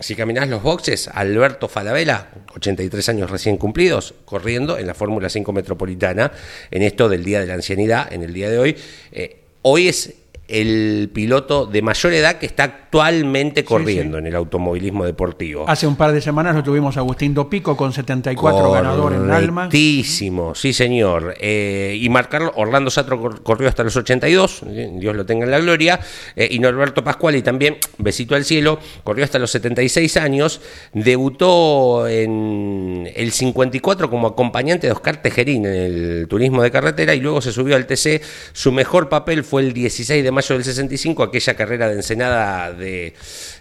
Si 0.00 0.14
caminás 0.14 0.48
los 0.48 0.62
boxes, 0.62 1.08
Alberto 1.08 1.66
Falabella, 1.66 2.28
83 2.54 3.08
años 3.08 3.30
recién 3.30 3.56
cumplidos, 3.56 4.14
corriendo 4.24 4.78
en 4.78 4.86
la 4.86 4.94
Fórmula 4.94 5.28
5 5.28 5.52
Metropolitana, 5.52 6.32
en 6.70 6.82
esto 6.82 7.08
del 7.08 7.24
Día 7.24 7.40
de 7.40 7.46
la 7.46 7.54
Ancianidad, 7.54 8.12
en 8.12 8.22
el 8.22 8.32
día 8.32 8.50
de 8.50 8.58
hoy. 8.58 8.76
Eh, 9.12 9.40
hoy 9.62 9.88
es 9.88 10.14
el 10.52 11.10
piloto 11.12 11.66
de 11.66 11.82
mayor 11.82 12.12
edad 12.12 12.36
que 12.36 12.46
está 12.46 12.64
actualmente 12.64 13.64
corriendo 13.64 14.18
en 14.18 14.26
el 14.26 14.34
automovilismo 14.36 15.04
deportivo. 15.06 15.64
Hace 15.68 15.86
un 15.86 15.96
par 15.96 16.12
de 16.12 16.20
semanas 16.20 16.54
lo 16.54 16.62
tuvimos 16.62 16.96
a 16.96 17.00
Agustín 17.00 17.32
Dopico 17.34 17.76
con 17.76 17.92
74 17.92 18.70
ganadores 18.70 19.18
en 19.18 19.30
Alma. 19.30 19.62
Correctísimo, 19.62 20.54
sí 20.54 20.72
señor. 20.72 21.34
Eh, 21.40 21.98
y 22.00 22.08
Marcar 22.10 22.52
Orlando 22.56 22.90
Satro 22.90 23.18
cor- 23.20 23.42
corrió 23.42 23.68
hasta 23.68 23.82
los 23.82 23.96
82, 23.96 24.62
eh, 24.68 24.90
Dios 24.98 25.16
lo 25.16 25.24
tenga 25.24 25.44
en 25.46 25.50
la 25.50 25.58
gloria. 25.58 25.98
Eh, 26.36 26.48
y 26.50 26.58
Norberto 26.58 27.02
Pascual 27.02 27.34
y 27.36 27.42
también, 27.42 27.78
besito 27.98 28.34
al 28.34 28.44
cielo, 28.44 28.78
corrió 29.04 29.24
hasta 29.24 29.38
los 29.38 29.50
76 29.50 30.16
años. 30.18 30.60
Debutó 30.92 32.06
en 32.08 33.08
el 33.14 33.32
54 33.32 34.10
como 34.10 34.26
acompañante 34.28 34.86
de 34.86 34.92
Oscar 34.92 35.22
Tejerín 35.22 35.64
en 35.66 35.72
el 35.74 36.26
turismo 36.28 36.62
de 36.62 36.70
carretera 36.70 37.14
y 37.14 37.20
luego 37.20 37.40
se 37.40 37.52
subió 37.52 37.76
al 37.76 37.86
TC. 37.86 38.20
Su 38.52 38.70
mejor 38.72 39.08
papel 39.08 39.44
fue 39.44 39.62
el 39.62 39.72
16 39.72 40.22
de 40.22 40.30
mayo 40.30 40.41
mayo 40.42 40.56
del 40.56 40.64
65, 40.64 41.22
aquella 41.22 41.54
carrera 41.54 41.88
de 41.88 41.94
Ensenada 41.94 42.72
de 42.72 43.14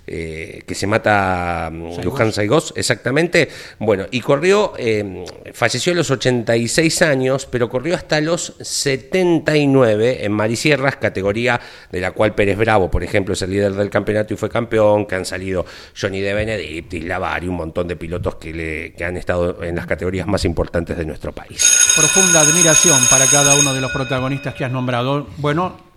eh, 0.08 0.64
que 0.66 0.74
se 0.74 0.88
mata 0.88 1.70
mm, 1.72 2.02
Luján 2.04 2.34
Saigos, 2.34 2.74
exactamente. 2.76 3.50
Bueno, 3.78 4.08
y 4.10 4.20
corrió, 4.22 4.74
eh, 4.78 5.24
falleció 5.54 5.94
a 5.94 5.96
los 5.96 6.10
86 6.10 7.04
años, 7.04 7.48
pero 7.50 7.70
corrió 7.70 7.96
hasta 7.96 8.20
los 8.20 8.56
79 8.60 10.26
en 10.26 10.32
Marisierras, 10.32 10.96
categoría 10.96 11.62
de 11.92 12.02
la 12.02 12.12
cual 12.12 12.34
Pérez 12.34 12.58
Bravo, 12.58 12.90
por 12.90 13.04
ejemplo, 13.04 13.34
es 13.34 13.42
el 13.44 13.52
líder 13.52 13.74
del 13.74 13.92
campeonato 13.92 14.34
y 14.34 14.38
fue 14.38 14.50
campeón, 14.50 15.06
que 15.06 15.16
han 15.16 15.26
salido 15.26 15.66
Johnny 16.00 16.20
De 16.20 16.34
Benedict, 16.34 16.94
Lavari, 17.04 17.48
un 17.48 17.58
montón 17.58 17.88
de 17.88 17.96
pilotos 17.96 18.36
que, 18.36 18.54
le, 18.54 18.94
que 18.94 19.06
han 19.06 19.18
estado 19.18 19.64
en 19.64 19.76
las 19.76 19.86
categorías 19.86 20.26
más 20.26 20.46
importantes 20.46 20.98
de 20.98 21.06
nuestro 21.06 21.32
país. 21.32 21.94
Profunda 21.96 22.42
admiración 22.42 23.00
para 23.10 23.28
cada 23.28 23.54
uno 23.56 23.72
de 23.74 23.82
los 23.82 23.92
protagonistas 23.92 24.56
que 24.56 24.66
has 24.66 24.72
nombrado. 24.72 25.28
Bueno, 25.38 25.91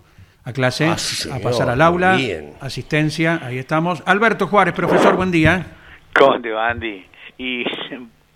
a 0.45 0.53
clase, 0.53 0.85
Ah, 0.87 0.97
sí, 0.97 1.29
a 1.31 1.39
pasar 1.39 1.69
al 1.69 1.81
aula, 1.81 2.15
bien. 2.15 2.53
asistencia, 2.61 3.39
ahí 3.43 3.57
estamos. 3.57 4.03
Alberto 4.05 4.47
Juárez, 4.47 4.73
profesor, 4.73 5.15
buen 5.15 5.31
día. 5.31 5.65
¿Cómo 6.13 6.39
te 6.39 6.51
va, 6.51 6.69
Andy? 6.69 7.05
Y 7.37 7.63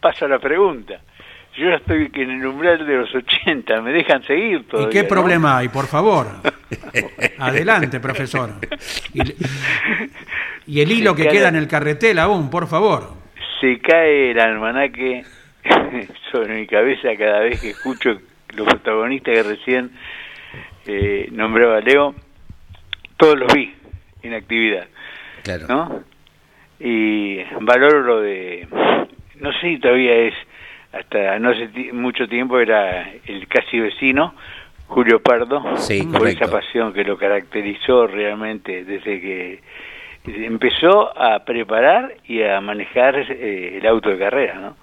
paso 0.02 0.26
a 0.26 0.28
la 0.28 0.40
pregunta. 0.40 1.00
Yo 1.58 1.70
ya 1.70 1.76
estoy 1.76 2.10
en 2.14 2.30
el 2.32 2.46
umbral 2.46 2.86
de 2.86 2.96
los 2.98 3.14
80, 3.14 3.82
¿me 3.82 3.92
dejan 3.92 4.24
seguir 4.24 4.60
¿Y 4.60 4.64
todavía? 4.64 4.90
qué 4.92 5.04
no? 5.04 5.10
problema 5.10 5.58
hay, 5.58 5.68
por 5.68 5.88
favor? 5.88 6.28
Adelante, 7.40 8.00
profesor. 8.00 8.52
Y, 9.14 9.22
y 10.68 10.82
el 10.82 10.92
hilo 10.92 11.16
que 11.16 11.28
queda 11.28 11.50
en 11.50 11.56
el 11.58 11.68
carretel 11.68 12.20
aún, 12.20 12.50
por 12.50 12.68
favor. 12.68 13.12
Se 13.60 13.80
cae 13.80 14.32
el 14.32 14.40
almanaque 14.40 15.24
sobre 16.32 16.62
mi 16.62 16.68
cabeza 16.68 17.10
cada 17.18 17.40
vez 17.42 17.60
que 17.60 17.72
escucho 17.72 18.12
los 18.56 18.68
protagonistas 18.68 19.34
que 19.34 19.44
recién 19.44 19.92
eh, 20.88 21.28
nombraba 21.32 21.80
Leo. 21.82 22.16
Todos 23.18 23.38
los 23.38 23.54
vi 23.54 23.74
en 24.24 24.34
actividad, 24.34 24.88
Claro. 25.44 25.66
¿no? 25.68 26.04
Y 26.80 27.44
valoro 27.62 28.02
lo 28.02 28.22
de... 28.22 28.68
No 29.40 29.52
sé 29.54 29.60
si 29.62 29.80
todavía 29.80 30.14
es, 30.16 30.34
hasta 30.94 31.38
no 31.40 31.50
hace 31.50 31.70
mucho 31.94 32.28
tiempo 32.28 32.60
era 32.60 33.10
el 33.26 33.48
casi 33.48 33.80
vecino, 33.80 34.34
Julio 34.88 35.22
Pardo, 35.22 35.78
Sí, 35.78 36.04
por 36.04 36.20
correcto. 36.20 36.46
esa 36.46 36.52
pasión 36.52 36.94
que 36.94 37.04
lo 37.04 37.18
caracterizó 37.18 38.08
realmente 38.08 38.84
desde 38.86 39.22
que 39.22 39.60
empezó 40.26 41.18
a 41.18 41.44
preparar 41.46 42.16
y 42.26 42.42
a 42.44 42.60
manejar 42.62 43.16
eh, 43.30 43.78
el 43.80 43.86
auto 43.88 44.10
de 44.10 44.18
carrera, 44.18 44.56
¿no? 44.56 44.76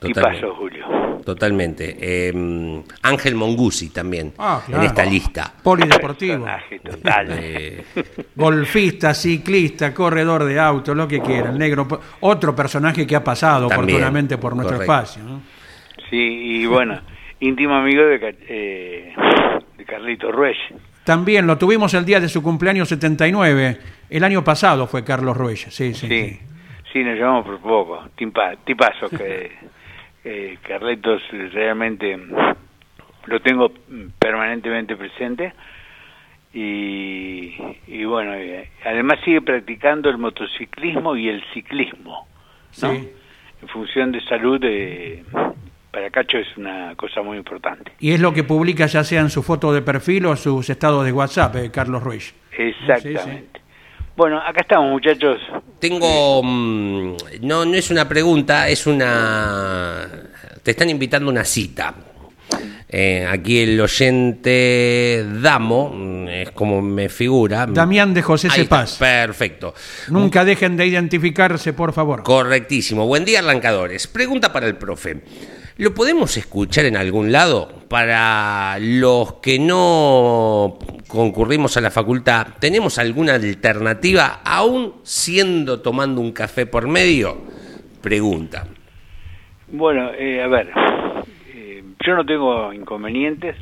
Y 0.00 0.12
Totalmente. 0.12 0.40
pasó 0.46 0.54
Julio. 0.54 0.86
Totalmente. 1.24 1.96
Eh, 2.00 2.82
Ángel 3.02 3.34
Mongusi 3.34 3.90
también 3.90 4.32
Ah, 4.38 4.62
claro. 4.64 4.82
en 4.82 4.88
esta 4.88 5.04
lista. 5.04 5.52
Polideportivo. 5.62 6.44
Personaje 6.44 6.78
total. 6.80 7.26
Eh, 7.40 7.84
Golfista, 8.36 9.12
ciclista, 9.14 9.92
corredor 9.92 10.44
de 10.44 10.58
auto, 10.58 10.94
lo 10.94 11.08
que 11.08 11.20
quiera. 11.20 11.50
El 11.50 11.58
negro, 11.58 11.86
otro 12.20 12.54
personaje 12.54 13.06
que 13.06 13.16
ha 13.16 13.24
pasado 13.24 13.68
También, 13.68 13.96
oportunamente 13.96 14.38
por 14.38 14.54
nuestro 14.54 14.76
correcto. 14.76 14.92
espacio. 14.94 15.22
¿no? 15.24 15.40
Sí, 16.10 16.16
y 16.16 16.66
bueno, 16.66 17.00
íntimo 17.40 17.74
amigo 17.74 18.02
de, 18.04 18.36
eh, 18.48 19.14
de 19.76 19.84
Carlito 19.84 20.30
Ruiz. 20.30 20.56
También 21.04 21.46
lo 21.46 21.58
tuvimos 21.58 21.92
el 21.94 22.04
día 22.04 22.20
de 22.20 22.28
su 22.28 22.42
cumpleaños 22.42 22.88
79. 22.88 23.78
El 24.10 24.24
año 24.24 24.44
pasado 24.44 24.86
fue 24.86 25.04
Carlos 25.04 25.36
Ruiz. 25.36 25.66
Sí, 25.70 25.92
sí. 25.94 26.06
Sí, 26.06 26.08
sí. 26.08 26.40
sí, 26.92 27.02
nos 27.04 27.14
llevamos 27.16 27.44
por 27.46 27.58
poco. 27.60 28.04
Timpa, 28.16 28.54
tipazo 28.64 29.08
que 29.10 29.50
eh, 30.24 30.58
Carlitos 30.62 31.22
realmente 31.52 32.18
lo 33.26 33.40
tengo 33.40 33.72
permanentemente 34.18 34.96
presente. 34.96 35.52
Y, 36.52 37.54
y 37.86 38.04
bueno, 38.04 38.34
eh, 38.34 38.70
además 38.84 39.18
sigue 39.24 39.42
practicando 39.42 40.08
el 40.08 40.18
motociclismo 40.18 41.14
y 41.16 41.28
el 41.28 41.42
ciclismo. 41.52 42.26
¿no? 42.82 42.90
Sí. 42.90 43.12
En 43.60 43.68
función 43.68 44.12
de 44.12 44.20
salud, 44.22 44.60
eh, 44.64 45.24
para 45.90 46.10
Cacho 46.10 46.38
es 46.38 46.56
una 46.56 46.94
cosa 46.96 47.22
muy 47.22 47.36
importante. 47.36 47.92
Y 47.98 48.12
es 48.12 48.20
lo 48.20 48.32
que 48.32 48.44
publica 48.44 48.86
ya 48.86 49.04
sea 49.04 49.20
en 49.20 49.30
su 49.30 49.42
foto 49.42 49.72
de 49.72 49.82
perfil 49.82 50.26
o 50.26 50.36
sus 50.36 50.70
estados 50.70 51.04
de 51.04 51.12
WhatsApp, 51.12 51.56
eh, 51.56 51.70
Carlos 51.70 52.02
Ruiz. 52.02 52.34
Exactamente. 52.56 53.60
Bueno, 54.16 54.38
acá 54.38 54.62
estamos, 54.62 54.90
muchachos. 54.90 55.40
Tengo. 55.78 56.42
mm, 56.42 57.16
no, 57.42 57.64
no 57.64 57.74
es 57.74 57.90
una 57.90 58.08
pregunta, 58.08 58.68
es 58.68 58.86
una. 58.86 60.08
Te 60.62 60.72
están 60.72 60.90
invitando 60.90 61.28
a 61.28 61.32
una 61.32 61.44
cita. 61.44 61.94
Eh, 62.90 63.26
aquí 63.30 63.58
el 63.58 63.78
oyente 63.78 65.26
Damo, 65.42 65.92
mm, 65.94 66.28
es 66.28 66.50
como 66.52 66.80
me 66.80 67.10
figura. 67.10 67.66
Damián 67.66 68.14
de 68.14 68.22
José 68.22 68.48
Cepaz. 68.48 68.96
Perfecto. 68.96 69.74
Nunca 70.08 70.44
dejen 70.44 70.76
de 70.76 70.86
identificarse, 70.86 71.74
por 71.74 71.92
favor. 71.92 72.22
Correctísimo. 72.22 73.06
Buen 73.06 73.26
día, 73.26 73.40
arrancadores. 73.40 74.06
Pregunta 74.06 74.52
para 74.52 74.66
el 74.66 74.76
profe. 74.76 75.20
¿Lo 75.78 75.94
podemos 75.94 76.36
escuchar 76.36 76.86
en 76.86 76.96
algún 76.96 77.30
lado? 77.30 77.68
Para 77.88 78.78
los 78.80 79.34
que 79.34 79.60
no 79.60 80.76
concurrimos 81.06 81.76
a 81.76 81.80
la 81.80 81.92
facultad, 81.92 82.48
¿tenemos 82.58 82.98
alguna 82.98 83.34
alternativa 83.34 84.40
aún 84.44 84.94
siendo 85.04 85.80
tomando 85.80 86.20
un 86.20 86.32
café 86.32 86.66
por 86.66 86.88
medio? 86.88 87.42
Pregunta. 88.02 88.66
Bueno, 89.68 90.10
eh, 90.18 90.42
a 90.42 90.48
ver, 90.48 90.72
eh, 91.54 91.84
yo 92.04 92.16
no 92.16 92.26
tengo 92.26 92.72
inconvenientes. 92.72 93.54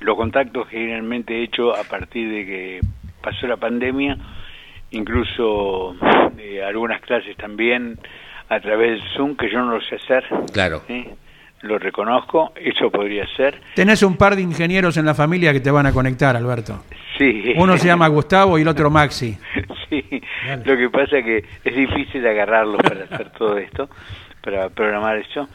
Los 0.00 0.16
contactos 0.16 0.66
generalmente 0.68 1.38
he 1.38 1.44
hecho 1.44 1.76
a 1.76 1.84
partir 1.84 2.28
de 2.28 2.44
que 2.44 2.80
pasó 3.22 3.46
la 3.46 3.56
pandemia, 3.56 4.18
incluso 4.90 5.94
eh, 6.38 6.60
algunas 6.64 7.00
clases 7.02 7.36
también 7.36 8.00
a 8.48 8.60
través 8.60 9.00
del 9.00 9.10
Zoom, 9.16 9.36
que 9.36 9.50
yo 9.50 9.58
no 9.58 9.72
lo 9.72 9.80
sé 9.80 9.96
hacer. 9.96 10.24
Claro. 10.52 10.82
Lo 11.62 11.78
reconozco, 11.78 12.52
eso 12.56 12.90
podría 12.90 13.26
ser. 13.36 13.60
Tenés 13.74 14.02
un 14.02 14.16
par 14.16 14.36
de 14.36 14.42
ingenieros 14.42 14.96
en 14.98 15.06
la 15.06 15.14
familia 15.14 15.52
que 15.52 15.60
te 15.60 15.70
van 15.70 15.86
a 15.86 15.92
conectar, 15.92 16.36
Alberto. 16.36 16.84
Sí. 17.16 17.54
Uno 17.56 17.78
se 17.78 17.86
llama 17.86 18.06
Gustavo 18.08 18.58
y 18.58 18.62
el 18.62 18.68
otro 18.68 18.90
Maxi. 18.90 19.36
Sí, 19.90 20.02
lo 20.64 20.76
que 20.76 20.90
pasa 20.90 21.18
es 21.18 21.24
que 21.24 21.44
es 21.62 21.76
difícil 21.76 22.26
agarrarlos 22.26 22.82
para 22.82 23.04
hacer 23.04 23.30
todo 23.30 23.58
esto, 23.58 23.88
para 24.40 24.68
programar 24.70 25.18
eso. 25.18 25.46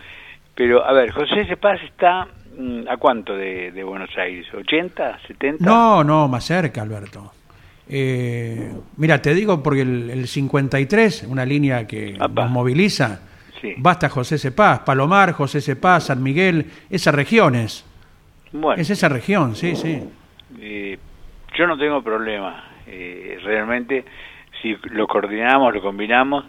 Pero, 0.56 0.86
a 0.86 0.94
ver, 0.94 1.12
José 1.12 1.46
Cepaz 1.46 1.82
está 1.84 2.28
mm, 2.58 2.88
a 2.88 2.96
cuánto 2.98 3.36
de, 3.36 3.72
de 3.72 3.84
Buenos 3.84 4.16
Aires? 4.18 4.46
¿80? 4.54 5.18
¿70? 5.28 5.58
No, 5.60 6.04
no, 6.06 6.28
más 6.30 6.46
cerca, 6.46 6.84
Alberto. 6.84 7.34
Eh, 7.90 8.72
mira, 8.98 9.22
te 9.22 9.34
digo 9.34 9.62
porque 9.64 9.82
el, 9.82 10.10
el 10.12 10.28
53, 10.28 11.24
una 11.28 11.46
línea 11.46 11.88
que 11.88 12.14
nos 12.14 12.50
moviliza, 12.52 13.22
Sí. 13.62 13.74
basta 13.78 14.08
José 14.08 14.38
Cepaz, 14.38 14.80
Palomar, 14.82 15.34
José 15.34 15.60
Cepaz, 15.60 16.06
San 16.06 16.24
Miguel, 16.24 16.68
esas 16.90 17.14
regiones. 17.14 17.84
Bueno, 18.54 18.82
Es 18.82 18.90
esa 18.90 19.10
región, 19.10 19.54
sí, 19.56 19.76
sí. 19.76 20.02
eh, 20.62 20.98
yo 21.58 21.68
no 21.68 21.78
tengo 21.78 22.02
problema. 22.02 22.64
Eh, 22.88 23.38
realmente, 23.44 24.06
si 24.62 24.78
lo 24.92 25.08
coordinamos, 25.08 25.74
lo 25.74 25.82
combinamos, 25.82 26.46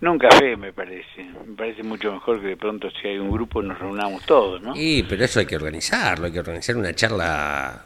no 0.00 0.10
un 0.12 0.18
café, 0.18 0.56
me 0.56 0.72
parece. 0.72 1.24
Me 1.46 1.54
parece 1.56 1.82
mucho 1.84 2.12
mejor 2.12 2.40
que 2.40 2.48
de 2.48 2.56
pronto, 2.56 2.88
si 3.00 3.06
hay 3.08 3.18
un 3.18 3.30
grupo, 3.30 3.62
nos 3.62 3.78
reunamos 3.78 4.24
todos, 4.26 4.60
¿no? 4.60 4.72
Y, 4.74 5.04
pero 5.04 5.24
eso 5.24 5.38
hay 5.38 5.46
que 5.46 5.54
organizarlo, 5.56 6.26
hay 6.26 6.32
que 6.32 6.40
organizar 6.40 6.76
una 6.76 6.92
charla 6.94 7.84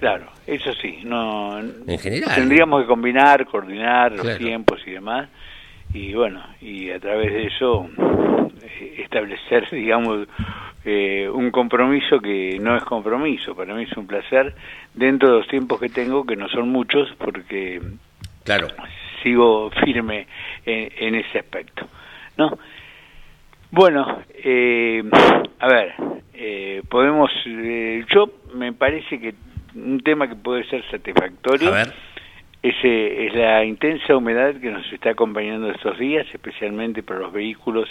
Claro, 0.00 0.26
eso 0.46 0.72
sí, 0.74 1.00
no 1.04 1.58
en 1.60 1.98
general. 1.98 2.34
tendríamos 2.34 2.82
que 2.82 2.88
combinar, 2.88 3.46
coordinar 3.46 4.12
los 4.12 4.36
tiempos 4.38 4.80
y 4.86 4.90
demás, 4.92 5.28
y 5.94 6.12
bueno, 6.14 6.42
y 6.60 6.90
a 6.90 6.98
través 6.98 7.32
de 7.32 7.46
eso 7.46 7.88
eh, 8.62 8.94
establecer, 8.98 9.68
digamos, 9.72 10.26
eh, 10.84 11.28
un 11.32 11.50
compromiso 11.52 12.18
que 12.20 12.58
no 12.60 12.76
es 12.76 12.82
compromiso, 12.84 13.54
para 13.54 13.74
mí 13.74 13.84
es 13.84 13.96
un 13.96 14.06
placer 14.08 14.54
dentro 14.94 15.30
de 15.32 15.38
los 15.38 15.48
tiempos 15.48 15.78
que 15.80 15.88
tengo, 15.88 16.24
que 16.26 16.34
no 16.36 16.48
son 16.48 16.68
muchos, 16.68 17.08
porque 17.18 17.80
Claro. 18.44 18.66
sigo 19.22 19.70
firme 19.84 20.26
en, 20.66 20.90
en 20.98 21.14
ese 21.14 21.38
aspecto, 21.38 21.86
¿no? 22.36 22.58
Bueno, 23.70 24.22
eh, 24.34 25.02
a 25.60 25.68
ver, 25.68 25.94
eh, 26.34 26.82
podemos, 26.88 27.30
eh, 27.46 28.04
yo 28.12 28.28
me 28.54 28.72
parece 28.72 29.18
que 29.20 29.34
un 29.74 30.00
tema 30.00 30.28
que 30.28 30.36
puede 30.36 30.64
ser 30.68 30.84
satisfactorio 30.90 31.68
A 31.68 31.72
ver. 31.72 31.92
es, 32.62 32.74
eh, 32.84 33.26
es 33.26 33.34
la 33.34 33.64
intensa 33.64 34.16
humedad 34.16 34.54
que 34.60 34.70
nos 34.70 34.90
está 34.92 35.10
acompañando 35.10 35.70
estos 35.70 35.98
días, 35.98 36.26
especialmente 36.32 37.02
para 37.02 37.20
los 37.20 37.32
vehículos 37.32 37.88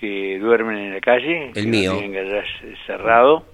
que 0.00 0.38
duermen 0.38 0.76
en 0.78 0.94
la 0.94 1.00
calle, 1.00 1.46
El 1.48 1.52
que 1.54 1.62
no 1.62 1.68
mío. 1.70 1.92
tienen 1.98 2.12
garage 2.12 2.76
cerrado 2.86 3.44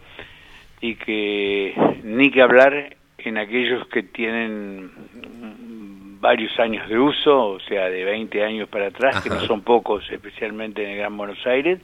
y 0.81 0.97
que 0.97 1.75
ni 2.03 2.31
que 2.31 2.42
hablar 2.42 2.97
en 3.18 3.38
aquellos 3.38 3.87
que 3.88 4.03
tienen 4.03 4.90
varios 6.20 6.59
años 6.59 6.88
de 6.88 6.99
uso, 6.99 7.49
o 7.51 7.61
sea, 7.61 7.88
de 7.88 8.05
20 8.05 8.42
años 8.44 8.68
para 8.68 8.87
atrás, 8.88 9.23
que 9.23 9.31
no 9.31 9.40
son 9.40 9.62
pocos, 9.62 10.11
especialmente 10.11 10.83
en 10.83 10.90
el 10.90 10.99
Gran 10.99 11.16
Buenos 11.16 11.47
Aires, 11.47 11.81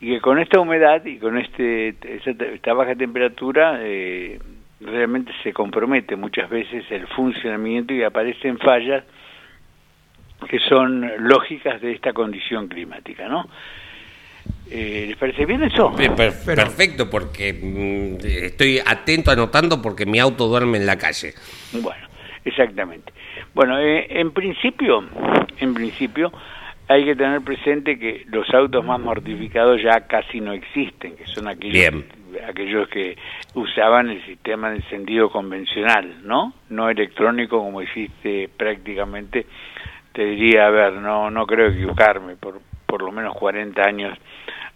y 0.00 0.14
que 0.14 0.20
con 0.20 0.38
esta 0.38 0.60
humedad 0.60 1.04
y 1.04 1.18
con 1.18 1.38
este 1.38 1.88
esta, 1.88 2.30
esta 2.44 2.72
baja 2.74 2.94
temperatura 2.94 3.78
eh, 3.80 4.38
realmente 4.80 5.32
se 5.42 5.52
compromete 5.52 6.16
muchas 6.16 6.50
veces 6.50 6.84
el 6.90 7.06
funcionamiento 7.08 7.94
y 7.94 8.02
aparecen 8.02 8.58
fallas 8.58 9.04
que 10.48 10.58
son 10.58 11.10
lógicas 11.18 11.80
de 11.80 11.92
esta 11.92 12.12
condición 12.12 12.68
climática, 12.68 13.26
¿no? 13.26 13.48
Eh, 14.70 15.06
¿Les 15.08 15.16
parece 15.16 15.46
bien 15.46 15.62
eso? 15.62 15.94
perfecto, 15.94 17.08
porque 17.08 17.52
mm, 17.52 18.26
estoy 18.44 18.78
atento 18.84 19.30
anotando 19.30 19.80
porque 19.80 20.06
mi 20.06 20.18
auto 20.18 20.46
duerme 20.46 20.78
en 20.78 20.86
la 20.86 20.98
calle. 20.98 21.32
Bueno, 21.72 22.06
exactamente. 22.44 23.12
Bueno, 23.54 23.78
eh, 23.78 24.06
en 24.10 24.32
principio, 24.32 25.04
en 25.58 25.72
principio 25.72 26.32
hay 26.88 27.04
que 27.04 27.16
tener 27.16 27.40
presente 27.42 27.98
que 27.98 28.24
los 28.28 28.48
autos 28.54 28.84
más 28.84 29.00
mortificados 29.00 29.82
ya 29.82 30.06
casi 30.06 30.40
no 30.40 30.52
existen, 30.52 31.16
que 31.16 31.26
son 31.26 31.48
aquellos, 31.48 32.04
aquellos 32.48 32.88
que 32.88 33.16
usaban 33.54 34.10
el 34.10 34.24
sistema 34.24 34.70
de 34.70 34.76
encendido 34.76 35.30
convencional, 35.30 36.22
¿no? 36.22 36.52
No 36.68 36.88
electrónico 36.88 37.58
como 37.58 37.80
existe 37.80 38.48
prácticamente, 38.56 39.46
te 40.12 40.24
diría, 40.24 40.66
a 40.68 40.70
ver, 40.70 40.92
no, 40.94 41.30
no 41.30 41.46
creo 41.46 41.68
equivocarme, 41.68 42.36
por, 42.36 42.60
por 42.86 43.02
lo 43.02 43.10
menos 43.10 43.34
40 43.34 43.82
años 43.82 44.16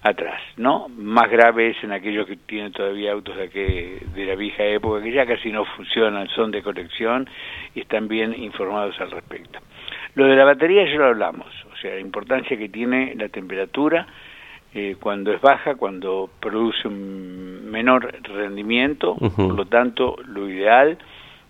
atrás, 0.03 0.41
¿no? 0.57 0.89
Más 0.89 1.31
grave 1.31 1.71
es 1.71 1.85
en 1.85 1.93
aquellos 1.93 2.27
que 2.27 2.37
tienen 2.37 2.73
todavía 2.73 3.13
autos 3.13 3.37
de, 3.37 3.51
que, 3.51 4.03
de 4.15 4.25
la 4.25 4.35
vieja 4.35 4.65
época, 4.65 5.03
que 5.03 5.13
ya 5.13 5.27
casi 5.27 5.53
no 5.53 5.65
funcionan, 5.65 6.27
son 6.29 6.51
de 6.51 6.63
colección 6.63 7.29
y 7.75 7.81
están 7.81 8.09
bien 8.09 8.35
informados 8.43 8.99
al 9.01 9.11
respecto. 9.13 9.61
Lo 10.15 10.27
de 10.27 10.37
la 10.37 10.45
batería 10.45 10.85
ya 10.85 10.97
lo 10.97 11.07
hablamos, 11.07 11.47
o 11.73 11.77
sea, 11.77 11.95
la 11.95 12.01
importancia 12.01 12.57
que 12.57 12.69
tiene 12.69 13.15
la 13.15 13.29
temperatura 13.29 14.07
eh, 14.75 14.97
cuando 15.01 15.33
es 15.33 15.41
baja, 15.41 15.75
cuando 15.75 16.31
produce 16.41 16.87
un 16.87 17.71
menor 17.71 18.13
rendimiento, 18.23 19.17
por 19.17 19.55
lo 19.55 19.65
tanto, 19.67 20.17
lo 20.27 20.49
ideal, 20.49 20.97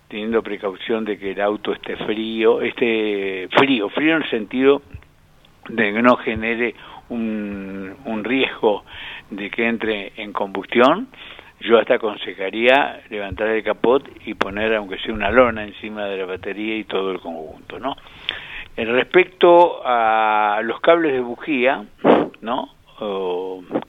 teniendo 0.07 0.41
precaución 0.41 1.05
de 1.05 1.17
que 1.17 1.31
el 1.31 1.41
auto 1.41 1.71
esté 1.71 1.97
frío, 1.97 2.61
esté 2.61 3.47
frío, 3.57 3.89
frío 3.89 4.15
en 4.15 4.23
el 4.23 4.29
sentido 4.29 4.81
de 5.69 5.93
que 5.93 6.01
no 6.01 6.17
genere 6.17 6.73
un, 7.09 7.93
un 8.05 8.23
riesgo 8.23 8.83
de 9.29 9.49
que 9.49 9.67
entre 9.67 10.13
en 10.17 10.33
combustión, 10.33 11.07
yo 11.59 11.77
hasta 11.77 11.95
aconsejaría 11.95 13.01
levantar 13.09 13.49
el 13.49 13.63
capot 13.63 14.03
y 14.25 14.33
poner 14.33 14.73
aunque 14.73 14.97
sea 14.97 15.13
una 15.13 15.29
lona 15.29 15.63
encima 15.63 16.05
de 16.05 16.17
la 16.17 16.25
batería 16.25 16.75
y 16.75 16.85
todo 16.85 17.11
el 17.11 17.19
conjunto, 17.19 17.79
¿no? 17.79 17.95
Respecto 18.77 19.81
a 19.85 20.61
los 20.63 20.79
cables 20.79 21.13
de 21.13 21.19
bujía, 21.19 21.85
¿no? 22.41 22.69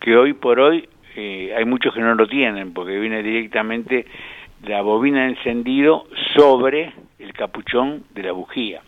que 0.01 0.16
hoy 0.16 0.33
por 0.33 0.59
hoy 0.59 0.89
eh, 1.16 1.55
hay 1.57 1.64
muchos 1.66 1.95
que 1.95 2.01
no 2.01 2.14
lo 2.14 2.26
tienen 2.26 2.72
porque 2.72 2.99
viene 2.99 3.22
directamente 3.22 4.07
la 4.64 4.80
bobina 4.80 5.22
de 5.22 5.30
encendido 5.30 6.07
sobre 6.35 6.93
el 7.18 7.33
capuchón 7.35 8.05
de 8.14 8.22
la 8.22 8.33
bujía. 8.33 8.80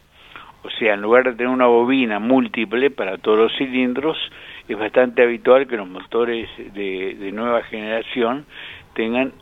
O 0.62 0.70
sea, 0.70 0.94
en 0.94 1.02
lugar 1.02 1.24
de 1.24 1.32
tener 1.32 1.48
una 1.48 1.66
bobina 1.66 2.18
múltiple 2.18 2.90
para 2.90 3.18
todos 3.18 3.38
los 3.38 3.56
cilindros, 3.58 4.16
es 4.66 4.78
bastante 4.78 5.22
habitual 5.22 5.66
que 5.66 5.76
los 5.76 5.86
motores 5.86 6.48
de 6.56 7.30
nueva 7.32 7.62
generación 7.64 8.46
tengan 8.94 9.32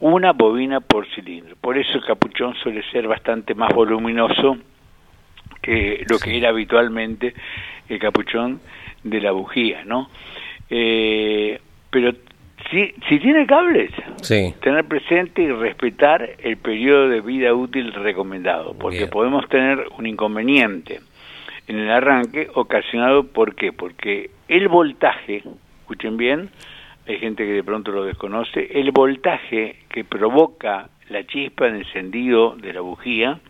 una 0.00 0.32
bobina 0.32 0.80
por 0.80 1.06
cilindro. 1.08 1.56
Por 1.60 1.76
eso 1.76 1.98
el 1.98 2.04
capuchón 2.04 2.54
suele 2.54 2.82
ser 2.92 3.08
bastante 3.08 3.54
más 3.54 3.74
voluminoso 3.74 4.56
que 5.68 6.04
lo 6.08 6.18
que 6.18 6.36
era 6.36 6.48
habitualmente 6.48 7.34
el 7.88 7.98
capuchón 7.98 8.60
de 9.02 9.20
la 9.20 9.32
bujía, 9.32 9.84
¿no? 9.84 10.08
Eh, 10.70 11.60
pero 11.90 12.12
si, 12.70 12.94
si 13.08 13.18
tiene 13.18 13.46
cables, 13.46 13.90
tener 14.60 14.84
presente 14.84 15.42
y 15.42 15.50
respetar 15.50 16.36
el 16.38 16.56
periodo 16.56 17.08
de 17.08 17.20
vida 17.20 17.54
útil 17.54 17.92
recomendado, 17.92 18.74
porque 18.78 19.06
podemos 19.06 19.48
tener 19.48 19.86
un 19.96 20.06
inconveniente 20.06 21.00
en 21.66 21.78
el 21.78 21.90
arranque 21.90 22.48
ocasionado 22.54 23.24
por 23.24 23.54
qué? 23.54 23.72
Porque 23.72 24.30
el 24.48 24.68
voltaje, 24.68 25.42
escuchen 25.80 26.16
bien, 26.16 26.50
hay 27.06 27.18
gente 27.18 27.44
que 27.44 27.52
de 27.52 27.64
pronto 27.64 27.90
lo 27.90 28.04
desconoce, 28.04 28.68
el 28.72 28.90
voltaje 28.90 29.76
que 29.88 30.04
provoca 30.04 30.88
la 31.08 31.26
chispa 31.26 31.66
de 31.66 31.78
encendido 31.78 32.56
de 32.56 32.72
la 32.74 32.80
bujía 32.80 33.40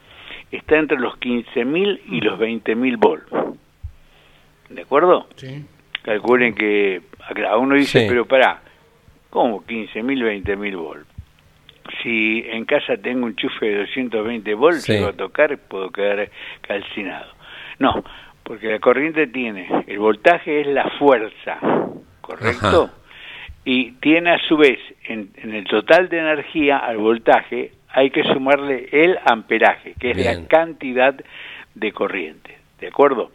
está 0.51 0.79
entre 0.79 0.99
los 0.99 1.15
15.000 1.21 2.01
y 2.11 2.21
los 2.21 2.39
20.000 2.39 2.99
volts. 2.99 3.27
¿De 4.71 4.83
acuerdo? 4.83 5.27
Sí. 5.37 5.65
Calculen 6.03 6.55
que, 6.55 7.03
a 7.49 7.57
uno 7.57 7.75
dice, 7.75 8.07
pero 8.09 8.27
para 8.27 8.63
¿cómo 9.31 9.65
15.000, 9.65 10.45
20.000 10.45 10.77
volts? 10.77 11.07
Si 12.03 12.45
en 12.47 12.65
casa 12.65 12.97
tengo 12.99 13.27
un 13.27 13.35
chufe 13.35 13.67
de 13.67 13.79
220 13.79 14.55
volts, 14.55 14.83
sí. 14.83 14.97
a 14.97 15.13
tocar, 15.13 15.57
puedo 15.59 15.91
quedar 15.91 16.31
calcinado. 16.61 17.33
No, 17.79 18.05
porque 18.43 18.69
la 18.69 18.79
corriente 18.79 19.27
tiene, 19.27 19.69
el 19.87 19.99
voltaje 19.99 20.61
es 20.61 20.67
la 20.67 20.89
fuerza, 20.99 21.59
¿correcto? 22.21 22.91
Y 23.65 23.93
tiene 23.93 24.31
a 24.31 24.39
su 24.49 24.57
vez, 24.57 24.79
en, 25.05 25.31
el 25.43 25.65
total 25.65 26.09
de 26.09 26.19
energía 26.19 26.79
al 26.79 26.97
voltaje, 26.97 27.73
hay 27.91 28.11
que 28.11 28.23
sumarle 28.25 28.89
el 28.93 29.19
amperaje, 29.25 29.95
que 29.99 30.11
es 30.11 30.25
la 30.25 30.47
cantidad 30.47 31.15
de 31.75 31.93
corriente. 31.93 32.59
¿De 32.81 32.89
acuerdo? 32.89 33.33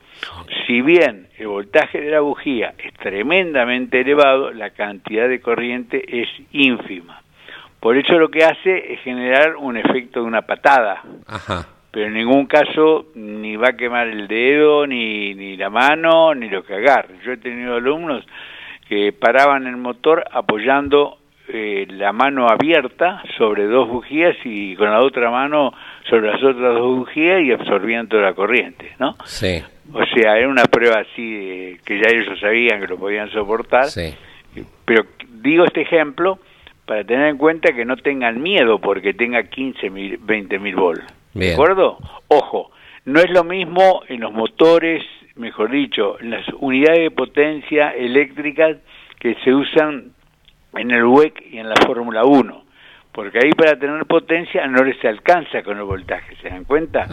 Si 0.66 0.82
bien 0.82 1.28
el 1.38 1.48
voltaje 1.48 2.00
de 2.00 2.12
la 2.12 2.22
bujía 2.22 2.74
es 2.78 2.94
tremendamente 2.94 4.00
elevado, 4.00 4.52
la 4.52 4.70
cantidad 4.70 5.28
de 5.28 5.42
corriente 5.42 6.22
es 6.22 6.30
ínfima. 6.52 7.22
Por 7.82 7.98
eso 7.98 8.14
lo 8.18 8.30
que 8.30 8.46
hace 8.46 8.94
es 8.94 9.02
generar 9.02 9.58
un 9.58 9.76
efecto 9.76 10.22
de 10.22 10.28
una 10.28 10.44
patada. 10.44 11.02
Pero 11.92 12.08
en 12.08 12.14
ningún 12.14 12.46
caso 12.46 13.08
ni 13.16 13.58
va 13.58 13.70
a 13.70 13.78
quemar 13.78 14.08
el 14.08 14.28
dedo, 14.28 14.88
ni, 14.88 15.36
ni 15.36 15.58
la 15.58 15.70
mano, 15.70 16.34
ni 16.34 16.50
lo 16.50 16.64
que 16.64 16.76
agarre. 16.76 17.16
Yo 17.26 17.34
he 17.34 17.38
tenido 17.38 17.76
alumnos 17.76 18.26
que 18.88 19.12
paraban 19.12 19.68
el 19.68 19.78
motor 19.78 20.24
apoyando 20.32 21.18
eh, 21.54 21.86
la 21.90 22.12
mano 22.12 22.48
abierta 22.48 23.22
sobre 23.38 23.66
dos 23.68 23.88
bujías 23.88 24.36
y 24.44 24.76
con 24.76 24.90
la 24.90 25.02
otra 25.02 25.30
mano 25.30 25.72
sobre 26.10 26.32
las 26.32 26.44
otras 26.44 26.74
dos 26.74 26.98
bujías 26.98 27.42
y 27.42 27.52
absorbían 27.52 28.08
toda 28.08 28.24
la 28.24 28.34
corriente, 28.34 28.92
¿no? 29.00 29.16
Sí. 29.26 29.62
O 29.94 30.04
sea, 30.06 30.38
era 30.38 30.50
una 30.50 30.66
prueba 30.66 31.02
así 31.02 31.78
que 31.86 32.02
ya 32.02 32.10
ellos 32.10 32.40
sabían 32.40 32.82
que 32.82 32.88
lo 32.88 32.98
podían 32.98 33.30
soportar. 33.30 33.86
Sí. 33.86 34.14
Pero 34.86 35.06
digo 35.30 35.66
este 35.66 35.82
ejemplo 35.82 36.40
para 36.86 37.04
tener 37.04 37.28
en 37.28 37.38
cuenta 37.38 37.74
que 37.74 37.86
no 37.86 37.98
tengan 37.98 38.42
miedo 38.42 38.80
porque 38.80 39.14
tenga 39.14 39.44
15 39.44 39.90
mil, 39.90 40.18
20 40.18 40.60
mil 40.60 40.76
volts. 40.76 41.06
¿De 41.34 41.54
acuerdo? 41.54 41.98
Ojo, 42.28 42.72
no 43.06 43.20
es 43.20 43.30
lo 43.30 43.44
mismo 43.44 44.02
en 44.08 44.22
los 44.22 44.34
motores, 44.34 45.04
mejor 45.36 45.72
dicho, 45.72 46.20
en 46.20 46.32
las 46.32 46.46
unidades 46.60 47.02
de 47.02 47.12
potencia 47.12 47.92
eléctricas 47.92 48.78
que 49.20 49.36
se 49.44 49.54
usan 49.54 50.14
en 50.76 50.92
el 50.92 51.06
WEC 51.06 51.44
y 51.52 51.58
en 51.58 51.70
la 51.70 51.76
Fórmula 51.86 52.24
1, 52.26 52.64
porque 53.12 53.40
ahí 53.44 53.52
para 53.52 53.78
tener 53.78 54.06
potencia 54.06 54.66
no 54.68 54.84
les 54.84 55.04
alcanza 55.06 55.62
con 55.62 55.78
el 55.78 55.84
voltaje, 55.84 56.36
¿se 56.42 56.50
dan 56.50 56.64
cuenta? 56.64 57.06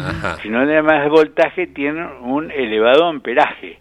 Si 0.43 0.49
no 0.49 0.65
tienen 0.65 0.85
más 0.85 1.09
voltaje 1.11 1.67
tienen 1.69 2.07
un 2.23 2.51
elevado 2.51 3.07
amperaje. 3.07 3.79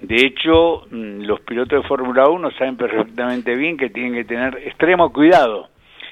De 0.00 0.16
hecho, 0.16 0.86
mm, 0.90 1.22
los 1.22 1.40
pilotos 1.40 1.82
de 1.82 1.88
Fórmula 1.88 2.28
1 2.28 2.50
saben 2.52 2.76
perfectamente 2.76 3.54
bien 3.56 3.76
que 3.76 3.90
tienen 3.90 4.14
que 4.14 4.24
tener 4.24 4.58
extremo 4.66 5.12
cuidado 5.12 5.70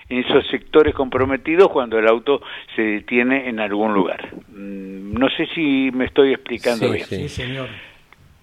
en 0.08 0.18
esos 0.18 0.46
sectores 0.48 0.94
comprometidos 0.94 1.70
cuando 1.70 1.98
el 1.98 2.08
auto 2.08 2.42
se 2.74 2.82
detiene 2.82 3.48
en 3.48 3.60
algún 3.60 3.94
lugar. 3.94 4.34
Mm, 4.48 5.12
no 5.12 5.28
sé 5.30 5.46
si 5.54 5.90
me 5.92 6.06
estoy 6.06 6.32
explicando 6.32 6.90
bien. 6.90 7.04
Sí, 7.04 7.28
señor. 7.28 7.68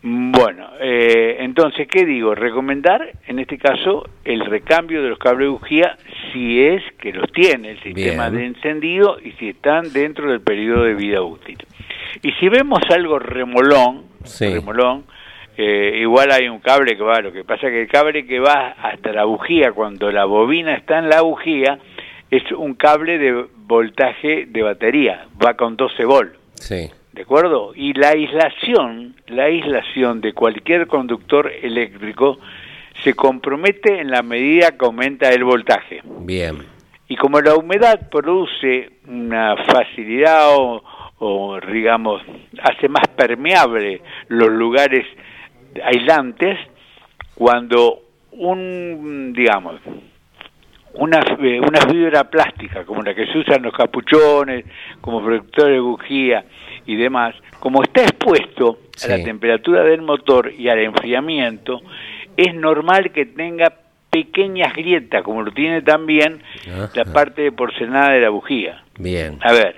Bueno, 0.09 0.69
eh, 0.79 1.35
entonces, 1.39 1.85
¿qué 1.89 2.05
digo? 2.05 2.33
Recomendar, 2.33 3.11
en 3.27 3.39
este 3.39 3.57
caso, 3.57 4.07
el 4.23 4.45
recambio 4.45 5.03
de 5.03 5.09
los 5.09 5.19
cables 5.19 5.47
de 5.47 5.49
bujía 5.49 5.97
si 6.31 6.63
es 6.63 6.81
que 7.01 7.11
los 7.11 7.29
tiene 7.33 7.71
el 7.71 7.83
sistema 7.83 8.29
de 8.29 8.45
encendido 8.45 9.17
y 9.19 9.31
si 9.33 9.49
están 9.49 9.91
dentro 9.91 10.31
del 10.31 10.39
periodo 10.39 10.83
de 10.83 10.93
vida 10.93 11.21
útil. 11.21 11.57
Y 12.23 12.31
si 12.33 12.47
vemos 12.47 12.79
algo 12.89 13.19
remolón, 13.19 14.05
remolón 14.39 15.03
eh, 15.57 15.97
igual 15.99 16.31
hay 16.31 16.47
un 16.47 16.59
cable 16.59 16.95
que 16.95 17.03
va, 17.03 17.19
lo 17.19 17.33
que 17.33 17.43
pasa 17.43 17.67
es 17.67 17.73
que 17.73 17.81
el 17.81 17.87
cable 17.89 18.25
que 18.25 18.39
va 18.39 18.75
hasta 18.81 19.11
la 19.11 19.25
bujía, 19.25 19.73
cuando 19.73 20.09
la 20.09 20.23
bobina 20.23 20.75
está 20.75 20.99
en 20.99 21.09
la 21.09 21.21
bujía, 21.21 21.79
es 22.31 22.49
un 22.53 22.75
cable 22.75 23.17
de 23.17 23.45
voltaje 23.57 24.45
de 24.47 24.61
batería, 24.61 25.25
va 25.43 25.55
con 25.55 25.75
12 25.75 26.05
volts. 26.05 26.37
Sí. 26.53 26.89
¿De 27.17 27.23
acuerdo? 27.23 27.71
Y 27.73 27.93
la 27.93 28.09
aislación, 28.09 29.15
la 29.25 29.45
aislación 29.45 30.21
de 30.21 30.33
cualquier 30.33 30.85
conductor 30.85 31.51
eléctrico 31.63 32.37
se 33.03 33.15
compromete 33.15 34.01
en 34.01 34.11
la 34.11 34.21
medida 34.21 34.77
que 34.77 34.85
aumenta 34.85 35.27
el 35.29 35.43
voltaje. 35.43 36.03
Bien. 36.19 36.57
Y 37.07 37.15
como 37.15 37.41
la 37.41 37.55
humedad 37.55 38.07
produce 38.11 38.91
una 39.07 39.55
facilidad 39.65 40.57
o, 40.57 40.83
o 41.17 41.59
digamos, 41.59 42.21
hace 42.61 42.87
más 42.87 43.07
permeable 43.15 44.03
los 44.27 44.49
lugares 44.49 45.03
aislantes, 45.83 46.59
cuando 47.33 47.99
un, 48.33 49.33
digamos, 49.35 49.81
una, 50.93 51.19
eh, 51.39 51.59
una 51.59 51.81
fibra 51.81 52.25
plástica, 52.25 52.85
como 52.85 53.01
la 53.01 53.15
que 53.15 53.25
se 53.25 53.39
usa 53.39 53.55
en 53.55 53.63
los 53.63 53.73
capuchones, 53.73 54.65
como 55.01 55.23
protector 55.23 55.71
de 55.71 55.79
bujía 55.79 56.45
y 56.87 56.95
demás, 56.95 57.35
como 57.59 57.83
está 57.83 58.01
expuesto 58.01 58.79
a 59.03 59.07
la 59.09 59.23
temperatura 59.23 59.83
del 59.83 60.01
motor 60.01 60.51
y 60.57 60.69
al 60.69 60.79
enfriamiento, 60.79 61.81
es 62.35 62.55
normal 62.55 63.11
que 63.11 63.25
tenga 63.25 63.73
pequeñas 64.09 64.73
grietas, 64.73 65.21
como 65.21 65.43
lo 65.43 65.51
tiene 65.51 65.81
también 65.81 66.41
Ajá. 66.71 66.89
la 66.95 67.05
parte 67.05 67.41
de 67.43 67.51
porcelana 67.51 68.11
de 68.13 68.21
la 68.21 68.29
bujía. 68.29 68.81
Bien. 68.97 69.37
A 69.41 69.51
ver, 69.51 69.75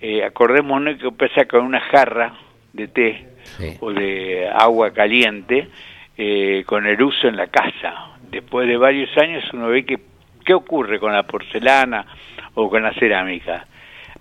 eh, 0.00 0.24
acordémonos 0.24 0.98
que 0.98 1.10
pasa 1.12 1.46
con 1.46 1.64
una 1.64 1.80
jarra 1.80 2.34
de 2.72 2.88
té 2.88 3.26
Sí. 3.44 3.76
o 3.80 3.92
de 3.92 4.48
agua 4.54 4.92
caliente 4.92 5.68
eh, 6.16 6.62
con 6.66 6.86
el 6.86 7.00
uso 7.02 7.26
en 7.28 7.36
la 7.36 7.48
casa. 7.48 8.10
Después 8.30 8.68
de 8.68 8.76
varios 8.76 9.10
años 9.18 9.42
uno 9.52 9.68
ve 9.68 9.84
que 9.84 9.98
qué 10.44 10.54
ocurre 10.54 10.98
con 11.00 11.12
la 11.12 11.22
porcelana 11.24 12.06
o 12.54 12.68
con 12.68 12.82
la 12.82 12.92
cerámica. 12.94 13.66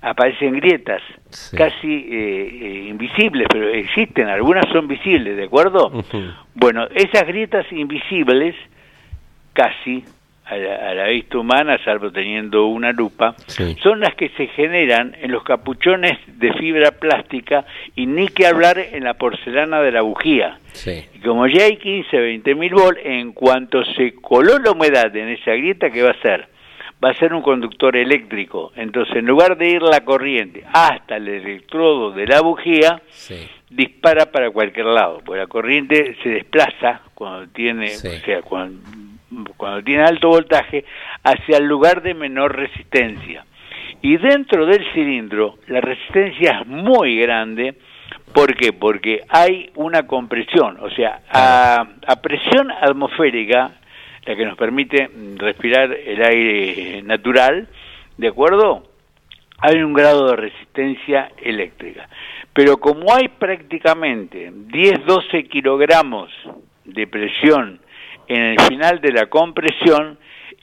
Aparecen 0.02 0.54
grietas 0.56 1.02
Sí. 1.30 1.56
casi 1.56 1.94
eh, 2.12 2.50
eh, 2.62 2.86
invisibles, 2.90 3.48
pero 3.52 3.70
existen, 3.70 4.28
algunas 4.28 4.66
son 4.74 4.88
visibles, 4.88 5.38
¿de 5.38 5.44
acuerdo? 5.46 5.92
Bueno, 6.56 6.88
esas 6.94 7.26
grietas 7.28 7.66
invisibles, 7.72 8.56
casi 9.54 10.04
a 10.46 10.58
la, 10.58 10.90
a 10.90 10.94
la 10.96 11.06
vista 11.08 11.38
humana, 11.38 11.78
salvo 11.86 12.12
teniendo 12.12 12.66
una 12.66 12.92
lupa, 12.92 13.36
Sí. 13.48 13.76
son 13.82 14.00
las 14.02 14.16
que 14.16 14.30
se 14.30 14.48
generan 14.48 15.16
en 15.22 15.32
los 15.32 15.44
capuchones 15.44 16.18
de 16.28 16.52
fibra 16.54 16.92
plástica 16.92 17.66
y 17.96 18.06
ni 18.08 18.28
que 18.28 18.48
hablar 18.48 18.78
en 18.80 19.04
la 19.06 19.14
porcelana 19.14 19.82
de 19.82 19.92
la 19.92 20.02
bujía. 20.02 20.58
Sí. 20.74 21.06
Y 21.16 21.20
como 21.20 21.48
ya 21.48 21.66
hay 21.66 21.78
15, 21.78 22.18
20 22.18 22.56
mil 22.56 22.74
volt, 22.74 22.98
en 23.04 23.32
cuanto 23.34 23.86
se 23.86 24.14
coló 24.16 24.58
la 24.60 24.72
humedad 24.72 25.16
en 25.16 25.30
esa 25.30 25.52
grieta, 25.52 25.90
¿qué 25.90 26.02
va 26.02 26.10
a 26.10 26.14
hacer? 26.14 26.48
Va 27.04 27.10
a 27.10 27.14
ser 27.16 27.34
un 27.34 27.42
conductor 27.42 27.96
eléctrico. 27.96 28.72
Entonces, 28.76 29.16
en 29.16 29.26
lugar 29.26 29.58
de 29.58 29.70
ir 29.70 29.82
la 29.82 30.02
corriente 30.02 30.64
hasta 30.72 31.18
el 31.18 31.28
electrodo 31.28 32.12
de 32.12 32.28
la 32.28 32.42
bujía, 32.42 33.02
Sí. 33.10 33.48
dispara 33.70 34.28
para 34.32 34.52
cualquier 34.52 34.86
lado, 34.86 35.22
porque 35.26 35.40
la 35.40 35.48
corriente 35.48 36.16
se 36.22 36.30
desplaza 36.30 37.02
cuando 37.16 37.48
tiene, 37.54 37.88
Sí. 37.88 38.08
o 38.08 38.26
sea, 38.26 38.42
cuando, 38.44 38.80
cuando 39.58 39.82
tiene 39.84 40.04
alto 40.04 40.28
voltaje 40.30 40.86
hacia 41.24 41.58
el 41.58 41.66
lugar 41.66 42.02
de 42.04 42.14
menor 42.14 42.56
resistencia. 42.56 43.46
Y 44.04 44.18
dentro 44.18 44.66
del 44.66 44.84
cilindro 44.94 45.56
la 45.68 45.82
resistencia 45.82 46.60
es 46.62 46.68
muy 46.68 47.18
grande, 47.18 47.76
¿por 48.34 48.56
qué? 48.56 48.74
Porque 48.74 49.22
hay 49.30 49.70
una 49.76 50.06
compresión, 50.06 50.78
o 50.82 50.90
sea, 50.92 51.22
a, 51.32 51.86
a 52.08 52.16
presión 52.22 52.70
atmosférica, 52.72 53.72
la 54.26 54.36
que 54.36 54.46
nos 54.46 54.58
permite 54.58 55.10
respirar 55.38 55.92
el 55.92 56.24
aire 56.24 57.02
natural, 57.04 57.68
¿de 58.18 58.28
acuerdo? 58.28 58.92
hay 59.62 59.82
un 59.84 59.94
grado 59.94 60.28
de 60.32 60.36
resistencia 60.36 61.32
eléctrica. 61.42 62.10
Pero 62.54 62.78
como 62.78 63.14
hay 63.14 63.28
prácticamente 63.30 64.52
10-12 64.52 65.48
kilogramos 65.48 66.32
de 66.84 67.08
presión 67.08 67.80
en 68.28 68.42
el 68.42 68.60
final 68.62 69.00
de 69.00 69.12
la 69.14 69.28
compresión, 69.28 70.18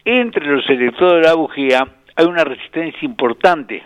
entre 0.04 0.46
los 0.46 0.68
electrodos 0.68 1.22
de 1.22 1.28
la 1.28 1.34
bujía 1.34 1.86
hay 2.16 2.26
una 2.26 2.44
resistencia 2.44 3.06
importante. 3.06 3.82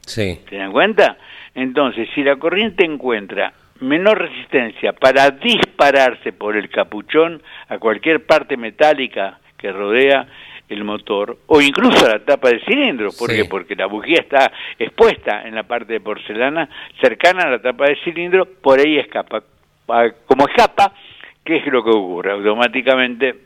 Sí. 0.00 0.40
¿Se 0.48 0.56
dan 0.56 0.72
cuenta? 0.72 1.16
Entonces, 1.54 2.08
si 2.14 2.22
la 2.22 2.36
corriente 2.36 2.84
encuentra 2.84 3.52
menor 3.80 4.18
resistencia 4.18 4.92
para 4.92 5.30
dispararse 5.30 6.32
por 6.32 6.56
el 6.56 6.68
capuchón 6.70 7.42
a 7.68 7.78
cualquier 7.78 8.24
parte 8.26 8.56
metálica 8.56 9.38
que 9.58 9.72
rodea 9.72 10.26
el 10.68 10.82
motor 10.84 11.38
o 11.46 11.60
incluso 11.60 12.04
a 12.06 12.10
la 12.10 12.24
tapa 12.24 12.48
del 12.48 12.64
cilindro, 12.64 13.10
¿por 13.18 13.30
Sí. 13.30 13.36
qué? 13.36 13.44
Porque 13.44 13.76
la 13.76 13.86
bujía 13.86 14.18
está 14.20 14.50
expuesta 14.78 15.42
en 15.46 15.54
la 15.54 15.62
parte 15.62 15.92
de 15.92 16.00
porcelana 16.00 16.68
cercana 17.00 17.44
a 17.44 17.50
la 17.50 17.58
tapa 17.62 17.84
del 17.86 17.96
cilindro, 18.02 18.46
por 18.46 18.80
ahí 18.80 18.98
escapa. 18.98 19.42
Ah, 19.88 20.08
Como 20.26 20.48
escapa, 20.48 20.92
¿qué 21.44 21.58
es 21.58 21.66
lo 21.66 21.84
que 21.84 21.90
ocurre? 21.90 22.32
Automáticamente 22.32 23.36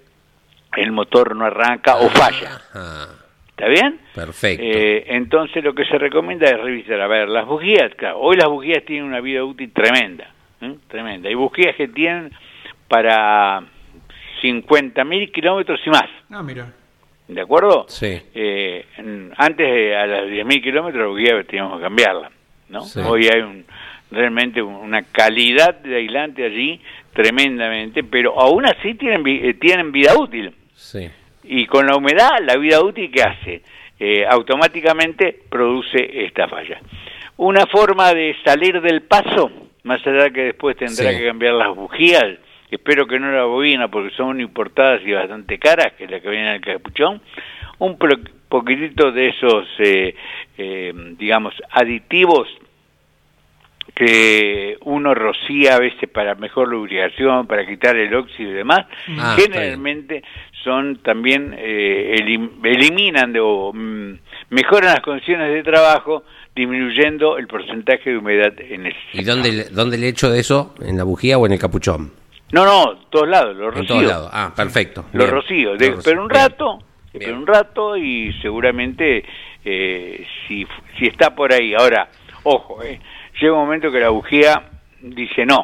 el 0.77 0.93
motor 0.93 1.37
no 1.37 1.45
arranca 1.45 1.97
o 1.97 2.09
falla. 2.09 3.20
¿Está 3.61 3.69
bien? 3.69 3.99
Perfecto. 4.15 4.65
Eh, 4.65 5.05
entonces 5.09 5.63
lo 5.63 5.75
que 5.75 5.85
se 5.85 5.99
recomienda 5.99 6.47
es 6.49 6.59
revisar, 6.61 7.01
a 7.01 7.07
ver, 7.07 7.29
las 7.29 7.45
bujías, 7.47 7.95
claro, 7.95 8.19
hoy 8.21 8.37
las 8.37 8.49
bujías 8.49 8.85
tienen 8.87 9.05
una 9.05 9.21
vida 9.21 9.45
útil 9.45 9.71
tremenda, 9.73 10.31
¿eh? 10.63 10.75
tremenda. 10.89 11.29
Hay 11.29 11.35
bujías 11.35 11.77
que 11.77 11.89
tienen 11.89 12.31
para 12.89 13.63
50.000 14.43 15.31
kilómetros 15.33 15.81
y 15.85 15.91
más, 15.91 16.07
Ah, 16.31 16.43
mira. 16.43 16.73
¿de 17.29 17.41
acuerdo? 17.41 17.85
Sí. 17.89 18.21
Eh, 18.35 18.87
en- 18.97 19.33
antes 19.37 19.67
de 19.67 19.97
a 19.97 20.07
las 20.07 20.27
10.000 20.27 20.63
kilómetros 20.63 21.03
la 21.03 21.09
bujía 21.09 21.45
teníamos 21.45 21.77
que 21.79 21.83
cambiarla, 21.83 22.31
¿no? 22.71 22.81
Sí. 22.83 23.01
Hoy 23.05 23.29
hay 23.29 23.41
un, 23.43 23.65
realmente 24.11 24.63
un- 24.63 24.75
una 24.75 25.03
calidad 25.03 25.75
de 25.81 25.97
aislante 25.97 26.45
allí 26.45 26.81
tremendamente, 27.13 28.03
pero 28.05 28.41
aún 28.41 28.65
así 28.65 28.95
tienen, 28.95 29.23
vi- 29.23 29.41
eh, 29.43 29.55
tienen 29.55 29.93
vida 29.93 30.17
útil 30.19 30.55
Sí. 30.75 31.11
Y 31.45 31.67
con 31.67 31.87
la 31.87 31.97
humedad 31.97 32.39
la 32.45 32.57
vida 32.57 32.81
útil 32.83 33.11
que 33.11 33.23
hace 33.23 33.63
Eh, 34.03 34.25
automáticamente 34.27 35.37
produce 35.51 36.25
esta 36.25 36.49
falla 36.49 36.81
una 37.37 37.67
forma 37.67 38.15
de 38.15 38.35
salir 38.45 38.81
del 38.81 39.03
paso 39.03 39.51
más 39.85 40.01
allá 40.07 40.31
que 40.31 40.45
después 40.45 40.75
tendrá 40.77 41.11
Sí. 41.13 41.19
que 41.19 41.27
cambiar 41.27 41.53
las 41.55 41.75
bujías 41.77 42.39
espero 42.71 43.07
que 43.07 43.19
no 43.19 43.31
la 43.31 43.45
bobina 43.45 43.89
porque 43.89 44.15
son 44.17 44.41
importadas 44.41 45.03
y 45.05 45.13
bastante 45.13 45.59
caras 45.59 45.93
que 45.99 46.05
es 46.05 46.11
la 46.11 46.19
que 46.21 46.31
viene 46.31 46.49
en 46.49 46.55
el 46.55 46.61
capuchón 46.63 47.21
un 47.79 47.99
poquitito 48.49 49.13
de 49.13 49.29
esos 49.29 49.67
eh, 49.81 50.15
eh, 50.57 50.93
digamos 51.19 51.53
aditivos 51.71 52.49
que 53.95 54.77
uno 54.83 55.15
rocía 55.15 55.77
a 55.77 55.79
veces 55.81 56.09
para 56.11 56.35
mejor 56.35 56.69
lubricación, 56.69 57.47
para 57.47 57.67
quitar 57.67 57.97
el 57.97 58.15
óxido 58.15 58.51
y 58.51 58.55
demás, 58.55 58.87
Ah, 59.19 59.35
está 59.39 59.43
generalmente 59.43 60.23
son 60.65 60.97
también 61.03 61.55
eh, 61.59 62.17
elim- 62.21 62.51
eliminan 62.65 63.33
de- 63.33 63.41
o 63.41 63.73
mm, 63.73 64.19
mejoran 64.51 64.91
las 64.93 65.01
condiciones 65.01 65.53
de 65.53 65.63
trabajo 65.63 66.25
disminuyendo 66.55 67.39
el 67.39 67.47
porcentaje 67.47 68.11
de 68.11 68.19
humedad 68.19 68.53
en 68.59 68.87
ese 68.87 68.99
¿Y 69.15 69.25
dónde, 69.25 69.53
le- 69.53 69.65
dónde 69.71 69.97
le 69.99 70.09
echo 70.09 70.31
de 70.31 70.41
eso? 70.41 70.75
¿En 70.83 70.97
la 70.97 71.05
bujía 71.05 71.39
o 71.39 71.47
en 71.47 71.53
el 71.53 71.59
capuchón? 71.59 72.13
No, 72.53 72.65
no, 72.65 72.97
todos 73.11 73.29
lados, 73.29 73.57
lo 73.57 73.67
rocío. 73.71 73.81
En 73.83 73.87
todos 73.87 74.03
lados. 74.05 74.31
Ah, 74.33 74.53
perfecto. 74.55 75.05
Lo 75.13 75.21
Bien. 75.25 75.31
rocío, 75.31 75.73
Lo 75.73 75.79
de- 75.79 75.91
rocío. 75.93 76.03
pero 76.05 76.23
un 76.25 76.31
rato, 76.31 76.79
pero 77.13 77.37
un 77.37 77.47
rato 77.47 77.97
y 77.97 78.33
seguramente 78.43 79.25
eh, 79.65 80.27
si, 80.49 80.67
si 80.99 81.07
está 81.07 81.35
por 81.35 81.53
ahí. 81.53 81.75
Ahora, 81.75 82.09
ojo, 82.43 82.83
eh, 82.83 82.99
llega 83.41 83.53
un 83.53 83.61
momento 83.61 83.91
que 83.91 84.01
la 84.01 84.09
bujía 84.11 84.63
dice 85.03 85.45
no, 85.47 85.59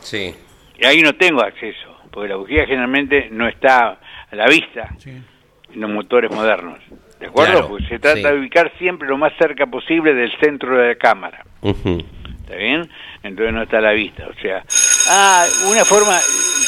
Sí. 0.00 0.34
y 0.78 0.86
ahí 0.86 1.00
no 1.02 1.12
tengo 1.14 1.42
acceso, 1.42 1.96
porque 2.10 2.28
la 2.28 2.36
bujía 2.36 2.66
generalmente 2.66 3.28
no 3.30 3.48
está 3.48 3.98
a 4.30 4.36
la 4.36 4.46
vista 4.46 4.94
Sí. 4.98 5.10
en 5.10 5.80
los 5.80 5.90
motores 5.90 6.30
modernos. 6.30 6.78
¿De 7.18 7.26
acuerdo? 7.26 7.52
Claro, 7.52 7.68
Porque 7.68 7.86
se 7.86 7.98
trata 7.98 8.16
sí. 8.16 8.22
de 8.34 8.38
ubicar 8.40 8.72
siempre 8.78 9.06
lo 9.06 9.18
más 9.18 9.32
cerca 9.38 9.66
posible 9.66 10.14
del 10.14 10.32
centro 10.40 10.78
de 10.78 10.88
la 10.88 10.94
cámara. 10.94 11.44
¿Está 11.62 12.56
bien? 12.56 12.88
Entonces 13.22 13.54
no 13.54 13.62
está 13.62 13.76
a 13.78 13.82
la 13.82 13.92
vista. 13.92 14.26
O 14.26 14.34
sea, 14.40 14.64
ah, 15.10 15.44
una 15.70 15.84
forma, 15.84 16.16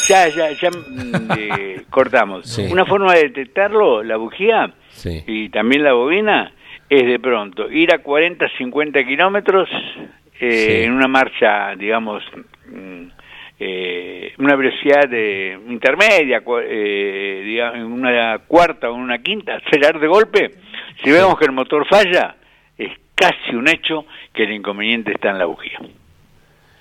ya, 0.07 0.27
ya, 0.29 0.51
ya 0.51 0.69
mm, 0.69 1.31
eh, 1.39 1.81
cortamos. 1.89 2.47
Sí. 2.47 2.67
Una 2.71 2.85
forma 2.85 3.13
de 3.15 3.23
detectarlo, 3.23 4.03
la 4.03 4.17
bujía 4.17 4.71
Sí. 4.89 5.23
y 5.25 5.49
también 5.49 5.83
la 5.83 5.93
bobina, 5.93 6.53
es 6.99 7.05
de 7.07 7.19
pronto 7.19 7.69
ir 7.71 7.93
a 7.93 7.99
40, 7.99 8.45
50 8.57 9.03
kilómetros 9.03 9.69
eh, 10.39 10.51
Sí. 10.51 10.83
en 10.85 10.93
una 10.93 11.07
marcha, 11.07 11.75
digamos, 11.75 12.23
mm, 12.67 13.03
eh, 13.59 14.33
una 14.39 14.55
velocidad 14.55 15.07
de 15.07 15.57
intermedia, 15.69 16.41
eh, 16.63 17.41
digamos, 17.45 17.75
en 17.77 17.83
una 17.85 18.39
cuarta 18.39 18.89
o 18.89 18.95
en 18.95 19.01
una 19.01 19.19
quinta, 19.19 19.55
acelerar 19.55 19.99
de 19.99 20.07
golpe. 20.07 20.51
Si 21.03 21.11
vemos 21.11 21.37
que 21.37 21.45
el 21.45 21.51
motor 21.53 21.87
falla, 21.87 22.35
es 22.77 22.91
casi 23.15 23.55
un 23.55 23.67
hecho 23.69 24.05
que 24.33 24.43
el 24.43 24.51
inconveniente 24.51 25.11
está 25.13 25.29
en 25.29 25.37
la 25.39 25.45
bujía. 25.45 25.79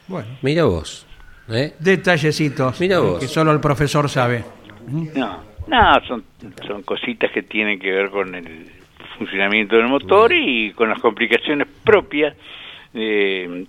Bueno, 0.08 0.28
Mira 0.42 0.64
vos. 0.64 1.06
¿eh? 1.48 1.74
detallecitos 1.78 2.80
Mira 2.80 2.98
vos. 3.00 3.20
que 3.20 3.26
solo 3.28 3.52
el 3.52 3.60
profesor 3.60 4.08
sabe. 4.08 4.44
No, 5.14 5.44
no, 5.68 6.00
son, 6.08 6.24
son 6.66 6.82
cositas 6.82 7.30
que 7.30 7.42
tienen 7.42 7.78
que 7.78 7.92
ver 7.92 8.10
con 8.10 8.34
el 8.34 8.66
funcionamiento 9.26 9.76
del 9.76 9.88
motor 9.88 10.32
y 10.32 10.72
con 10.72 10.88
las 10.88 10.98
complicaciones 11.00 11.66
propias, 11.84 12.34
eh, 12.94 13.64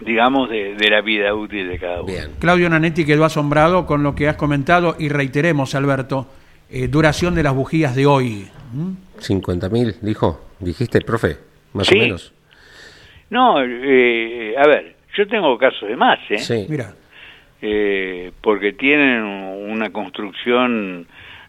digamos, 0.00 0.50
de, 0.50 0.74
de 0.74 0.90
la 0.90 1.00
vida 1.00 1.34
útil 1.34 1.68
de 1.68 1.78
cada 1.78 1.96
uno. 2.02 2.12
Bien. 2.12 2.30
Claudio 2.38 2.68
Nanetti 2.68 3.04
quedó 3.04 3.24
asombrado 3.24 3.86
con 3.86 4.02
lo 4.02 4.14
que 4.14 4.28
has 4.28 4.36
comentado 4.36 4.96
y 4.98 5.08
reiteremos, 5.08 5.74
Alberto, 5.74 6.26
eh, 6.70 6.88
duración 6.88 7.34
de 7.34 7.42
las 7.42 7.54
bujías 7.54 7.94
de 7.94 8.06
hoy. 8.06 8.46
¿Mm? 8.72 8.92
50.000, 9.20 10.00
dijo. 10.00 10.40
Dijiste, 10.60 11.00
profe. 11.00 11.36
Más 11.72 11.86
Sí. 11.86 11.96
o 11.96 11.98
menos. 12.02 12.32
No, 13.30 13.56
eh, 13.62 14.54
a 14.56 14.66
ver, 14.66 14.94
yo 15.16 15.26
tengo 15.26 15.56
casos 15.58 15.88
de 15.88 15.96
más, 15.96 16.18
¿eh? 16.30 16.38
Sí. 16.38 16.66
Mira, 16.68 16.92
Eh, 17.66 18.30
porque 18.42 18.72
tienen 18.74 19.22
una 19.22 19.90
construcción 19.90 21.06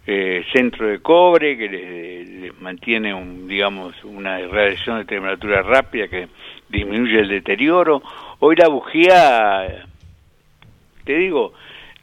eh, 0.07 0.43
centro 0.53 0.87
de 0.87 0.99
cobre 0.99 1.57
que 1.57 1.67
les, 1.67 2.29
les 2.29 2.61
mantiene, 2.61 3.13
un, 3.13 3.47
digamos, 3.47 4.03
una 4.03 4.37
radiación 4.39 4.99
de 4.99 5.05
temperatura 5.05 5.61
rápida 5.61 6.07
que 6.07 6.27
disminuye 6.69 7.19
el 7.19 7.29
deterioro. 7.29 8.01
Hoy 8.39 8.55
la 8.55 8.67
bujía, 8.67 9.85
te 11.03 11.17
digo, 11.17 11.53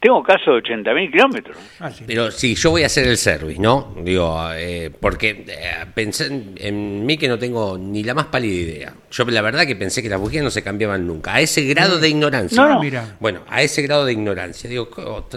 tengo 0.03 0.21
caso 0.21 0.51
de 0.51 0.61
80.000 0.61 1.11
kilómetros. 1.11 1.57
Ah, 1.79 1.89
sí. 1.89 2.03
Pero 2.05 2.29
sí, 2.29 2.53
yo 2.55 2.69
voy 2.71 2.83
a 2.83 2.87
hacer 2.87 3.07
el 3.07 3.17
service, 3.17 3.59
¿no? 3.59 3.95
Digo, 4.03 4.37
eh, 4.53 4.91
porque 4.99 5.45
eh, 5.47 5.85
pensé 5.95 6.27
en, 6.27 6.53
en 6.57 7.05
mí 7.05 7.17
que 7.17 7.27
no 7.27 7.39
tengo 7.39 7.77
ni 7.79 8.03
la 8.03 8.13
más 8.13 8.25
pálida 8.25 8.53
idea. 8.53 8.93
Yo 9.09 9.23
la 9.25 9.41
verdad 9.41 9.65
que 9.65 9.75
pensé 9.75 10.03
que 10.03 10.09
las 10.09 10.19
bujías 10.19 10.43
no 10.43 10.51
se 10.51 10.61
cambiaban 10.61 11.07
nunca. 11.07 11.33
A 11.35 11.41
ese 11.41 11.63
grado 11.63 11.97
de 11.99 12.09
ignorancia. 12.09 12.61
No, 12.61 12.69
no. 12.75 12.79
Mira. 12.81 13.15
Bueno, 13.19 13.41
a 13.47 13.61
ese 13.63 13.81
grado 13.81 14.05
de 14.05 14.11
ignorancia. 14.13 14.69
Digo, 14.69 14.87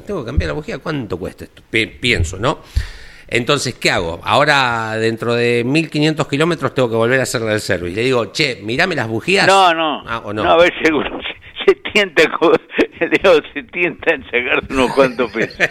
¿tengo 0.04 0.20
que 0.22 0.26
cambiar 0.26 0.48
la 0.48 0.54
bujía? 0.54 0.78
¿Cuánto 0.78 1.16
cuesta 1.16 1.44
esto? 1.44 1.62
Pi- 1.70 1.86
pienso, 1.86 2.36
¿no? 2.38 2.58
Entonces, 3.28 3.74
¿qué 3.74 3.90
hago? 3.90 4.20
Ahora, 4.22 4.96
dentro 4.98 5.34
de 5.34 5.64
1500 5.64 6.28
kilómetros, 6.28 6.72
tengo 6.74 6.88
que 6.88 6.94
volver 6.94 7.18
a 7.18 7.24
hacerle 7.24 7.54
el 7.54 7.60
service. 7.60 7.96
Le 7.96 8.02
digo, 8.02 8.26
che, 8.26 8.60
mirame 8.62 8.94
las 8.94 9.08
bujías. 9.08 9.48
No, 9.48 9.74
no, 9.74 10.04
Ah, 10.06 10.22
¿o 10.24 10.32
no? 10.32 10.44
a 10.48 10.56
ver, 10.56 10.72
seguro, 10.80 11.10
se, 11.22 11.25
se 11.25 11.25
tienta, 12.04 12.22
se 13.54 13.62
tienta 13.64 14.14
en 14.14 14.24
sacarte 14.24 14.72
unos 14.74 14.92
cuantos 14.94 15.32
pesos. 15.32 15.58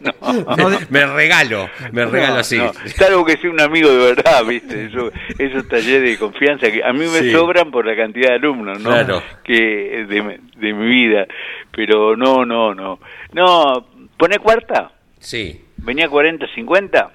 No, 0.00 0.56
no. 0.56 0.78
Me 0.90 1.06
regalo, 1.06 1.68
me 1.92 2.04
regalo 2.06 2.34
No, 2.34 2.40
así. 2.40 2.56
no. 2.58 2.72
Salvo 2.86 3.24
que 3.24 3.36
sea 3.36 3.50
un 3.50 3.60
amigo 3.60 3.90
de 3.90 4.14
verdad, 4.14 4.44
¿viste? 4.44 4.86
Eso, 4.86 5.10
esos 5.38 5.68
talleres 5.68 6.02
de 6.10 6.18
confianza 6.18 6.70
que 6.70 6.82
a 6.84 6.92
mí 6.92 7.00
me 7.00 7.20
Sí. 7.20 7.32
sobran 7.32 7.70
por 7.70 7.86
la 7.86 7.96
cantidad 7.96 8.28
de 8.30 8.34
alumnos, 8.36 8.80
¿no? 8.80 8.90
Claro. 8.90 9.22
Que 9.44 10.04
de, 10.08 10.40
de 10.56 10.72
mi 10.72 10.86
vida. 10.88 11.26
Pero 11.72 12.16
no, 12.16 12.44
no, 12.44 12.74
no. 12.74 13.00
No, 13.32 13.86
pone 14.16 14.38
cuarta, 14.38 14.92
Sí, 15.18 15.64
venía 15.78 16.08
40, 16.08 16.46
50 16.54 17.10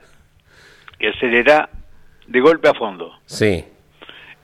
y 0.99 1.07
acelera 1.07 1.70
de 2.28 2.39
golpe 2.39 2.68
a 2.70 2.74
fondo. 2.74 3.20
sí. 3.26 3.63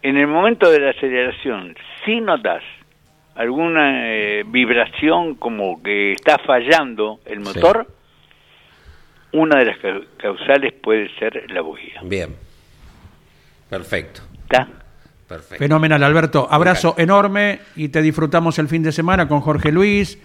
En 0.03 0.17
el 0.17 0.25
momento 0.25 0.71
de 0.71 0.79
la 0.79 0.89
aceleración, 0.91 1.75
si 2.03 2.21
notas 2.21 2.63
alguna 3.35 4.07
eh, 4.07 4.43
vibración 4.45 5.35
como 5.35 5.81
que 5.81 6.13
está 6.13 6.37
fallando 6.39 7.19
el 7.25 7.39
motor, 7.39 7.87
una 9.33 9.59
de 9.59 9.65
las 9.65 9.77
ca- 9.77 10.01
causales 10.17 10.73
puede 10.73 11.09
ser 11.17 11.49
la 11.51 11.61
bujía. 11.61 12.01
Bien. 12.03 12.35
Perfecto, 13.69 14.21
¿Está? 14.43 14.67
perfecto. 15.27 15.63
Fenomenal, 15.63 16.03
Alberto. 16.03 16.47
Abrazo 16.51 16.95
enorme 16.97 17.59
y 17.77 17.87
te 17.89 18.01
disfrutamos 18.01 18.59
el 18.59 18.67
fin 18.67 18.83
de 18.83 18.91
semana 18.91 19.27
con 19.29 19.39
Jorge 19.39 19.71
Luis, 19.71 20.19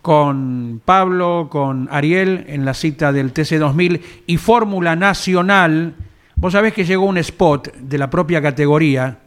con 0.00 0.80
Pablo, 0.84 1.48
con 1.50 1.88
Ariel 1.90 2.44
en 2.48 2.64
la 2.64 2.72
cita 2.72 3.12
del 3.12 3.34
TC2000 3.34 4.00
y 4.26 4.36
Fórmula 4.38 4.96
Nacional. 4.96 5.94
Vos 6.36 6.52
sabés 6.54 6.72
que 6.72 6.84
llegó 6.84 7.04
un 7.04 7.18
spot 7.18 7.74
de 7.76 7.98
la 7.98 8.08
propia 8.08 8.40
categoría 8.40 9.18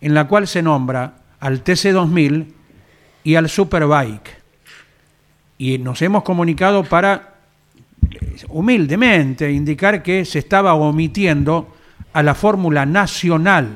en 0.00 0.14
la 0.14 0.28
cual 0.28 0.46
se 0.46 0.62
nombra 0.62 1.14
al 1.40 1.64
TC2000 1.64 2.52
y 3.24 3.34
al 3.34 3.48
Superbike. 3.48 4.36
Y 5.58 5.78
nos 5.78 6.00
hemos 6.02 6.22
comunicado 6.22 6.84
para 6.84 7.34
eh, 8.10 8.36
humildemente 8.48 9.50
indicar 9.50 10.02
que 10.02 10.24
se 10.24 10.38
estaba 10.38 10.74
omitiendo 10.74 11.74
a 12.12 12.22
la 12.22 12.34
Fórmula 12.34 12.86
Nacional, 12.86 13.68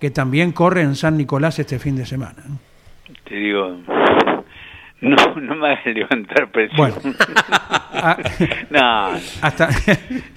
que 0.00 0.10
también 0.10 0.52
corre 0.52 0.82
en 0.82 0.96
San 0.96 1.16
Nicolás 1.16 1.58
este 1.58 1.78
fin 1.78 1.96
de 1.96 2.06
semana. 2.06 2.42
Te 3.24 3.34
digo, 3.34 3.78
no, 5.00 5.16
no 5.36 5.54
me 5.56 5.68
hagas 5.68 5.86
levantar 5.86 6.50
presión. 6.50 6.76
Bueno. 6.76 6.96
Ah, 8.04 8.16
no, 8.70 9.20
Hasta 9.42 9.68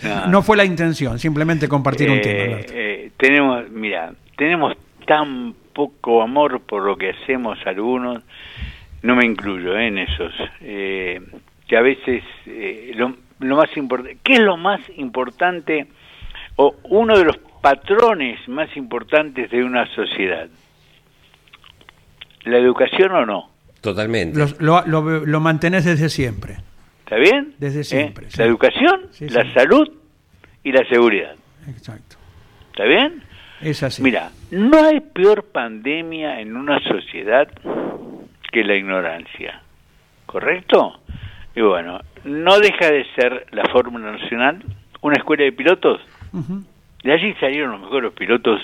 No. 0.03 0.27
no 0.27 0.41
fue 0.43 0.55
la 0.57 0.65
intención, 0.65 1.17
simplemente 1.17 1.67
compartir 1.67 2.11
un 2.11 2.17
eh, 2.17 2.21
tema. 2.21 2.43
Alberto. 2.43 2.73
eh, 2.75 3.11
tenemos, 3.17 3.69
mira, 3.71 4.13
tenemos 4.37 4.73
tan 5.07 5.55
poco 5.75 6.23
amor 6.23 6.61
por 6.61 6.83
lo 6.83 6.95
que 6.97 7.09
hacemos 7.11 7.59
algunos, 7.67 8.23
no 9.03 9.15
me 9.15 9.25
incluyo 9.25 9.77
eh, 9.77 9.87
en 9.87 9.97
esos, 9.99 10.33
eh, 10.61 11.21
que 11.67 11.77
a 11.77 11.81
veces 11.81 12.23
eh, 12.47 12.93
lo, 12.95 13.15
lo 13.39 13.57
más 13.57 13.75
importante, 13.77 14.17
¿qué 14.23 14.33
es 14.33 14.39
lo 14.39 14.57
más 14.57 14.79
importante 14.97 15.85
o 16.55 16.73
uno 16.85 17.17
de 17.17 17.25
los 17.25 17.37
patrones 17.61 18.39
más 18.47 18.75
importantes 18.77 19.51
de 19.51 19.63
una 19.63 19.85
sociedad? 19.93 20.47
¿La 22.45 22.57
educación 22.57 23.11
o 23.11 23.25
no? 23.25 23.49
Totalmente. 23.81 24.37
Lo, 24.39 24.47
lo, 24.59 24.85
lo- 24.87 25.25
lo 25.25 25.39
mantenés 25.39 25.85
desde 25.85 26.09
siempre. 26.09 26.57
¿Está 26.99 27.17
bien? 27.17 27.53
Desde 27.59 27.81
¿Eh? 27.81 27.83
siempre, 27.83 28.29
sí. 28.31 28.37
La 28.39 28.45
educación, 28.45 29.07
Sí, 29.11 29.29
la 29.29 29.51
salud 29.53 29.87
y 30.63 30.71
la 30.71 30.83
seguridad. 30.89 31.35
Exacto. 31.67 32.15
¿Está 32.71 32.85
bien? 32.85 33.21
Es 33.65 33.81
así. 33.81 34.03
Mira, 34.03 34.29
no 34.51 34.77
hay 34.77 34.99
peor 34.99 35.45
pandemia 35.45 36.39
en 36.39 36.55
una 36.55 36.79
sociedad 36.83 37.47
que 38.51 38.63
la 38.63 38.75
ignorancia. 38.75 39.59
¿Correcto? 40.27 40.99
Y 41.55 41.61
bueno, 41.61 41.99
no 42.25 42.59
deja 42.59 42.91
de 42.91 43.03
ser 43.15 43.47
la 43.49 43.63
Fórmula 43.71 44.11
Nacional 44.11 44.63
una 45.01 45.15
escuela 45.15 45.45
de 45.45 45.51
pilotos. 45.51 45.99
De 47.03 47.11
allí 47.11 47.33
salieron 47.39 47.71
los 47.71 47.81
mejores 47.81 48.11
pilotos. 48.13 48.61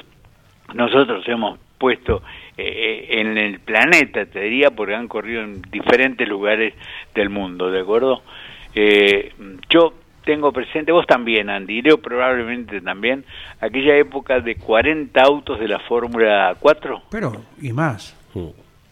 Nosotros 0.76 1.28
hemos 1.28 1.58
puesto 1.80 2.22
eh, 2.56 3.08
en 3.10 3.40
el 3.40 3.60
planeta, 3.60 4.28
te 4.28 4.42
diría, 4.42 4.70
porque 4.70 4.94
han 4.94 5.08
corrido 5.08 5.42
en 5.42 5.64
diferentes 5.64 6.28
lugares 6.30 6.76
del 7.16 7.32
mundo, 7.32 7.72
¿de 7.72 7.82
acuerdo? 7.82 8.22
Eh, 8.76 9.34
yo 9.68 9.96
tengo 10.24 10.52
presente, 10.52 10.92
vos 10.92 11.06
también, 11.08 11.50
Andy, 11.50 11.82
Leo 11.82 11.98
probablemente 11.98 12.82
también, 12.82 13.26
aquella 13.60 13.96
época 13.98 14.40
de 14.40 14.56
40 14.56 15.22
autos 15.22 15.60
de 15.60 15.68
la 15.68 15.80
Fórmula 15.80 16.56
4, 16.60 17.04
Pero, 17.10 17.34
y 17.62 17.74
más. 17.74 18.16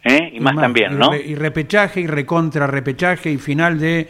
¿eh? 0.04 0.30
y, 0.32 0.40
más, 0.40 0.56
también, 0.56 0.94
y 0.94 0.96
¿no? 0.96 1.14
y 1.14 1.34
repechaje, 1.34 2.00
y 2.00 2.06
recontra 2.06 2.66
repechaje, 2.66 3.30
y 3.30 3.38
final 3.38 3.78
de 3.78 4.08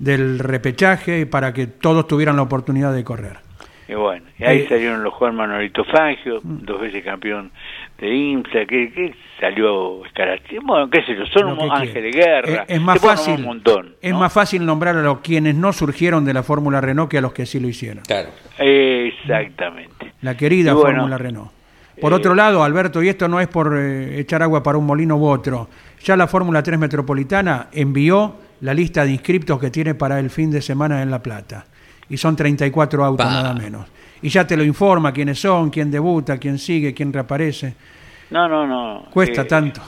del 0.00 0.38
repechaje 0.38 1.26
para 1.26 1.52
que 1.52 1.66
todos 1.66 2.06
tuvieran 2.08 2.36
la 2.36 2.42
oportunidad 2.42 2.94
de 2.94 3.04
correr. 3.04 3.49
Y 3.90 3.94
bueno, 3.96 4.24
y 4.38 4.44
ahí 4.44 4.58
Eh, 4.58 4.66
salieron 4.68 5.02
los 5.02 5.12
Juan 5.14 5.34
Manolito 5.34 5.82
Fangio, 5.84 6.38
dos 6.44 6.80
veces 6.80 7.02
campeón 7.04 7.50
de 7.98 8.14
IMSA, 8.14 8.64
que, 8.64 8.92
que 8.92 9.14
salió 9.40 10.06
Escaracci, 10.06 10.58
bueno, 10.62 10.88
qué 10.88 11.02
sé 11.02 11.16
yo, 11.16 11.26
son 11.26 11.56
que 11.56 11.64
unos 11.64 11.76
ángeles 11.80 12.14
guerra, 12.14 12.64
Es, 12.68 12.76
es 12.76 12.80
más 12.80 13.00
fácil, 13.00 13.34
un 13.34 13.42
montón, 13.42 13.96
es 14.00 14.12
¿no? 14.12 14.20
más 14.20 14.32
fácil 14.32 14.64
nombrar 14.64 14.96
a 14.96 15.02
los 15.02 15.18
quienes 15.20 15.56
no 15.56 15.72
surgieron 15.72 16.24
de 16.24 16.32
la 16.32 16.44
Fórmula 16.44 16.80
Renault 16.80 17.10
que 17.10 17.18
a 17.18 17.20
los 17.20 17.32
que 17.32 17.46
sí 17.46 17.58
lo 17.58 17.66
hicieron. 17.68 18.04
Claro. 18.04 18.28
Exactamente. 18.58 20.12
La 20.22 20.36
querida 20.36 20.72
bueno, 20.72 20.90
Fórmula 20.98 21.18
Renault. 21.18 21.50
Por 22.00 22.12
eh, 22.12 22.16
otro 22.16 22.34
lado, 22.36 22.62
Alberto, 22.62 23.02
y 23.02 23.08
esto 23.08 23.26
no 23.26 23.40
es 23.40 23.48
por 23.48 23.76
eh, 23.76 24.20
echar 24.20 24.42
agua 24.42 24.62
para 24.62 24.78
un 24.78 24.86
molino 24.86 25.16
u 25.16 25.26
otro, 25.26 25.68
ya 26.02 26.16
la 26.16 26.28
Fórmula 26.28 26.62
3 26.62 26.78
Metropolitana 26.78 27.66
envió 27.72 28.36
la 28.60 28.72
lista 28.72 29.04
de 29.04 29.10
inscriptos 29.12 29.58
que 29.58 29.70
tiene 29.70 29.94
para 29.94 30.20
el 30.20 30.30
fin 30.30 30.50
de 30.50 30.62
semana 30.62 31.02
en 31.02 31.10
La 31.10 31.20
Plata. 31.22 31.64
Y 32.10 32.16
son 32.16 32.36
34 32.36 33.04
autos 33.04 33.24
Pa. 33.24 33.32
nada 33.32 33.54
menos. 33.54 33.86
Y 34.22 34.28
ya 34.28 34.46
te 34.46 34.56
lo 34.56 34.62
informa 34.64 35.12
quiénes 35.12 35.38
son, 35.40 35.70
quién 35.70 35.90
debuta, 35.90 36.36
quién 36.38 36.58
sigue, 36.58 36.92
quién 36.92 37.12
reaparece. 37.12 37.74
No, 38.30 38.46
no, 38.48 38.66
no. 38.66 39.06
Cuesta 39.10 39.42
eh, 39.42 39.44
tanto. 39.46 39.80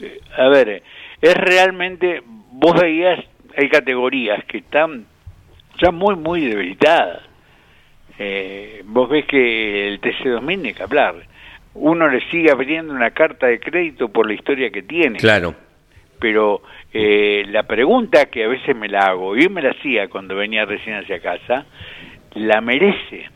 eh, 0.00 0.20
A 0.38 0.48
ver, 0.48 0.68
eh, 0.68 0.82
es 1.20 1.34
realmente, 1.34 2.22
vos 2.52 2.80
veías, 2.80 3.20
hay 3.56 3.68
categorías 3.68 4.42
que 4.46 4.58
están 4.58 5.04
ya 5.82 5.90
muy, 5.90 6.14
muy 6.16 6.40
debilitadas. 6.40 7.20
Eh, 8.18 8.82
vos 8.86 9.08
ves 9.10 9.26
que 9.26 9.88
el 9.88 10.00
TC2000 10.00 10.58
ni 10.60 10.72
que 10.72 10.82
hablar. 10.82 11.14
Uno 11.74 12.08
le 12.08 12.20
sigue 12.30 12.50
abriendo 12.52 12.92
una 12.94 13.10
carta 13.10 13.48
de 13.48 13.58
crédito 13.58 14.08
por 14.08 14.26
la 14.28 14.34
historia 14.34 14.70
que 14.70 14.82
tiene. 14.82 15.18
Claro. 15.18 15.54
Pero 16.18 16.62
eh, 16.92 17.44
la 17.48 17.64
pregunta 17.64 18.26
que 18.26 18.44
a 18.44 18.48
veces 18.48 18.74
me 18.76 18.88
la 18.88 19.06
hago, 19.06 19.36
y 19.36 19.48
me 19.48 19.62
la 19.62 19.70
hacía 19.70 20.08
cuando 20.08 20.34
venía 20.36 20.64
recién 20.64 20.96
hacia 20.96 21.20
casa, 21.20 21.66
¿la 22.34 22.60
merece? 22.60 23.26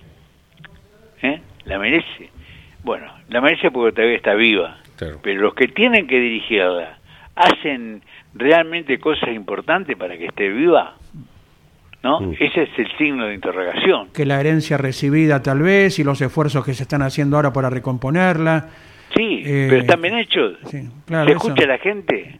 ¿Eh? 1.22 1.40
¿La 1.64 1.78
merece? 1.78 2.30
Bueno, 2.84 3.06
la 3.28 3.40
merece 3.40 3.70
porque 3.70 3.92
todavía 3.94 4.16
está 4.16 4.34
viva, 4.34 4.78
Claro. 4.96 5.18
pero 5.22 5.40
los 5.42 5.54
que 5.54 5.68
tienen 5.68 6.06
que 6.06 6.18
dirigirla, 6.18 6.98
¿hacen 7.34 8.02
realmente 8.34 8.98
cosas 8.98 9.30
importantes 9.30 9.96
para 9.96 10.16
que 10.16 10.26
esté 10.26 10.48
viva? 10.48 10.94
¿No? 12.02 12.20
Mm. 12.20 12.34
Ese 12.38 12.62
es 12.62 12.68
el 12.78 12.96
signo 12.96 13.26
de 13.26 13.34
interrogación. 13.34 14.10
Que 14.14 14.24
la 14.24 14.38
herencia 14.40 14.76
recibida 14.78 15.42
tal 15.42 15.62
vez 15.62 15.98
y 15.98 16.04
los 16.04 16.20
esfuerzos 16.20 16.64
que 16.64 16.72
se 16.72 16.84
están 16.84 17.02
haciendo 17.02 17.36
ahora 17.36 17.52
para 17.52 17.68
recomponerla. 17.70 18.68
Sí, 19.16 19.42
Eh, 19.44 19.66
pero 19.68 19.80
están 19.80 20.00
bien 20.02 20.16
hechos. 20.18 20.56
sí, 20.66 20.88
claro, 21.06 21.26
¿Se 21.26 21.32
eso. 21.32 21.48
escucha 21.48 21.64
a 21.64 21.68
la 21.68 21.78
gente? 21.78 22.38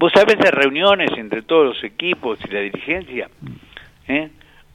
¿Vos 0.00 0.10
sabés 0.14 0.38
de 0.38 0.50
reuniones 0.50 1.10
entre 1.18 1.42
todos 1.42 1.74
los 1.76 1.84
equipos 1.84 2.38
y 2.48 2.50
la 2.52 2.60
dirigencia? 2.60 3.28
¿Eh? 4.08 4.30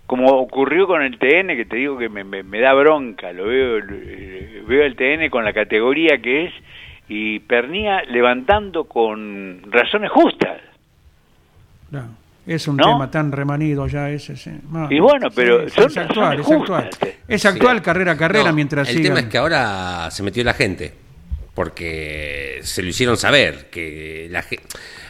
Como 0.05 0.27
ocurrió 0.37 0.85
con 0.85 1.01
el 1.01 1.17
TN, 1.17 1.47
que 1.57 1.65
te 1.65 1.77
digo 1.77 1.97
que 1.97 2.09
me, 2.09 2.23
me- 2.23 2.43
me 2.43 2.59
da 2.59 2.73
bronca, 2.75 3.33
lo 3.33 3.45
veo, 3.47 3.79
eh, 3.79 4.63
veo 4.67 4.83
el 4.85 4.95
TN 4.95 5.31
con 5.31 5.43
la 5.43 5.51
categoría 5.51 6.19
que 6.21 6.45
es 6.45 6.53
y 7.09 7.39
Pernía 7.39 8.03
levantando 8.03 8.83
con 8.83 9.61
razones 9.71 10.11
justas. 10.11 10.61
Es 12.45 12.67
un 12.67 12.77
¿No? 12.77 12.83
tema 12.85 13.09
tan 13.09 13.31
remanido 13.31 13.87
ya 13.87 14.11
ese. 14.11 14.35
sí. 14.37 14.51
No, 14.71 14.87
Y 14.91 14.99
bueno, 14.99 15.29
pero 15.35 15.67
son- 15.69 15.87
es 15.87 15.97
actual, 15.97 16.39
es 16.39 16.47
actual. 16.51 16.83
justas. 16.89 16.99
Es 17.27 17.43
actual 17.45 17.77
Sí. 17.77 17.83
carrera 17.83 18.11
a 18.11 18.17
carrera 18.17 18.49
No, 18.49 18.53
mientras 18.55 18.87
El 18.89 18.97
sigan. 18.97 19.13
tema 19.15 19.19
es 19.25 19.31
que 19.31 19.37
ahora 19.39 20.11
se 20.11 20.21
metió 20.21 20.43
la 20.43 20.53
gente, 20.53 20.93
porque 21.55 22.59
se 22.61 22.83
lo 22.83 22.89
hicieron 22.89 23.17
saber, 23.17 23.71
que 23.71 24.27
la 24.29 24.43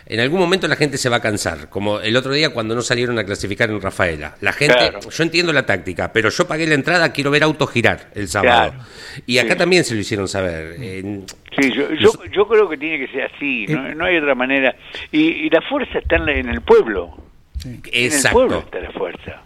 en 0.08 0.20
algún 0.20 0.39
momento 0.39 0.68
la 0.68 0.76
gente 0.76 0.97
se 0.97 1.10
va 1.10 1.18
a 1.18 1.20
cansar, 1.22 1.70
como 1.70 1.99
el 1.99 2.16
otro 2.16 2.32
día 2.34 2.51
cuando 2.51 2.76
no 2.76 2.82
salieron 2.82 3.18
a 3.18 3.24
clasificar 3.24 3.70
en 3.70 3.82
Rafaela. 3.82 4.36
La 4.41 4.53
gente, 4.53 4.76
Claro. 4.78 4.99
yo 5.10 5.24
entiendo 5.24 5.51
la 5.51 5.66
táctica, 5.66 6.12
pero 6.14 6.30
yo 6.30 6.47
pagué 6.47 6.68
la 6.68 6.76
entrada, 6.76 7.12
quiero 7.12 7.32
ver 7.32 7.43
autos 7.43 7.72
girar 7.72 8.10
el 8.14 8.28
sábado. 8.28 8.72
Claro. 8.74 8.86
Y 9.26 9.38
acá 9.39 9.53
Sí. 9.53 9.58
también 9.60 9.84
se 9.84 9.95
lo 9.95 10.01
hicieron 10.01 10.28
saber. 10.28 10.76
Sí, 10.78 11.72
yo, 11.74 11.91
yo, 11.93 12.12
yo 12.32 12.47
creo 12.47 12.70
que 12.70 12.78
tiene 12.78 13.06
que 13.06 13.12
ser 13.12 13.32
así, 13.34 13.66
no, 13.68 13.88
Eh. 13.88 13.95
no 13.95 14.06
hay 14.06 14.18
otra 14.18 14.36
manera. 14.36 14.76
Y, 15.12 15.22
y 15.22 15.49
la 15.49 15.62
fuerza 15.62 15.99
está 15.99 16.18
en, 16.18 16.26
la- 16.26 16.34
en 16.34 16.49
el 16.49 16.62
pueblo. 16.62 17.18
En 17.64 17.72
el 17.76 17.82
pueblo 17.82 17.91
exacto. 17.93 18.60
está 18.60 18.80
la 18.82 18.91
fuerza. 18.91 19.41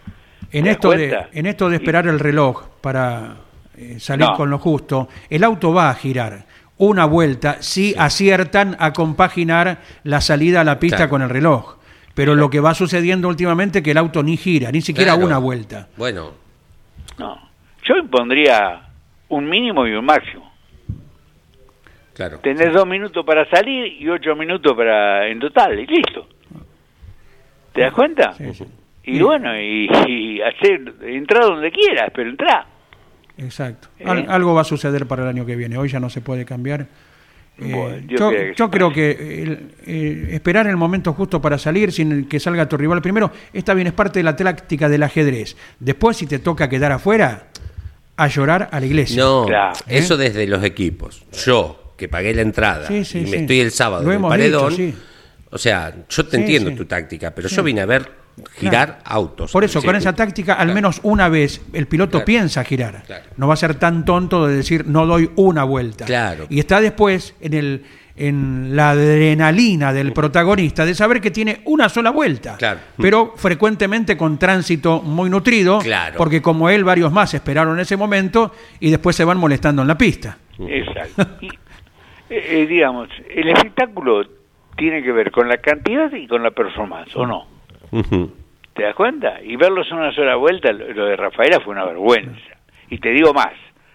En 0.52 0.64
¿Te 0.64 0.70
das 0.70 0.76
esto, 0.78 0.92
de, 0.92 1.18
en 1.32 1.46
esto 1.46 1.70
de 1.70 1.76
esperar 1.76 2.08
el 2.08 2.20
reloj 2.20 2.68
para 2.82 3.38
eh, 3.78 3.98
salir 4.00 4.26
No. 4.28 4.36
con 4.36 4.50
lo 4.50 4.58
justo, 4.58 5.08
el 5.30 5.44
auto 5.44 5.72
va 5.74 5.90
a 5.92 5.94
girar 5.96 6.46
una 6.80 7.06
vuelta 7.06 7.62
si 7.62 7.94
aciertan 7.98 8.76
a 8.80 8.92
compaginar 8.94 9.78
la 10.04 10.20
salida 10.22 10.62
a 10.62 10.64
la 10.64 10.80
pista 10.80 10.98
Claro. 10.98 11.10
con 11.12 11.22
el 11.22 11.30
reloj. 11.30 11.78
Pero 12.16 12.34
lo 12.36 12.50
que 12.50 12.60
va 12.60 12.74
sucediendo 12.74 13.28
últimamente 13.28 13.80
es 13.80 13.84
que 13.84 13.92
el 13.92 13.98
auto 13.98 14.24
ni 14.24 14.36
gira, 14.36 14.72
ni 14.72 14.82
siquiera 14.82 15.12
Claro. 15.14 15.28
una 15.28 15.38
vuelta. 15.38 15.88
Bueno, 15.98 16.32
No. 17.20 17.38
Yo 17.84 17.96
impondría 17.98 18.82
un 19.30 19.50
mínimo 19.50 19.86
y 19.88 19.92
un 19.94 20.06
máximo. 20.06 20.52
claro. 22.14 22.40
Tenés 22.40 22.74
dos 22.74 22.86
minutos 22.88 23.26
para 23.26 23.50
salir 23.50 24.02
y 24.02 24.08
ocho 24.10 24.36
minutos 24.36 24.76
para 24.76 25.28
en 25.28 25.40
total, 25.40 25.80
y 25.80 25.86
listo. 25.86 26.28
¿Te 27.74 27.82
das 27.82 27.94
cuenta? 27.94 28.34
Sí, 28.34 28.54
sí. 28.54 28.66
Y 29.06 29.22
bueno, 29.22 29.56
y, 29.60 29.90
y 30.08 30.42
hacer, 30.42 30.94
entrar 31.04 31.44
donde 31.44 31.72
quieras, 31.72 32.12
pero 32.14 32.30
entra. 32.30 32.66
Exacto. 33.40 33.88
Eh. 34.00 34.04
Al- 34.06 34.26
algo 34.30 34.54
va 34.54 34.62
a 34.62 34.66
suceder 34.66 35.06
para 35.08 35.24
el 35.24 35.30
año 35.30 35.46
que 35.46 35.56
viene. 35.56 35.78
Hoy 35.78 35.90
ya 35.90 36.00
no 36.00 36.10
se 36.10 36.22
puede 36.22 36.46
cambiar. 36.46 36.88
Eh, 37.62 37.74
Bueno, 37.74 37.98
yo 38.08 38.32
yo 38.56 38.72
creo 38.72 38.94
que 38.94 39.12
el- 39.44 39.72
eh, 39.86 40.30
esperar 40.32 40.68
el 40.68 40.78
momento 40.78 41.12
justo 41.14 41.42
para 41.42 41.58
salir 41.58 41.92
sin 41.92 42.26
que 42.30 42.40
salga 42.40 42.70
tu 42.70 42.78
rival 42.78 43.02
primero, 43.02 43.32
está 43.52 43.74
bien, 43.74 43.88
es 43.88 43.94
parte 43.94 44.20
de 44.20 44.24
la 44.24 44.36
táctica 44.36 44.88
del 44.88 45.04
ajedrez. 45.04 45.58
Después, 45.80 46.16
si 46.18 46.26
te 46.26 46.40
toca 46.40 46.70
quedar 46.70 46.92
afuera, 46.94 47.48
a 48.16 48.28
llorar 48.28 48.70
a 48.72 48.80
la 48.80 48.86
iglesia. 48.86 49.22
No, 49.24 49.46
Claro. 49.46 49.74
eso 49.88 50.16
desde 50.18 50.46
los 50.48 50.64
equipos. 50.64 51.24
Yo, 51.46 51.94
que 51.98 52.08
pagué 52.08 52.34
la 52.34 52.42
entrada 52.44 52.88
Sí, 52.88 53.04
sí, 53.04 53.20
y 53.20 53.22
me 53.24 53.28
sí. 53.30 53.36
estoy 53.38 53.60
el 53.62 53.72
sábado 53.72 54.04
Lo 54.04 54.12
en 54.14 54.24
el 54.24 54.30
paredón. 54.30 54.70
dicho, 54.70 54.78
sí. 54.94 54.96
O 55.52 55.58
sea, 55.58 55.94
yo 56.08 56.26
te 56.26 56.38
Sí, 56.38 56.42
entiendo 56.44 56.70
sí. 56.70 56.76
tu 56.78 56.86
táctica, 56.86 57.32
pero 57.32 57.50
Sí. 57.50 57.56
yo 57.56 57.64
vine 57.64 57.82
a 57.82 57.86
ver 57.86 58.10
girar 58.56 58.88
Claro. 59.00 59.02
autos. 59.06 59.52
Por 59.52 59.64
eso, 59.64 59.82
con 59.82 59.96
esa 59.96 60.14
táctica, 60.14 60.54
al 60.54 60.60
Claro. 60.68 60.74
menos 60.76 61.00
una 61.04 61.30
vez 61.30 61.62
el 61.74 61.88
piloto 61.88 62.12
Claro. 62.12 62.26
piensa 62.26 62.64
girar. 62.64 63.04
Claro. 63.06 63.26
No 63.38 63.48
va 63.48 63.54
a 63.54 63.58
ser 63.58 63.76
tan 63.76 64.06
tonto 64.06 64.48
de 64.48 64.56
decir 64.58 64.86
no 64.88 65.06
doy 65.06 65.30
una 65.36 65.64
vuelta. 65.64 66.06
Claro. 66.06 66.46
Y 66.50 66.60
está 66.60 66.82
después 66.82 67.36
en 67.42 67.54
el 67.54 67.84
en 68.22 68.76
la 68.76 68.90
adrenalina 68.90 69.94
del 69.94 70.12
protagonista 70.12 70.84
de 70.86 70.94
saber 70.94 71.22
que 71.22 71.32
tiene 71.32 71.62
una 71.64 71.88
sola 71.88 72.10
vuelta. 72.10 72.58
Claro. 72.58 72.82
Pero 72.98 73.32
frecuentemente 73.38 74.18
con 74.18 74.38
tránsito 74.38 75.02
muy 75.02 75.30
nutrido, 75.30 75.80
Claro. 75.80 76.18
porque 76.18 76.42
como 76.42 76.70
él 76.70 76.84
varios 76.84 77.14
más 77.14 77.34
esperaron 77.34 77.80
ese 77.80 77.96
momento 77.96 78.54
y 78.82 78.90
después 78.90 79.16
se 79.16 79.24
van 79.24 79.38
molestando 79.38 79.84
en 79.84 79.88
la 79.88 79.98
pista. 79.98 80.38
Exacto. 80.60 81.28
Y, 81.40 81.48
eh, 81.48 81.52
eh, 82.30 82.68
digamos, 82.68 83.08
el 83.34 83.48
espectáculo 83.50 84.24
tiene 84.76 85.02
que 85.02 85.14
ver 85.14 85.32
con 85.32 85.48
la 85.48 85.56
cantidad 85.58 86.12
y 86.12 86.28
con 86.28 86.44
la 86.44 86.52
performance, 86.52 87.16
¿o 87.16 87.26
no? 87.26 87.48
¿Te 88.74 88.84
das 88.84 88.96
cuenta? 88.96 89.42
Y 89.44 89.56
verlos 89.56 89.88
en 89.92 89.98
una 89.98 90.14
sola 90.14 90.36
vuelta, 90.36 90.72
lo 90.72 90.92
lo 90.94 91.06
de 91.06 91.16
Rafaela 91.16 91.60
fue 91.60 91.74
una 91.74 91.86
vergüenza. 91.86 92.40
Y 92.90 92.98
te 93.00 93.10
digo 93.10 93.34
más, 93.34 93.54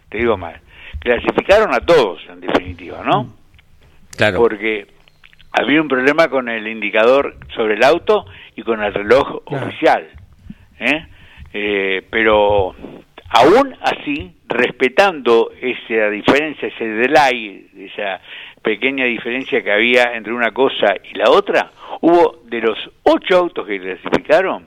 te 0.08 0.18
digo 0.18 0.36
más. 0.36 0.60
Clasificaron 1.00 1.74
a 1.74 1.80
todos, 1.80 2.20
en 2.28 2.40
definitiva, 2.40 3.02
¿no? 3.04 3.34
Claro. 4.16 4.38
Porque 4.38 4.86
había 5.52 5.80
un 5.80 5.88
problema 5.88 6.28
con 6.28 6.48
el 6.48 6.66
indicador 6.68 7.36
sobre 7.54 7.74
el 7.74 7.84
auto 7.84 8.26
y 8.56 8.62
con 8.62 8.82
el 8.82 8.92
reloj 8.94 9.42
Claro. 9.44 9.66
oficial. 9.66 10.08
¿eh? 10.80 11.06
Eh, 11.52 12.02
pero 12.10 12.74
aún 13.30 13.76
así, 13.80 14.36
respetando 14.48 15.50
esa 15.60 16.10
diferencia, 16.10 16.68
ese 16.68 16.84
delay, 16.84 17.68
esa 17.76 18.20
pequeña 18.64 19.04
diferencia 19.04 19.62
que 19.62 19.70
había 19.70 20.14
entre 20.16 20.32
una 20.32 20.50
cosa 20.52 20.94
y 21.12 21.16
la 21.18 21.30
otra, 21.30 21.70
hubo 22.00 22.40
de 22.46 22.60
los 22.60 22.78
ocho 23.04 23.36
autos 23.38 23.66
que 23.66 23.78
clasificaron, 23.78 24.66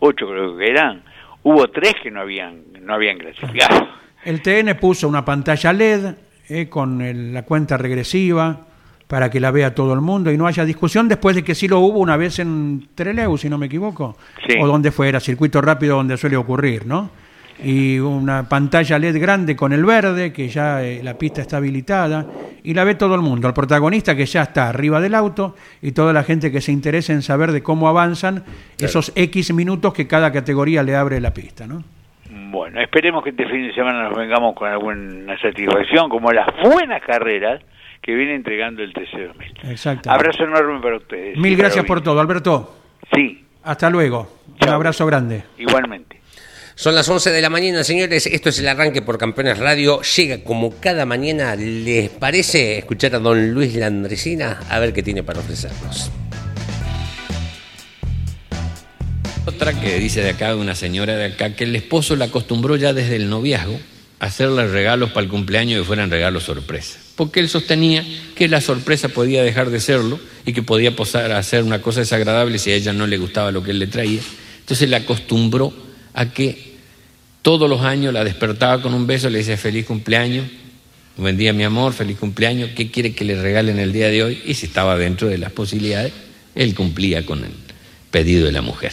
ocho 0.00 0.26
creo 0.28 0.56
que 0.56 0.68
eran, 0.70 1.02
hubo 1.42 1.68
tres 1.68 1.94
que 2.02 2.10
no 2.10 2.20
habían, 2.20 2.62
no 2.80 2.94
habían 2.94 3.18
clasificado. 3.18 3.86
El 4.24 4.40
TN 4.40 4.74
puso 4.80 5.06
una 5.06 5.24
pantalla 5.24 5.72
LED 5.72 6.14
eh, 6.48 6.68
con 6.68 7.02
el- 7.02 7.32
la 7.34 7.42
cuenta 7.42 7.76
regresiva 7.76 8.58
para 9.06 9.30
que 9.30 9.38
la 9.38 9.50
vea 9.50 9.74
todo 9.74 9.92
el 9.92 10.00
mundo 10.00 10.32
y 10.32 10.38
no 10.38 10.46
haya 10.46 10.64
discusión 10.64 11.08
después 11.08 11.36
de 11.36 11.44
que 11.44 11.54
sí 11.54 11.68
lo 11.68 11.80
hubo 11.80 11.98
una 11.98 12.16
vez 12.16 12.38
en 12.38 12.88
Treleu, 12.94 13.36
si 13.36 13.50
no 13.50 13.58
me 13.58 13.66
equivoco, 13.66 14.16
Sí. 14.48 14.56
o 14.58 14.66
donde 14.66 14.90
fuera, 14.90 15.20
circuito 15.20 15.60
rápido 15.60 15.96
donde 15.96 16.16
suele 16.16 16.36
ocurrir, 16.36 16.86
¿no? 16.86 17.10
Y 17.62 17.98
una 17.98 18.48
pantalla 18.48 18.98
LED 18.98 19.20
grande 19.20 19.54
con 19.54 19.72
el 19.74 19.84
verde, 19.84 20.32
que 20.32 20.48
ya 20.48 20.82
eh, 20.82 21.02
la 21.04 21.14
pista 21.18 21.42
está 21.42 21.58
habilitada, 21.58 22.26
y 22.64 22.72
la 22.72 22.82
ve 22.82 22.94
todo 22.94 23.14
el 23.14 23.20
mundo, 23.20 23.46
el 23.46 23.54
protagonista 23.54 24.16
que 24.16 24.24
ya 24.24 24.42
está 24.42 24.70
arriba 24.70 25.00
del 25.00 25.14
auto 25.14 25.54
y 25.82 25.92
toda 25.92 26.12
la 26.12 26.24
gente 26.24 26.50
que 26.50 26.62
se 26.62 26.72
interesa 26.72 27.12
en 27.12 27.22
saber 27.22 27.52
de 27.52 27.62
cómo 27.62 27.88
avanzan 27.88 28.42
esos 28.78 29.12
X 29.14 29.52
minutos 29.52 29.92
que 29.92 30.08
cada 30.08 30.32
categoría 30.32 30.82
le 30.82 30.96
abre 30.96 31.20
la 31.20 31.32
pista, 31.32 31.66
¿no? 31.66 31.84
Bueno, 32.50 32.80
esperemos 32.80 33.22
que 33.22 33.30
este 33.30 33.46
fin 33.46 33.68
de 33.68 33.74
semana 33.74 34.08
nos 34.08 34.16
vengamos 34.16 34.54
con 34.54 34.68
alguna 34.68 35.38
satisfacción, 35.38 36.08
como 36.08 36.32
las 36.32 36.46
buenas 36.62 37.02
carreras 37.02 37.62
que 38.00 38.14
viene 38.14 38.34
entregando 38.34 38.82
el 38.82 38.92
TC2000. 38.94 39.70
Exacto. 39.70 40.10
Abrazo 40.10 40.44
enorme 40.44 40.80
para 40.80 40.96
ustedes. 40.96 41.36
Mil 41.36 41.56
gracias 41.56 41.84
por 41.84 42.00
todo, 42.00 42.20
Alberto. 42.20 42.76
Sí, 43.14 43.44
Hasta 43.62 43.90
luego. 43.90 44.28
Un 44.62 44.68
abrazo 44.68 45.04
grande. 45.06 45.44
igualmente. 45.58 46.13
Son 46.76 46.96
las 46.96 47.08
11 47.08 47.30
de 47.30 47.40
la 47.40 47.50
mañana, 47.50 47.84
señores. 47.84 48.26
Esto 48.26 48.48
es 48.48 48.58
el 48.58 48.66
arranque 48.66 49.00
por 49.00 49.16
Campeones 49.16 49.58
Radio. 49.58 50.02
Llega 50.02 50.42
como 50.42 50.74
cada 50.80 51.06
mañana. 51.06 51.54
¿Les 51.54 52.10
parece 52.10 52.78
escuchar 52.78 53.14
a 53.14 53.20
don 53.20 53.52
Luis 53.52 53.76
Landresina? 53.76 54.60
A 54.68 54.80
ver 54.80 54.92
qué 54.92 55.00
tiene 55.00 55.22
para 55.22 55.38
ofrecernos. 55.38 56.10
Otra 59.46 59.80
que 59.80 60.00
dice 60.00 60.20
de 60.22 60.30
acá, 60.30 60.56
una 60.56 60.74
señora 60.74 61.16
de 61.16 61.26
acá, 61.26 61.54
que 61.54 61.62
el 61.62 61.76
esposo 61.76 62.16
la 62.16 62.24
acostumbró 62.24 62.74
ya 62.74 62.92
desde 62.92 63.14
el 63.14 63.30
noviazgo 63.30 63.78
a 64.18 64.26
hacerle 64.26 64.66
regalos 64.66 65.10
para 65.10 65.22
el 65.22 65.30
cumpleaños 65.30 65.80
que 65.80 65.86
fueran 65.86 66.10
regalos 66.10 66.42
sorpresa. 66.42 66.98
Porque 67.14 67.38
él 67.38 67.48
sostenía 67.48 68.04
que 68.34 68.48
la 68.48 68.60
sorpresa 68.60 69.08
podía 69.08 69.44
dejar 69.44 69.70
de 69.70 69.78
serlo 69.78 70.18
y 70.44 70.52
que 70.52 70.62
podía 70.62 70.96
pasar 70.96 71.30
a 71.30 71.42
ser 71.44 71.62
una 71.62 71.80
cosa 71.80 72.00
desagradable 72.00 72.58
si 72.58 72.72
a 72.72 72.74
ella 72.74 72.92
no 72.92 73.06
le 73.06 73.16
gustaba 73.16 73.52
lo 73.52 73.62
que 73.62 73.70
él 73.70 73.78
le 73.78 73.86
traía. 73.86 74.22
Entonces 74.58 74.90
la 74.90 74.96
acostumbró 74.96 75.84
a 76.14 76.30
que 76.32 76.74
todos 77.42 77.68
los 77.68 77.82
años 77.82 78.12
la 78.14 78.24
despertaba 78.24 78.80
con 78.80 78.94
un 78.94 79.06
beso, 79.06 79.28
le 79.28 79.38
decía 79.38 79.56
feliz 79.56 79.84
cumpleaños, 79.86 80.46
buen 81.16 81.36
día 81.36 81.52
mi 81.52 81.62
amor, 81.64 81.92
feliz 81.92 82.16
cumpleaños, 82.18 82.70
¿qué 82.74 82.90
quiere 82.90 83.12
que 83.14 83.24
le 83.24 83.40
regalen 83.40 83.78
el 83.78 83.92
día 83.92 84.08
de 84.08 84.22
hoy? 84.22 84.42
Y 84.46 84.54
si 84.54 84.66
estaba 84.66 84.96
dentro 84.96 85.28
de 85.28 85.38
las 85.38 85.52
posibilidades, 85.52 86.12
él 86.54 86.74
cumplía 86.74 87.26
con 87.26 87.44
el 87.44 87.50
pedido 88.10 88.46
de 88.46 88.52
la 88.52 88.62
mujer. 88.62 88.92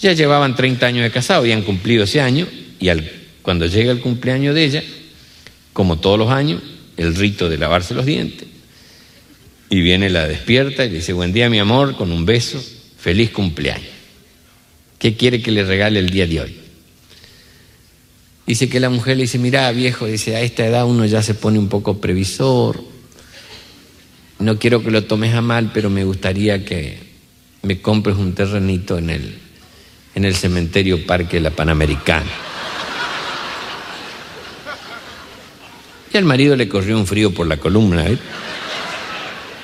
Ya 0.00 0.12
llevaban 0.12 0.54
30 0.54 0.86
años 0.86 1.02
de 1.02 1.10
casado, 1.10 1.40
habían 1.40 1.62
cumplido 1.62 2.04
ese 2.04 2.20
año, 2.20 2.46
y 2.80 2.88
al- 2.88 3.10
cuando 3.42 3.66
llega 3.66 3.92
el 3.92 4.00
cumpleaños 4.00 4.54
de 4.54 4.64
ella, 4.64 4.82
como 5.72 5.98
todos 5.98 6.18
los 6.18 6.30
años, 6.30 6.62
el 6.96 7.14
rito 7.14 7.48
de 7.48 7.58
lavarse 7.58 7.94
los 7.94 8.06
dientes, 8.06 8.48
y 9.68 9.80
viene 9.80 10.08
la 10.10 10.26
despierta 10.26 10.84
y 10.84 10.90
le 10.90 10.96
dice, 10.96 11.12
buen 11.12 11.32
día 11.32 11.50
mi 11.50 11.58
amor, 11.58 11.96
con 11.96 12.12
un 12.12 12.24
beso, 12.24 12.62
feliz 12.98 13.30
cumpleaños. 13.30 13.95
¿Qué 14.98 15.16
quiere 15.16 15.42
que 15.42 15.50
le 15.50 15.64
regale 15.64 15.98
el 15.98 16.10
día 16.10 16.26
de 16.26 16.40
hoy? 16.40 16.56
Dice 18.46 18.68
que 18.68 18.80
la 18.80 18.90
mujer 18.90 19.16
le 19.16 19.24
dice, 19.24 19.38
mira 19.38 19.70
viejo, 19.72 20.06
dice, 20.06 20.36
a 20.36 20.40
esta 20.40 20.64
edad 20.64 20.86
uno 20.86 21.04
ya 21.04 21.22
se 21.22 21.34
pone 21.34 21.58
un 21.58 21.68
poco 21.68 22.00
previsor, 22.00 22.80
no 24.38 24.58
quiero 24.58 24.82
que 24.82 24.90
lo 24.90 25.04
tomes 25.04 25.34
a 25.34 25.40
mal, 25.40 25.70
pero 25.72 25.90
me 25.90 26.04
gustaría 26.04 26.64
que 26.64 26.98
me 27.62 27.80
compres 27.80 28.16
un 28.16 28.34
terrenito 28.34 28.98
en 28.98 29.10
el, 29.10 29.38
en 30.14 30.24
el 30.24 30.36
cementerio 30.36 31.04
Parque 31.06 31.40
La 31.40 31.50
Panamericana. 31.50 32.30
Y 36.12 36.16
al 36.16 36.24
marido 36.24 36.54
le 36.54 36.68
corrió 36.68 36.96
un 36.96 37.06
frío 37.06 37.34
por 37.34 37.46
la 37.46 37.56
columna, 37.56 38.06
¿eh? 38.06 38.18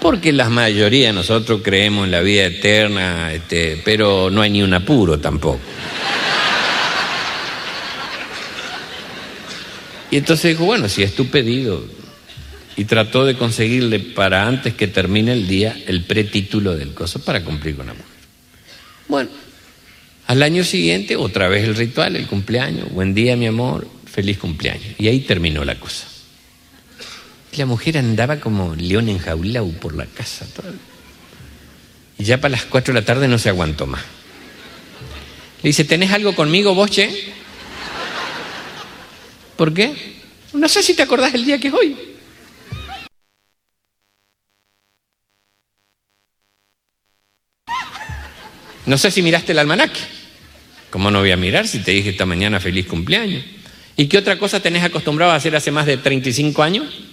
Porque 0.03 0.32
la 0.32 0.50
mayoría 0.50 1.07
de 1.07 1.12
nosotros 1.12 1.61
creemos 1.62 2.07
en 2.07 2.11
la 2.11 2.20
vida 2.20 2.44
eterna, 2.46 3.32
este, 3.32 3.80
pero 3.84 4.30
no 4.30 4.42
hay 4.42 4.50
ni 4.50 4.61
un 4.61 4.74
apuro 4.74 5.20
tampoco. 5.20 5.61
Y 10.11 10.16
entonces 10.16 10.50
dijo, 10.50 10.64
bueno, 10.64 10.88
si 10.88 11.05
es 11.05 11.14
tu 11.14 11.28
pedido, 11.28 11.86
y 12.76 12.84
trató 12.84 13.24
de 13.24 13.36
conseguirle 13.36 14.00
para 14.00 14.46
antes 14.46 14.74
que 14.74 14.88
termine 14.88 15.32
el 15.32 15.46
día 15.46 15.76
el 15.86 16.03
pretítulo 16.03 16.74
del 16.74 16.94
coso 16.94 17.20
para 17.20 17.44
cumplir 17.44 17.76
con 17.76 17.86
la 17.86 17.92
mujer. 17.92 18.07
Bueno, 19.09 19.30
al 20.26 20.42
año 20.42 20.64
siguiente, 20.64 21.16
otra 21.16 21.48
vez 21.48 21.64
el 21.64 21.76
ritual, 21.76 22.16
el 22.16 22.26
cumpleaños. 22.26 22.90
Buen 22.90 23.14
día, 23.14 23.36
mi 23.36 23.46
amor, 23.46 23.86
feliz 24.11 24.38
cumpleaños. 24.38 24.94
Y 24.98 25.07
ahí 25.07 25.20
terminó 25.20 25.64
la 25.64 25.78
cosa. 25.78 26.11
La 27.57 27.66
mujer 27.66 27.98
andaba 27.98 28.40
como 28.40 28.74
león 28.74 29.09
enjaulado 29.11 29.70
por 29.72 29.94
la 29.94 30.07
casa. 30.07 30.46
Y 32.18 32.24
ya 32.24 32.40
para 32.40 32.53
las 32.53 32.64
cuatro 32.64 32.94
de 32.94 33.00
la 33.00 33.07
tarde 33.07 33.28
no 33.28 33.38
se 33.38 33.50
aguantó 33.50 33.86
más. 33.86 34.03
Le 35.62 35.68
dice, 35.68 35.84
¿tenés 35.84 36.11
algo 36.12 36.34
conmigo 36.34 36.74
vos, 36.74 36.90
che? 36.90 37.32
¿Por 39.57 39.74
qué? 39.74 39.94
No 40.55 40.68
sé 40.68 40.82
si 40.82 40.94
te 40.94 41.03
acordás 41.03 41.34
el 41.34 41.44
día 41.44 41.59
que 41.59 41.68
es 41.68 41.74
hoy. 41.74 41.96
No 48.86 48.98
sé 48.98 49.11
si 49.11 49.22
miraste 49.22 49.53
el 49.53 49.59
almanaque. 49.59 50.00
¿Cómo 50.90 51.11
no 51.11 51.20
voy 51.20 51.30
a 51.30 51.36
mirar 51.36 51.68
si 51.68 51.78
te 51.78 51.92
dije 51.92 52.11
esta 52.11 52.26
mañana 52.26 52.61
feliz 52.61 52.86
cumpleaños? 52.86 53.44
¿Y 53.96 54.07
qué 54.07 54.18
otra 54.18 54.38
cosa 54.38 54.61
tenés 54.61 54.82
acostumbrado 54.82 55.32
a 55.32 55.36
hacer 55.36 55.55
hace 55.55 55.70
más 55.70 55.86
de 55.86 55.98
35 55.98 56.62
años? 56.62 57.11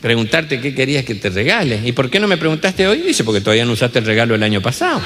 Preguntarte 0.00 0.60
qué 0.60 0.74
querías 0.74 1.04
que 1.04 1.14
te 1.14 1.30
regale. 1.30 1.80
¿Y 1.84 1.92
por 1.92 2.10
qué 2.10 2.20
no 2.20 2.28
me 2.28 2.36
preguntaste 2.36 2.86
hoy? 2.86 3.02
Dice, 3.02 3.24
porque 3.24 3.40
todavía 3.40 3.64
no 3.64 3.72
usaste 3.72 3.98
el 4.00 4.04
regalo 4.04 4.34
el 4.34 4.42
año 4.42 4.60
pasado. 4.60 5.00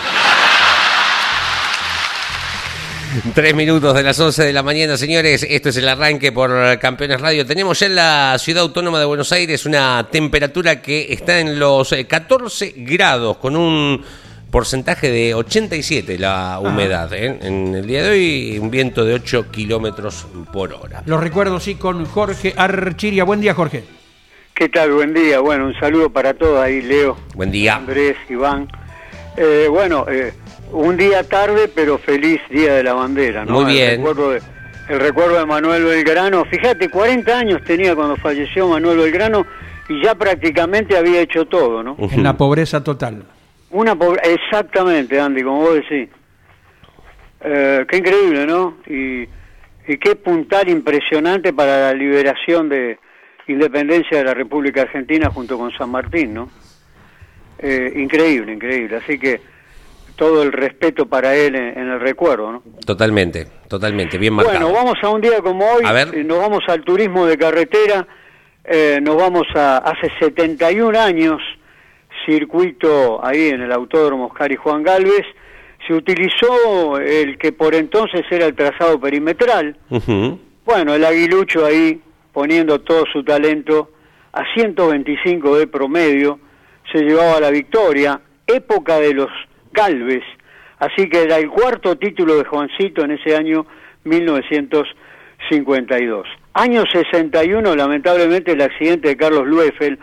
Tres 3.34 3.54
minutos 3.54 3.94
de 3.94 4.02
las 4.02 4.20
11 4.20 4.44
de 4.44 4.52
la 4.52 4.62
mañana, 4.62 4.96
señores. 4.96 5.46
Esto 5.48 5.70
es 5.70 5.76
el 5.78 5.88
arranque 5.88 6.30
por 6.30 6.78
Campeones 6.78 7.20
Radio. 7.20 7.46
Tenemos 7.46 7.80
ya 7.80 7.86
en 7.86 7.94
la 7.94 8.36
ciudad 8.38 8.62
autónoma 8.62 8.98
de 8.98 9.06
Buenos 9.06 9.32
Aires 9.32 9.66
una 9.66 10.06
temperatura 10.10 10.82
que 10.82 11.12
está 11.12 11.38
en 11.38 11.58
los 11.58 11.94
14 12.06 12.66
eh, 12.66 12.74
grados, 12.76 13.38
con 13.38 13.56
un 13.56 14.04
porcentaje 14.50 15.10
de 15.10 15.34
87 15.34 16.18
la 16.18 16.58
humedad. 16.60 17.12
¿eh? 17.12 17.38
En 17.42 17.74
el 17.74 17.86
día 17.86 18.02
de 18.02 18.10
hoy, 18.10 18.58
un 18.60 18.70
viento 18.70 19.04
de 19.04 19.14
8 19.14 19.50
kilómetros 19.50 20.26
por 20.52 20.72
hora. 20.74 21.02
Lo 21.06 21.18
recuerdo, 21.18 21.60
sí, 21.60 21.76
con 21.76 22.04
Jorge 22.04 22.54
Archiria. 22.56 23.24
Buen 23.24 23.40
día, 23.40 23.54
Jorge. 23.54 23.97
¿Qué 24.58 24.68
tal? 24.68 24.90
Buen 24.90 25.14
día. 25.14 25.38
Bueno, 25.38 25.66
un 25.66 25.74
saludo 25.78 26.10
para 26.10 26.34
todos 26.34 26.60
ahí, 26.60 26.82
Leo. 26.82 27.16
Buen 27.36 27.52
día. 27.52 27.76
Andrés, 27.76 28.16
Iván. 28.28 28.66
Eh, 29.36 29.68
bueno, 29.70 30.04
eh, 30.10 30.32
un 30.72 30.96
día 30.96 31.22
tarde, 31.22 31.70
pero 31.72 31.96
feliz 31.96 32.40
Día 32.50 32.74
de 32.74 32.82
la 32.82 32.92
Bandera, 32.92 33.44
¿no? 33.44 33.52
Muy 33.52 33.74
bien. 33.74 33.90
El 33.90 33.96
recuerdo 33.98 34.30
de, 34.32 34.42
el 34.88 34.98
recuerdo 34.98 35.38
de 35.38 35.46
Manuel 35.46 35.84
Belgrano. 35.84 36.44
Fíjate, 36.46 36.88
40 36.88 37.38
años 37.38 37.62
tenía 37.62 37.94
cuando 37.94 38.16
falleció 38.16 38.66
Manuel 38.66 38.98
Belgrano 38.98 39.46
y 39.88 40.02
ya 40.02 40.16
prácticamente 40.16 40.96
había 40.96 41.20
hecho 41.20 41.44
todo, 41.46 41.84
¿no? 41.84 41.96
En 41.96 42.24
la 42.24 42.36
pobreza 42.36 42.82
total. 42.82 43.22
Una 43.70 43.94
pobre... 43.94 44.22
Exactamente, 44.24 45.20
Andy, 45.20 45.44
como 45.44 45.60
vos 45.60 45.74
decís. 45.74 46.08
Eh, 47.42 47.86
qué 47.88 47.96
increíble, 47.96 48.44
¿no? 48.44 48.78
Y, 48.88 49.22
y 49.86 49.98
qué 49.98 50.16
puntal 50.16 50.68
impresionante 50.68 51.52
para 51.52 51.78
la 51.78 51.94
liberación 51.94 52.68
de 52.68 52.98
independencia 53.48 54.18
de 54.18 54.24
la 54.24 54.34
República 54.34 54.82
Argentina 54.82 55.30
junto 55.30 55.58
con 55.58 55.70
San 55.72 55.90
Martín, 55.90 56.34
¿no? 56.34 56.48
Eh, 57.58 57.92
increíble, 57.96 58.52
increíble. 58.52 58.96
Así 58.96 59.18
que 59.18 59.40
todo 60.16 60.42
el 60.42 60.52
respeto 60.52 61.06
para 61.06 61.34
él 61.34 61.54
en, 61.54 61.78
en 61.78 61.88
el 61.90 62.00
recuerdo, 62.00 62.52
¿no? 62.52 62.62
Totalmente, 62.84 63.46
totalmente, 63.68 64.18
bien 64.18 64.34
marcado. 64.34 64.58
Bueno, 64.58 64.72
vamos 64.74 64.94
a 65.02 65.08
un 65.08 65.20
día 65.20 65.40
como 65.40 65.64
hoy, 65.64 65.82
A 65.84 65.92
ver. 65.92 66.14
eh, 66.14 66.24
nos 66.24 66.38
vamos 66.38 66.62
al 66.68 66.82
turismo 66.84 67.26
de 67.26 67.36
carretera, 67.38 68.06
eh, 68.64 68.98
nos 69.02 69.16
vamos 69.16 69.46
a 69.54 69.78
hace 69.78 70.10
71 70.20 70.98
años, 70.98 71.40
circuito 72.26 73.24
ahí 73.24 73.48
en 73.48 73.62
el 73.62 73.72
Autódromo 73.72 74.26
Oscar 74.26 74.50
y 74.52 74.56
Juan 74.56 74.82
Galvez, 74.82 75.24
se 75.86 75.94
utilizó 75.94 76.98
el 76.98 77.38
que 77.38 77.52
por 77.52 77.74
entonces 77.74 78.22
era 78.30 78.46
el 78.46 78.54
trazado 78.54 79.00
perimetral, 79.00 79.76
bueno, 80.64 80.94
el 80.94 81.04
aguilucho 81.04 81.64
ahí 81.64 82.00
poniendo 82.32 82.80
todo 82.80 83.04
su 83.12 83.22
talento 83.24 83.90
a 84.32 84.42
125 84.54 85.58
de 85.58 85.66
promedio, 85.66 86.38
se 86.92 87.02
llevaba 87.02 87.40
la 87.40 87.50
victoria, 87.50 88.20
época 88.46 88.98
de 88.98 89.14
los 89.14 89.30
Galvez, 89.72 90.22
así 90.78 91.08
que 91.08 91.22
era 91.22 91.36
el 91.36 91.48
cuarto 91.50 91.96
título 91.96 92.36
de 92.36 92.44
Juancito 92.44 93.04
en 93.04 93.12
ese 93.12 93.36
año 93.36 93.66
1952. 94.04 96.26
Año 96.54 96.84
61, 96.90 97.76
lamentablemente, 97.76 98.52
el 98.52 98.62
accidente 98.62 99.08
de 99.08 99.16
Carlos 99.16 99.46
Lueffel. 99.46 99.98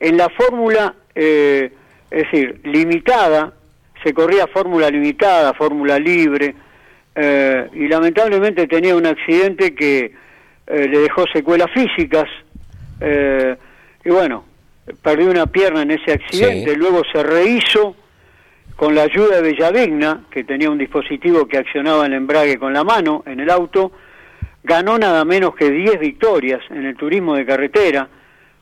En 0.00 0.16
la 0.16 0.30
fórmula, 0.30 0.94
eh, 1.14 1.70
es 2.10 2.24
decir, 2.24 2.60
limitada, 2.64 3.52
se 4.02 4.12
corría 4.12 4.48
fórmula 4.48 4.90
limitada, 4.90 5.54
fórmula 5.54 5.96
libre, 5.98 6.54
eh, 7.14 7.68
y 7.74 7.86
lamentablemente 7.86 8.66
tenía 8.66 8.96
un 8.96 9.06
accidente 9.06 9.74
que 9.74 10.12
eh, 10.66 10.88
le 10.88 10.98
dejó 11.00 11.24
secuelas 11.32 11.70
físicas, 11.72 12.24
eh, 13.00 13.56
y 14.04 14.10
bueno, 14.10 14.44
perdió 15.02 15.30
una 15.30 15.46
pierna 15.46 15.82
en 15.82 15.92
ese 15.92 16.12
accidente, 16.12 16.70
Sí. 16.72 16.76
luego 16.76 17.02
se 17.12 17.22
rehizo 17.22 17.96
con 18.76 18.94
la 18.94 19.02
ayuda 19.02 19.36
de 19.36 19.42
Bellavigna, 19.42 20.24
que 20.30 20.44
tenía 20.44 20.70
un 20.70 20.78
dispositivo 20.78 21.46
que 21.46 21.58
accionaba 21.58 22.06
el 22.06 22.12
embrague 22.14 22.58
con 22.58 22.72
la 22.72 22.82
mano 22.84 23.22
en 23.26 23.40
el 23.40 23.50
auto, 23.50 23.92
ganó 24.62 24.98
nada 24.98 25.24
menos 25.24 25.54
que 25.54 25.70
10 25.70 26.00
victorias 26.00 26.60
en 26.70 26.84
el 26.86 26.96
turismo 26.96 27.34
de 27.36 27.46
carretera, 27.46 28.08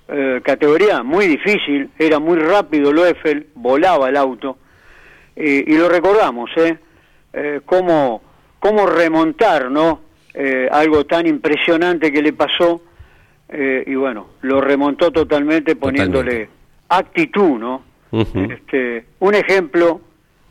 eh, 0.08 0.40
categoría 0.44 1.02
muy 1.02 1.26
difícil, 1.26 1.88
era 1.98 2.18
muy 2.18 2.38
rápido 2.38 2.92
Loeffel, 2.92 3.46
volaba 3.54 4.08
el 4.08 4.16
auto, 4.16 4.58
y 5.34 5.74
lo 5.78 5.88
recordamos, 5.88 6.50
¿eh? 6.56 6.76
Eh, 7.32 7.60
cómo, 7.64 8.20
cómo 8.58 8.84
remontar, 8.86 9.70
¿no? 9.70 10.00
Eh, 10.34 10.68
algo 10.70 11.04
tan 11.04 11.26
impresionante 11.26 12.10
que 12.10 12.22
le 12.22 12.32
pasó, 12.32 12.82
eh, 13.50 13.84
y 13.86 13.94
bueno, 13.94 14.28
lo 14.40 14.60
remontó 14.62 15.10
totalmente 15.10 15.76
poniéndole 15.76 16.46
Totalmente. 16.46 16.50
actitud, 16.88 17.58
¿no? 17.58 17.82
Este, 18.12 19.04
un 19.20 19.34
ejemplo, 19.34 20.00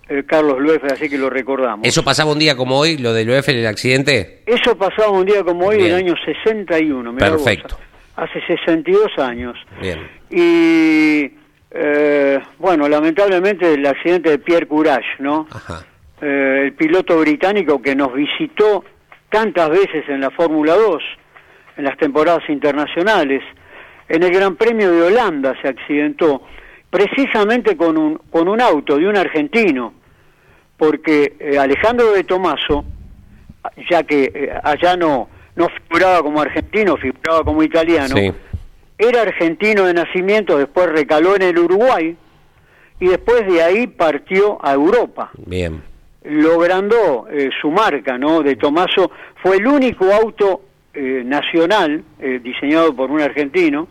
eh, 0.10 0.24
Carlos 0.28 0.60
Lueffel, 0.60 0.92
así 0.94 1.10
que 1.10 1.18
lo 1.18 1.30
recordamos. 1.30 1.88
¿Eso 1.88 2.04
pasaba 2.04 2.32
un 2.32 2.40
día 2.40 2.56
como 2.56 2.78
hoy, 2.78 2.98
lo 2.98 3.14
del 3.14 3.30
UEF, 3.30 3.50
el 3.50 3.66
accidente? 3.66 4.42
Eso 4.46 4.76
pasaba 4.78 5.10
un 5.12 5.26
día 5.26 5.44
como 5.44 5.68
hoy, 5.68 5.78
Bien. 5.78 5.90
en 5.90 5.94
el 5.94 6.06
año 6.06 6.16
61. 6.26 7.12
mirá 7.14 7.30
vos, 7.32 7.42
Perfecto. 7.44 7.78
hace 8.16 8.42
62 8.46 9.18
años. 9.20 9.56
Bien. 9.82 10.00
Y, 10.30 11.32
eh, 11.72 12.40
bueno, 12.60 12.88
lamentablemente 12.90 13.74
el 13.74 13.86
accidente 13.86 14.30
de 14.32 14.38
Pierre 14.40 14.68
Courage, 14.68 15.08
¿no? 15.20 15.48
Ajá. 15.52 15.86
El 16.20 16.74
piloto 16.74 17.20
británico 17.20 17.82
que 17.82 17.96
nos 17.96 18.14
visitó 18.14 18.84
tantas 19.32 19.70
veces 19.70 20.08
en 20.10 20.22
la 20.22 20.30
Fórmula 20.30 20.76
2, 20.76 21.02
en 21.78 21.86
las 21.86 21.98
temporadas 21.98 22.48
internacionales. 22.50 23.42
En 24.08 24.22
el 24.24 24.32
Gran 24.32 24.56
Premio 24.56 24.92
de 24.92 25.04
Holanda 25.04 25.56
se 25.62 25.70
accidentó, 25.70 26.44
precisamente 26.90 27.76
con 27.78 27.98
un, 27.98 28.18
con 28.30 28.48
un 28.48 28.62
auto 28.62 28.98
de 28.98 29.08
un 29.08 29.16
argentino, 29.16 29.94
porque 30.78 31.36
eh, 31.40 31.58
Alejandro 31.58 32.12
de 32.12 32.24
Tomaso, 32.26 32.84
ya 33.90 34.04
que 34.04 34.32
eh, 34.34 34.54
allá 34.64 34.98
no, 34.98 35.30
no 35.56 35.68
figuraba 35.88 36.22
como 36.22 36.42
argentino, 36.42 36.98
figuraba 36.98 37.44
como 37.44 37.64
italiano, 37.64 38.16
Sí. 38.16 38.32
era 38.98 39.22
argentino 39.22 39.86
de 39.86 39.94
nacimiento, 39.94 40.58
después 40.58 40.88
recaló 40.90 41.36
en 41.36 41.44
el 41.44 41.58
Uruguay 41.58 42.18
y 43.00 43.08
después 43.08 43.48
de 43.48 43.64
ahí 43.64 43.88
partió 43.88 44.60
a 44.64 44.74
Europa 44.74 45.32
Bien. 45.38 45.82
Logrando 46.24 47.28
eh, 47.30 47.50
su 47.60 47.72
marca, 47.72 48.18
¿no? 48.18 48.42
De 48.44 48.56
Tomaso 48.56 49.12
fue 49.42 49.58
el 49.58 49.68
único 49.68 50.06
auto 50.14 50.62
eh, 50.94 51.24
nacional 51.26 52.04
eh, 52.20 52.40
diseñado 52.44 52.96
por 52.96 53.12
un 53.12 53.22
argentino 53.22 53.88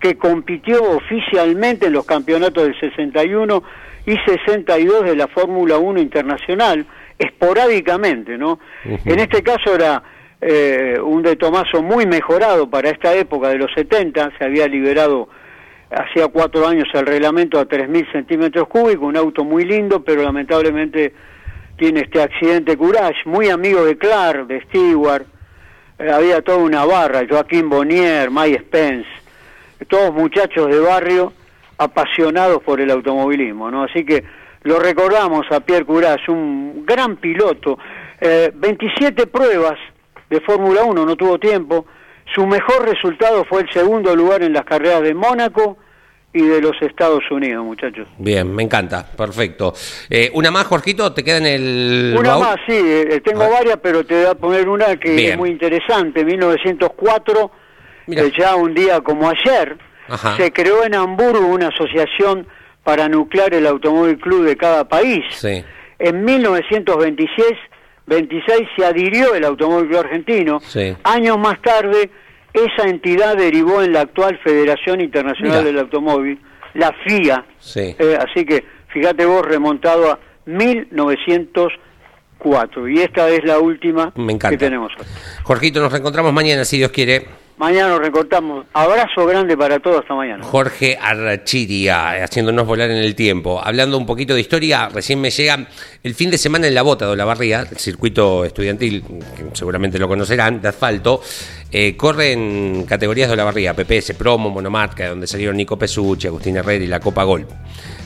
que 0.00 0.16
compitió 0.16 0.82
oficialmente 0.82 1.86
en 1.86 1.92
los 1.92 2.04
campeonatos 2.04 2.64
del 2.64 2.80
61 2.80 3.62
y 4.06 4.16
62 4.26 5.04
de 5.04 5.14
la 5.14 5.28
Fórmula 5.28 5.78
1 5.78 6.00
internacional, 6.00 6.86
esporádicamente, 7.18 8.38
¿no? 8.38 8.58
En 8.82 9.20
este 9.20 9.42
caso 9.42 9.74
era 9.74 10.02
eh, 10.40 10.98
un 11.02 11.22
de 11.22 11.36
Tomaso 11.36 11.82
muy 11.82 12.06
mejorado 12.06 12.68
para 12.68 12.88
esta 12.88 13.14
época 13.14 13.48
de 13.50 13.58
los 13.58 13.70
70, 13.74 14.32
se 14.38 14.44
había 14.44 14.66
liberado 14.66 15.28
hacía 15.90 16.28
cuatro 16.28 16.66
años 16.66 16.88
el 16.94 17.04
reglamento 17.04 17.58
a 17.58 17.68
3.000 17.68 18.10
centímetros 18.12 18.68
cúbicos, 18.68 19.06
un 19.06 19.16
auto 19.16 19.44
muy 19.44 19.64
lindo, 19.64 20.02
pero 20.02 20.22
lamentablemente 20.22 21.12
tiene 21.80 22.00
este 22.00 22.22
accidente. 22.22 22.76
Courage, 22.76 23.22
muy 23.24 23.48
amigo 23.48 23.82
de 23.86 23.96
Clark, 23.96 24.46
de 24.46 24.60
Stewart, 24.66 25.24
eh, 25.98 26.10
había 26.10 26.42
toda 26.42 26.58
una 26.58 26.84
barra, 26.84 27.22
Joaquín 27.26 27.70
Bonnier, 27.70 28.30
Mike 28.30 28.64
Spence, 28.66 29.08
todos 29.88 30.12
muchachos 30.12 30.68
de 30.68 30.78
barrio 30.78 31.32
apasionados 31.78 32.62
por 32.62 32.82
el 32.82 32.90
automovilismo, 32.90 33.70
¿no? 33.70 33.84
Así 33.84 34.04
que 34.04 34.22
lo 34.64 34.78
recordamos 34.78 35.50
a 35.50 35.60
Pierre 35.60 35.86
Courage, 35.86 36.30
un 36.30 36.84
gran 36.84 37.16
piloto, 37.16 37.78
eh, 38.20 38.52
27 38.54 39.26
pruebas 39.26 39.78
de 40.28 40.38
Fórmula 40.42 40.84
1, 40.84 41.06
no 41.06 41.16
tuvo 41.16 41.38
tiempo, 41.38 41.86
su 42.34 42.46
mejor 42.46 42.86
resultado 42.86 43.46
fue 43.46 43.62
el 43.62 43.70
segundo 43.72 44.14
lugar 44.14 44.42
en 44.42 44.52
las 44.52 44.66
carreras 44.66 45.00
de 45.00 45.14
Mónaco 45.14 45.78
y 46.32 46.42
de 46.42 46.60
los 46.60 46.80
Estados 46.80 47.22
Unidos, 47.30 47.64
muchachos. 47.64 48.06
Bien, 48.18 48.54
me 48.54 48.62
encanta, 48.62 49.04
perfecto. 49.04 49.74
Eh, 50.08 50.30
¿Una 50.34 50.50
más, 50.50 50.64
Jorgito? 50.66 51.12
¿Te 51.12 51.24
queda 51.24 51.38
en 51.38 51.46
el 51.46 52.14
Una 52.18 52.30
baúl? 52.30 52.44
más, 52.44 52.56
sí, 52.68 52.74
eh, 52.76 53.20
tengo 53.24 53.42
Ah. 53.42 53.48
varias, 53.48 53.78
pero 53.82 54.04
te 54.06 54.14
voy 54.14 54.26
a 54.26 54.34
poner 54.34 54.68
una 54.68 54.96
que 54.96 55.10
Bien. 55.12 55.32
es 55.32 55.38
muy 55.38 55.50
interesante. 55.50 56.24
1904, 56.24 57.50
Mira. 58.06 58.22
eh, 58.22 58.32
ya 58.38 58.54
un 58.54 58.74
día 58.74 59.00
como 59.00 59.28
ayer, 59.28 59.76
Ajá. 60.08 60.36
se 60.36 60.52
creó 60.52 60.84
en 60.84 60.94
Hamburgo 60.94 61.46
una 61.46 61.68
asociación 61.68 62.46
para 62.84 63.08
nuclear 63.08 63.52
el 63.54 63.66
Automóvil 63.66 64.18
Club 64.18 64.44
de 64.44 64.56
cada 64.56 64.88
país. 64.88 65.24
Sí. 65.32 65.64
En 65.98 66.24
1926 66.24 67.58
26 68.06 68.68
se 68.76 68.84
adhirió 68.84 69.34
el 69.34 69.44
Automóvil 69.44 69.88
Club 69.88 70.00
Argentino. 70.00 70.58
Sí. 70.60 70.96
Años 71.04 71.38
más 71.38 71.60
tarde, 71.62 72.10
esa 72.52 72.88
entidad 72.88 73.36
derivó 73.36 73.82
en 73.82 73.92
la 73.92 74.00
actual 74.02 74.38
Federación 74.42 75.00
Internacional 75.00 75.58
Mira. 75.58 75.64
del 75.64 75.78
Automóvil, 75.78 76.40
la 76.74 76.92
FIA. 77.04 77.44
Sí. 77.58 77.94
Eh, 77.98 78.18
así 78.18 78.44
que, 78.44 78.64
fíjate 78.88 79.24
vos, 79.24 79.46
remontado 79.46 80.10
a 80.12 80.18
1904. 80.46 82.88
Y 82.88 83.00
esta 83.00 83.28
es 83.28 83.44
la 83.44 83.58
última 83.58 84.12
Me 84.16 84.38
que 84.38 84.56
tenemos 84.56 84.90
hoy. 84.98 85.04
Jorgito, 85.42 85.80
nos 85.80 85.92
reencontramos 85.92 86.32
mañana, 86.32 86.64
si 86.64 86.78
Dios 86.78 86.90
quiere. 86.90 87.26
Mañana 87.60 87.90
nos 87.90 87.98
recortamos. 87.98 88.64
Abrazo 88.72 89.26
grande 89.26 89.54
para 89.54 89.78
todos 89.78 90.00
hasta 90.00 90.14
mañana. 90.14 90.42
Jorge 90.44 90.96
Archiria, 90.98 92.24
haciéndonos 92.24 92.66
volar 92.66 92.90
en 92.90 92.96
el 92.96 93.14
tiempo. 93.14 93.60
Hablando 93.62 93.98
un 93.98 94.06
poquito 94.06 94.32
de 94.32 94.40
historia, 94.40 94.88
recién 94.88 95.20
me 95.20 95.28
llega 95.28 95.66
el 96.02 96.14
fin 96.14 96.30
de 96.30 96.38
semana 96.38 96.68
en 96.68 96.74
la 96.74 96.80
Bota 96.80 97.04
de 97.04 97.12
Olavarría, 97.12 97.66
el 97.70 97.76
circuito 97.76 98.46
estudiantil, 98.46 99.02
que 99.02 99.44
seguramente 99.52 99.98
lo 99.98 100.08
conocerán, 100.08 100.62
de 100.62 100.68
asfalto. 100.68 101.20
eh, 101.70 101.98
corre 101.98 102.32
en 102.32 102.86
categorías 102.88 103.28
de 103.28 103.34
Olavarría, 103.34 103.74
PPS, 103.76 104.14
Promo, 104.14 104.48
Monomarca, 104.48 105.10
donde 105.10 105.26
salieron 105.26 105.54
Nico 105.54 105.78
Pesucci, 105.78 106.28
Agustín 106.28 106.56
Herrera 106.56 106.82
y 106.82 106.88
la 106.88 106.98
Copa 106.98 107.24
Gol. 107.24 107.46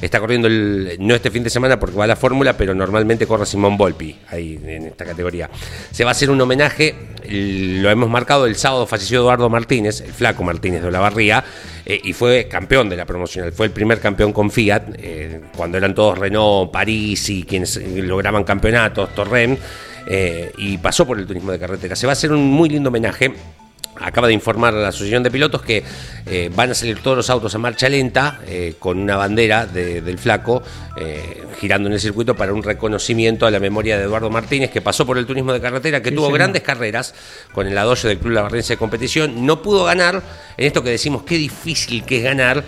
Está 0.04 0.20
corriendo 0.20 0.48
el, 0.48 0.98
no 1.00 1.14
este 1.14 1.30
fin 1.30 1.42
de 1.42 1.48
semana 1.48 1.80
porque 1.80 1.96
va 1.96 2.04
a 2.04 2.06
la 2.06 2.14
fórmula, 2.14 2.58
pero 2.58 2.74
normalmente 2.74 3.26
corre 3.26 3.46
Simón 3.46 3.78
Volpi 3.78 4.14
ahí 4.28 4.60
en 4.62 4.88
esta 4.88 5.06
categoría. 5.06 5.48
Se 5.90 6.04
va 6.04 6.10
a 6.10 6.12
hacer 6.12 6.28
un 6.28 6.38
homenaje, 6.38 6.94
lo 7.26 7.88
hemos 7.88 8.10
marcado 8.10 8.44
el 8.44 8.54
sábado, 8.54 8.86
falleció 8.86 9.20
Eduardo 9.20 9.48
Martínez, 9.48 10.02
el 10.02 10.12
flaco 10.12 10.44
Martínez 10.44 10.82
de 10.82 10.88
Olavarría, 10.88 11.42
eh, 11.86 11.98
y 12.04 12.12
fue 12.12 12.48
campeón 12.48 12.90
de 12.90 12.96
la 12.96 13.06
promocional, 13.06 13.52
fue 13.52 13.64
el 13.64 13.72
primer 13.72 13.98
campeón 13.98 14.34
con 14.34 14.50
Fiat, 14.50 14.82
eh, 14.98 15.40
cuando 15.56 15.78
eran 15.78 15.94
todos 15.94 16.18
Renault, 16.18 16.70
París 16.70 17.30
y 17.30 17.44
quienes 17.44 17.74
lograban 17.76 18.44
campeonatos, 18.44 19.14
Torrent, 19.14 19.58
eh, 20.06 20.52
y 20.58 20.76
pasó 20.76 21.06
por 21.06 21.18
el 21.18 21.26
turismo 21.26 21.50
de 21.50 21.58
carretera. 21.58 21.96
Se 21.96 22.06
va 22.06 22.12
a 22.12 22.12
hacer 22.12 22.30
un 22.30 22.44
muy 22.44 22.68
lindo 22.68 22.90
homenaje. 22.90 23.32
Acaba 24.00 24.26
de 24.28 24.34
informar 24.34 24.74
a 24.74 24.78
la 24.78 24.88
Asociación 24.88 25.22
de 25.22 25.30
Pilotos 25.30 25.62
que 25.62 25.84
eh, 26.26 26.50
van 26.54 26.70
a 26.70 26.74
salir 26.74 26.98
todos 27.00 27.16
los 27.16 27.30
autos 27.30 27.54
a 27.54 27.58
marcha 27.58 27.88
lenta 27.88 28.40
eh, 28.46 28.74
con 28.78 28.98
una 28.98 29.16
bandera 29.16 29.66
de- 29.66 30.00
del 30.00 30.18
flaco 30.18 30.62
eh, 30.96 31.42
girando 31.60 31.88
en 31.88 31.94
el 31.94 32.00
circuito 32.00 32.34
para 32.34 32.52
un 32.52 32.62
reconocimiento 32.62 33.46
a 33.46 33.50
la 33.50 33.60
memoria 33.60 33.96
de 33.98 34.04
Eduardo 34.04 34.30
Martínez 34.30 34.70
que 34.70 34.80
pasó 34.80 35.04
por 35.06 35.18
el 35.18 35.26
turismo 35.26 35.52
de 35.52 35.60
carretera, 35.60 36.00
que 36.02 36.10
Sí, 36.10 36.14
tuvo 36.16 36.26
señor. 36.26 36.38
grandes 36.38 36.62
carreras 36.62 37.14
con 37.52 37.66
el 37.66 37.76
adoyo 37.78 38.08
del 38.08 38.18
Club 38.18 38.32
Lavarrense 38.32 38.74
de 38.74 38.78
Competición. 38.78 39.44
No 39.46 39.60
pudo 39.62 39.84
ganar 39.84 40.22
en 40.56 40.66
esto 40.66 40.82
que 40.82 40.90
decimos 40.90 41.22
qué 41.24 41.36
difícil 41.36 42.04
que 42.04 42.18
es 42.18 42.24
ganar, 42.24 42.64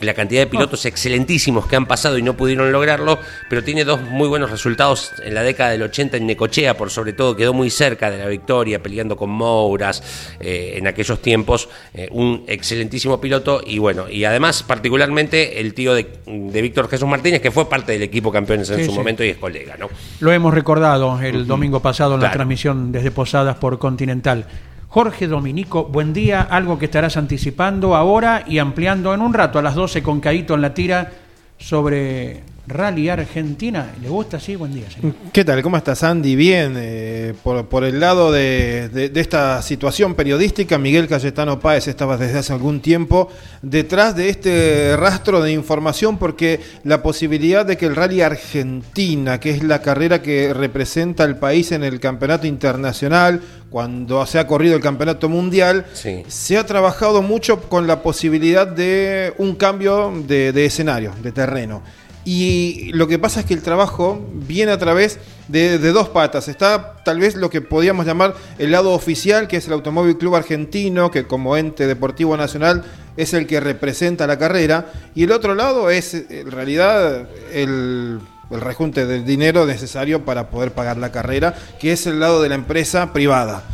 la 0.00 0.14
cantidad 0.14 0.40
de 0.42 0.46
pilotos 0.46 0.84
excelentísimos 0.86 1.66
que 1.66 1.76
han 1.76 1.86
pasado 1.86 2.16
y 2.18 2.22
no 2.22 2.36
pudieron 2.36 2.70
lograrlo, 2.72 3.18
pero 3.50 3.62
tiene 3.64 3.84
dos 3.84 4.00
muy 4.00 4.28
buenos 4.28 4.50
resultados 4.50 5.12
en 5.24 5.34
la 5.34 5.42
década 5.42 5.70
del 5.70 5.82
80 5.82 6.16
en 6.16 6.26
Necochea, 6.26 6.76
por 6.76 6.90
sobre 6.90 7.12
todo 7.12 7.34
quedó 7.36 7.52
muy 7.52 7.70
cerca 7.70 8.10
de 8.10 8.18
la 8.18 8.26
victoria, 8.26 8.82
peleando 8.82 9.16
con 9.16 9.30
Mouras 9.30 10.02
eh, 10.40 10.63
en 10.78 10.86
aquellos 10.86 11.20
tiempos, 11.20 11.68
eh, 11.94 12.08
un 12.10 12.44
excelentísimo 12.46 13.20
piloto 13.20 13.60
y 13.64 13.78
bueno, 13.78 14.08
y 14.08 14.24
además 14.24 14.62
particularmente 14.62 15.60
el 15.60 15.74
tío 15.74 15.94
de, 15.94 16.06
de 16.26 16.62
Víctor 16.62 16.88
Jesús 16.88 17.08
Martínez, 17.08 17.40
que 17.40 17.50
fue 17.50 17.68
parte 17.68 17.92
del 17.92 18.02
equipo 18.02 18.32
campeones 18.32 18.70
en 18.70 18.78
Sí, 18.78 18.84
su 18.86 18.90
sí. 18.92 18.96
momento 18.96 19.22
y 19.24 19.28
es 19.28 19.36
colega, 19.36 19.76
¿no? 19.78 19.88
Lo 20.20 20.32
hemos 20.32 20.52
recordado 20.54 21.20
el 21.20 21.46
domingo 21.46 21.80
pasado 21.80 22.14
en 22.14 22.22
la 22.22 22.30
transmisión 22.32 22.92
desde 22.92 23.10
Posadas 23.10 23.56
por 23.56 23.78
Continental. 23.78 24.46
Jorge 24.88 25.26
Dominico, 25.26 25.84
buen 25.84 26.12
día. 26.12 26.42
Algo 26.42 26.78
que 26.78 26.84
estarás 26.84 27.16
anticipando 27.16 27.96
ahora 27.96 28.44
y 28.46 28.58
ampliando 28.58 29.12
en 29.12 29.22
un 29.22 29.34
rato 29.34 29.58
a 29.58 29.62
las 29.62 29.74
12 29.74 30.02
con 30.04 30.20
Caíto 30.20 30.54
en 30.54 30.62
la 30.62 30.72
tira 30.72 31.10
sobre 31.58 32.42
Rally 32.66 33.10
Argentina. 33.10 33.92
¿Le 34.00 34.08
gusta? 34.08 34.40
Sí, 34.40 34.56
buen 34.56 34.72
día. 34.72 34.90
señor. 34.90 35.14
¿Qué 35.32 35.44
tal? 35.44 35.62
¿Cómo 35.62 35.76
estás, 35.76 36.02
Andy? 36.02 36.34
Bien, 36.34 36.74
eh, 36.78 37.34
por, 37.42 37.66
por 37.68 37.84
el 37.84 38.00
lado 38.00 38.32
de, 38.32 38.88
de- 38.88 39.10
de 39.10 39.20
esta 39.20 39.60
situación 39.60 40.14
periodística, 40.14 40.78
Miguel 40.78 41.06
Cayetano 41.06 41.60
Páez 41.60 41.88
estaba 41.88 42.16
desde 42.16 42.38
hace 42.38 42.52
algún 42.54 42.80
tiempo 42.80 43.28
detrás 43.60 44.16
de 44.16 44.30
este 44.30 44.96
rastro 44.96 45.42
de 45.42 45.52
información 45.52 46.16
porque 46.16 46.60
la 46.84 47.02
posibilidad 47.02 47.66
de 47.66 47.76
que 47.76 47.84
el 47.84 47.96
Rally 47.96 48.22
Argentina, 48.22 49.38
que 49.40 49.50
es 49.50 49.62
la 49.62 49.82
carrera 49.82 50.22
que 50.22 50.54
representa 50.54 51.24
al 51.24 51.38
país 51.38 51.70
en 51.72 51.84
el 51.84 52.00
campeonato 52.00 52.46
internacional, 52.46 53.42
cuando 53.68 54.24
se 54.24 54.38
ha 54.38 54.46
corrido 54.46 54.74
el 54.76 54.80
campeonato 54.82 55.28
mundial, 55.28 55.84
Sí. 55.92 56.22
se 56.28 56.56
ha 56.56 56.64
trabajado 56.64 57.20
mucho 57.20 57.60
con 57.68 57.86
la 57.86 58.02
posibilidad 58.02 58.66
de 58.66 59.34
un 59.36 59.54
cambio 59.56 60.12
de, 60.26 60.52
de 60.52 60.64
escenario, 60.64 61.12
de 61.22 61.32
terreno. 61.32 61.82
Y 62.24 62.90
lo 62.92 63.06
que 63.06 63.18
pasa 63.18 63.40
es 63.40 63.46
que 63.46 63.54
el 63.54 63.62
trabajo 63.62 64.24
viene 64.32 64.72
a 64.72 64.78
través 64.78 65.18
de, 65.48 65.78
dos 65.78 66.08
patas. 66.08 66.48
Está 66.48 66.96
tal 67.04 67.20
vez 67.20 67.34
lo 67.34 67.50
que 67.50 67.60
podríamos 67.60 68.06
llamar 68.06 68.34
el 68.58 68.70
lado 68.70 68.92
oficial, 68.92 69.46
que 69.46 69.58
es 69.58 69.66
el 69.66 69.74
Automóvil 69.74 70.16
Club 70.16 70.36
Argentino, 70.36 71.10
que 71.10 71.26
como 71.26 71.56
ente 71.56 71.86
deportivo 71.86 72.36
nacional 72.36 72.84
es 73.16 73.34
el 73.34 73.46
que 73.46 73.60
representa 73.60 74.26
la 74.26 74.38
carrera. 74.38 74.90
Y 75.14 75.24
el 75.24 75.32
otro 75.32 75.54
lado 75.54 75.90
es 75.90 76.14
en 76.14 76.50
realidad 76.50 77.28
el, 77.52 78.20
el 78.50 78.60
rejunte 78.60 79.04
del 79.04 79.26
dinero 79.26 79.66
necesario 79.66 80.24
para 80.24 80.48
poder 80.48 80.72
pagar 80.72 80.96
la 80.96 81.12
carrera, 81.12 81.54
que 81.78 81.92
es 81.92 82.06
el 82.06 82.20
lado 82.20 82.42
de 82.42 82.48
la 82.48 82.54
empresa 82.54 83.12
privada. 83.12 83.64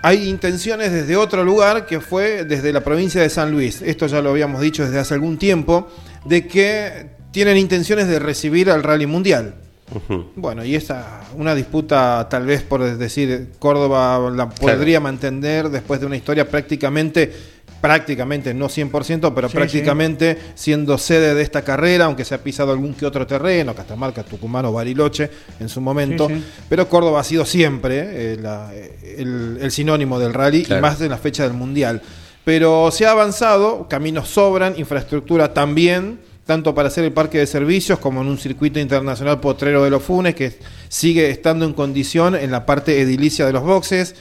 Hay 0.00 0.28
intenciones 0.28 0.92
desde 0.92 1.16
otro 1.16 1.42
lugar 1.42 1.86
que 1.86 2.00
fue 2.00 2.44
desde 2.44 2.72
la 2.72 2.84
provincia 2.84 3.20
de 3.20 3.28
San 3.28 3.50
Luis. 3.50 3.82
Esto 3.82 4.06
ya 4.06 4.22
lo 4.22 4.30
habíamos 4.30 4.60
dicho 4.60 4.84
desde 4.84 5.00
hace 5.00 5.14
algún 5.14 5.38
tiempo, 5.38 5.88
de 6.24 6.46
que 6.46 7.17
tienen 7.30 7.56
intenciones 7.56 8.08
de 8.08 8.18
recibir 8.18 8.70
al 8.70 8.82
Rally 8.82 9.06
Mundial. 9.06 9.54
Bueno, 10.36 10.64
y 10.66 10.74
esa 10.74 11.20
una 11.34 11.54
disputa 11.54 12.26
tal 12.28 12.44
vez 12.44 12.62
por 12.62 12.84
decir 12.98 13.52
Córdoba 13.58 14.30
la 14.30 14.50
podría 14.50 15.00
mantener 15.00 15.70
después 15.70 15.98
de 15.98 16.04
una 16.04 16.16
historia 16.16 16.46
prácticamente 16.46 17.32
prácticamente 17.80 18.52
no 18.52 18.66
100%, 18.68 19.32
pero 19.34 19.48
Sí, 19.48 19.54
prácticamente 19.56 20.36
siendo 20.56 20.98
sede 20.98 21.34
de 21.34 21.42
esta 21.42 21.62
carrera, 21.62 22.06
aunque 22.06 22.24
se 22.24 22.34
ha 22.34 22.42
pisado 22.42 22.72
algún 22.72 22.92
que 22.92 23.06
otro 23.06 23.24
terreno, 23.26 23.72
Catamarca, 23.74 24.24
Tucumán 24.24 24.64
o 24.66 24.72
Bariloche 24.72 25.30
en 25.60 25.68
su 25.70 25.80
momento, 25.80 26.26
Sí, 26.28 26.34
sí. 26.34 26.44
pero 26.68 26.88
Córdoba 26.88 27.20
ha 27.20 27.24
sido 27.24 27.46
siempre 27.46 28.32
eh, 28.32 28.36
la- 28.42 28.72
el, 28.74 29.58
el 29.62 29.70
sinónimo 29.70 30.18
del 30.18 30.34
rally 30.34 30.64
Claro. 30.64 30.80
y 30.80 30.82
más 30.82 30.98
de 30.98 31.08
la 31.08 31.18
fecha 31.18 31.44
del 31.44 31.52
Mundial. 31.54 32.02
Pero 32.44 32.90
se 32.90 33.06
ha 33.06 33.12
avanzado, 33.12 33.86
caminos 33.88 34.28
sobran, 34.28 34.74
infraestructura 34.76 35.54
también, 35.54 36.18
tanto 36.48 36.74
para 36.74 36.88
hacer 36.88 37.04
el 37.04 37.12
parque 37.12 37.36
de 37.36 37.46
servicios 37.46 37.98
como 37.98 38.22
en 38.22 38.26
un 38.26 38.38
circuito 38.38 38.80
internacional 38.80 39.38
potrero 39.38 39.84
de 39.84 39.90
los 39.90 40.02
Funes, 40.02 40.34
que 40.34 40.56
sigue 40.88 41.28
estando 41.28 41.66
en 41.66 41.74
condición 41.74 42.34
en 42.34 42.50
la 42.50 42.64
parte 42.64 43.02
edilicia 43.02 43.44
de 43.44 43.52
los 43.52 43.64
boxes. 43.64 44.14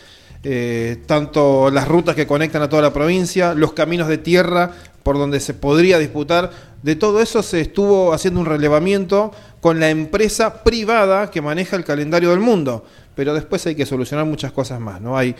eh, 0.43 0.97
tanto 1.05 1.71
las 1.71 1.87
rutas 1.87 2.15
que 2.15 2.27
conectan 2.27 2.61
a 2.61 2.67
toda 2.67 2.81
la 2.81 2.91
provincia, 2.91 3.53
los 3.53 3.71
caminos 3.71 4.09
de 4.09 4.17
tierra 4.17 4.71
por 5.03 5.17
donde 5.17 5.39
se 5.39 5.53
podría 5.53 5.99
disputar, 5.99 6.51
de 6.83 6.97
todo 6.97 7.21
eso 7.21 7.41
se 7.41 7.61
estuvo 7.61 8.11
haciendo 8.11 8.41
un 8.41 8.45
relevamiento 8.45 9.31
con 9.61 9.79
la 9.79 9.89
empresa 9.89 10.65
privada 10.65 11.31
que 11.31 11.41
maneja 11.41 11.77
el 11.77 11.85
calendario 11.85 12.31
del 12.31 12.41
mundo, 12.41 12.83
pero 13.15 13.33
después 13.33 13.65
hay 13.67 13.75
que 13.75 13.85
solucionar 13.85 14.25
muchas 14.25 14.51
cosas 14.51 14.81
más, 14.81 14.99
¿no? 14.99 15.17
Hay 15.17 15.33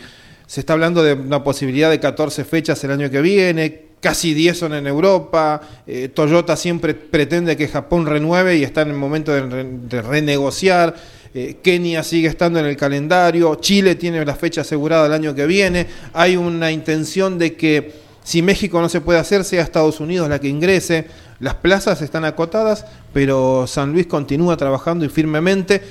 se 0.46 0.60
está 0.60 0.72
hablando 0.72 1.02
de 1.02 1.12
una 1.12 1.44
posibilidad 1.44 1.90
de 1.90 2.00
14 2.00 2.46
fechas 2.46 2.82
el 2.82 2.92
año 2.92 3.10
que 3.10 3.20
viene, 3.20 3.87
casi 4.00 4.34
10 4.34 4.58
son 4.58 4.74
en 4.74 4.86
Europa, 4.86 5.60
eh, 5.86 6.08
Toyota 6.08 6.56
siempre 6.56 6.94
pretende 6.94 7.56
que 7.56 7.68
Japón 7.68 8.06
renueve 8.06 8.56
y 8.56 8.62
está 8.62 8.82
en 8.82 8.88
el 8.90 8.96
momento 8.96 9.32
de, 9.32 9.40
re- 9.42 9.64
de 9.64 10.02
renegociar, 10.02 10.94
eh, 11.34 11.56
Kenia 11.62 12.02
sigue 12.02 12.28
estando 12.28 12.58
en 12.58 12.66
el 12.66 12.76
calendario, 12.76 13.54
Chile 13.56 13.94
tiene 13.96 14.24
la 14.24 14.34
fecha 14.34 14.60
asegurada 14.62 15.06
el 15.06 15.12
año 15.12 15.34
que 15.34 15.46
viene, 15.46 15.86
hay 16.12 16.36
una 16.36 16.70
intención 16.72 17.38
de 17.38 17.54
que 17.54 17.92
si 18.22 18.42
México 18.42 18.80
no 18.80 18.88
se 18.88 19.00
puede 19.00 19.18
hacer, 19.18 19.42
sea 19.44 19.62
Estados 19.62 20.00
Unidos 20.00 20.28
la 20.28 20.38
que 20.38 20.48
ingrese, 20.48 21.06
las 21.40 21.54
plazas 21.54 22.02
están 22.02 22.24
acotadas, 22.24 22.84
pero 23.12 23.66
San 23.66 23.92
Luis 23.92 24.06
continúa 24.06 24.56
trabajando 24.56 25.04
y 25.04 25.08
firmemente. 25.08 25.82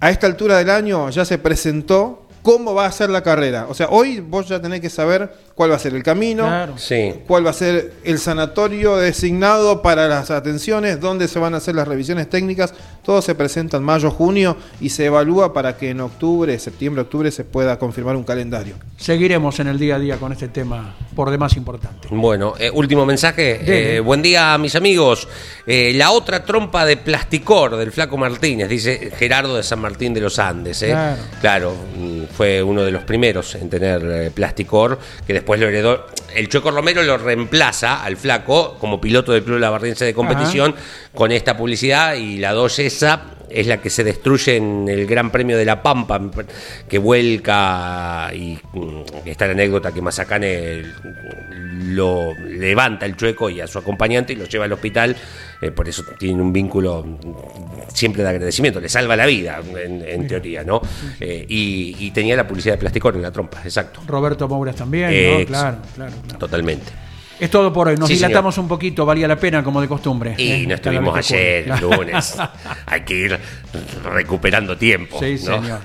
A 0.00 0.10
esta 0.10 0.26
altura 0.26 0.58
del 0.58 0.68
año 0.68 1.08
ya 1.10 1.24
se 1.24 1.38
presentó 1.38 2.21
cómo 2.42 2.74
va 2.74 2.86
a 2.86 2.92
ser 2.92 3.08
la 3.10 3.22
carrera. 3.22 3.66
O 3.68 3.74
sea, 3.74 3.88
hoy 3.90 4.20
vos 4.20 4.48
ya 4.48 4.60
tenés 4.60 4.80
que 4.80 4.90
saber 4.90 5.32
cuál 5.54 5.70
va 5.70 5.76
a 5.76 5.78
ser 5.78 5.94
el 5.94 6.02
camino, 6.02 6.44
Claro. 6.44 6.74
Sí. 6.76 7.14
cuál 7.26 7.46
va 7.46 7.50
a 7.50 7.54
ser 7.54 7.92
el 8.04 8.18
sanatorio 8.18 8.96
designado 8.96 9.80
para 9.82 10.08
las 10.08 10.30
atenciones, 10.30 11.00
dónde 11.00 11.28
se 11.28 11.38
van 11.38 11.54
a 11.54 11.58
hacer 11.58 11.74
las 11.74 11.86
revisiones 11.86 12.28
técnicas. 12.28 12.74
Todo 13.04 13.22
se 13.22 13.34
presenta 13.34 13.76
en 13.76 13.82
mayo, 13.84 14.10
junio 14.10 14.56
y 14.80 14.88
se 14.90 15.06
evalúa 15.06 15.52
para 15.52 15.76
que 15.76 15.90
en 15.90 16.00
octubre, 16.00 16.58
septiembre, 16.58 17.02
octubre 17.02 17.30
se 17.30 17.44
pueda 17.44 17.78
confirmar 17.78 18.16
un 18.16 18.24
calendario. 18.24 18.74
Seguiremos 18.96 19.58
en 19.60 19.66
el 19.68 19.78
día 19.78 19.96
a 19.96 19.98
día 19.98 20.16
con 20.16 20.32
este 20.32 20.48
tema 20.48 20.94
por 21.14 21.30
demás 21.30 21.56
importante. 21.56 22.08
Bueno, 22.10 22.54
eh, 22.58 22.70
último 22.72 23.04
mensaje. 23.06 23.60
Eh, 23.96 24.00
buen 24.00 24.22
día, 24.22 24.56
mis 24.58 24.74
amigos. 24.76 25.28
Eh, 25.66 25.92
la 25.94 26.10
otra 26.12 26.44
trompa 26.44 26.84
de 26.84 26.96
plasticor 26.96 27.76
del 27.76 27.92
Flaco 27.92 28.16
Martínez, 28.16 28.68
dice 28.68 29.10
Gerardo 29.16 29.56
de 29.56 29.62
San 29.62 29.80
Martín 29.80 30.14
de 30.14 30.20
los 30.20 30.38
Andes. 30.38 30.82
¿eh? 30.82 30.88
Claro. 30.90 31.22
Claro, 31.40 31.74
mm, 31.96 32.22
fue 32.32 32.62
uno 32.62 32.82
de 32.82 32.90
los 32.90 33.04
primeros 33.04 33.54
en 33.54 33.70
tener 33.70 34.02
eh, 34.04 34.30
plasticor, 34.30 34.98
que 35.26 35.32
después 35.34 35.60
lo 35.60 35.68
heredó. 35.68 36.06
El 36.34 36.48
Chueco 36.48 36.70
Romero 36.70 37.02
lo 37.02 37.18
reemplaza 37.18 38.02
al 38.02 38.16
Flaco 38.16 38.76
como 38.78 39.00
piloto 39.00 39.32
del 39.32 39.44
Club 39.44 39.58
Labarriense 39.58 40.04
de 40.04 40.14
competición 40.14 40.74
con 41.14 41.30
esta 41.30 41.56
publicidad 41.56 42.14
y 42.14 42.38
la 42.38 42.52
2 42.52 42.78
esa 42.80 43.22
es 43.54 43.66
la 43.66 43.80
que 43.80 43.90
se 43.90 44.04
destruye 44.04 44.56
en 44.56 44.88
el 44.88 45.06
Gran 45.06 45.30
Premio 45.30 45.56
de 45.56 45.64
La 45.64 45.82
Pampa, 45.82 46.20
que 46.88 46.98
vuelca 46.98 48.30
y 48.34 48.58
mm, 48.72 49.02
está 49.26 49.46
la 49.46 49.52
anécdota 49.52 49.92
que 49.92 50.00
Mazacane 50.00 50.82
lo 51.86 52.34
levanta 52.34 53.06
el 53.06 53.16
chueco 53.16 53.50
y 53.50 53.60
a 53.60 53.66
su 53.66 53.78
acompañante 53.78 54.32
y 54.32 54.36
lo 54.36 54.44
lleva 54.44 54.64
al 54.64 54.72
hospital, 54.72 55.16
eh, 55.60 55.70
por 55.70 55.88
eso 55.88 56.04
tiene 56.18 56.40
un 56.40 56.52
vínculo 56.52 57.18
siempre 57.92 58.22
de 58.22 58.28
agradecimiento, 58.28 58.80
le 58.80 58.88
salva 58.88 59.16
la 59.16 59.26
vida 59.26 59.60
en, 59.76 60.02
en 60.06 60.26
teoría, 60.26 60.64
¿no? 60.64 60.80
Eh, 61.20 61.44
y, 61.48 61.96
y 61.98 62.10
tenía 62.12 62.36
la 62.36 62.46
publicidad 62.46 62.74
de 62.74 62.78
plasticor 62.78 63.16
en 63.16 63.22
la 63.22 63.30
trompa, 63.30 63.60
exacto, 63.64 64.00
Roberto 64.06 64.48
Mouras 64.48 64.76
también, 64.76 65.10
¿no? 65.10 65.46
Claro, 65.46 65.78
claro, 65.94 66.12
claro. 66.24 66.38
totalmente. 66.38 67.11
Es 67.40 67.50
todo 67.50 67.72
por 67.72 67.88
hoy. 67.88 67.96
Nos 67.96 68.08
Sí, 68.08 68.14
dilatamos 68.14 68.56
un 68.58 68.68
poquito, 68.68 69.04
valía 69.04 69.26
la 69.26 69.36
pena 69.36 69.62
como 69.64 69.80
de 69.80 69.88
costumbre. 69.88 70.34
Y 70.38 70.50
¿eh? 70.50 70.58
no 70.60 70.64
Cada 70.68 70.74
estuvimos 70.74 71.16
ayer, 71.16 71.68
el 71.68 71.80
lunes, 71.80 72.36
hay 72.86 73.00
que 73.02 73.14
ir 73.14 73.38
recuperando 74.04 74.76
tiempo. 74.76 75.18
Sí, 75.18 75.32
¿no? 75.44 75.62
señor. 75.62 75.80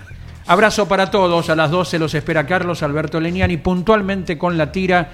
Abrazo 0.46 0.88
para 0.88 1.12
todos. 1.12 1.50
A 1.50 1.56
las 1.56 1.72
12 1.72 2.00
los 2.00 2.14
espera 2.14 2.46
Carlos 2.46 2.82
Alberto 2.82 3.20
Leñani 3.20 3.58
puntualmente 3.58 4.38
con 4.38 4.58
la 4.58 4.72
tira. 4.72 5.10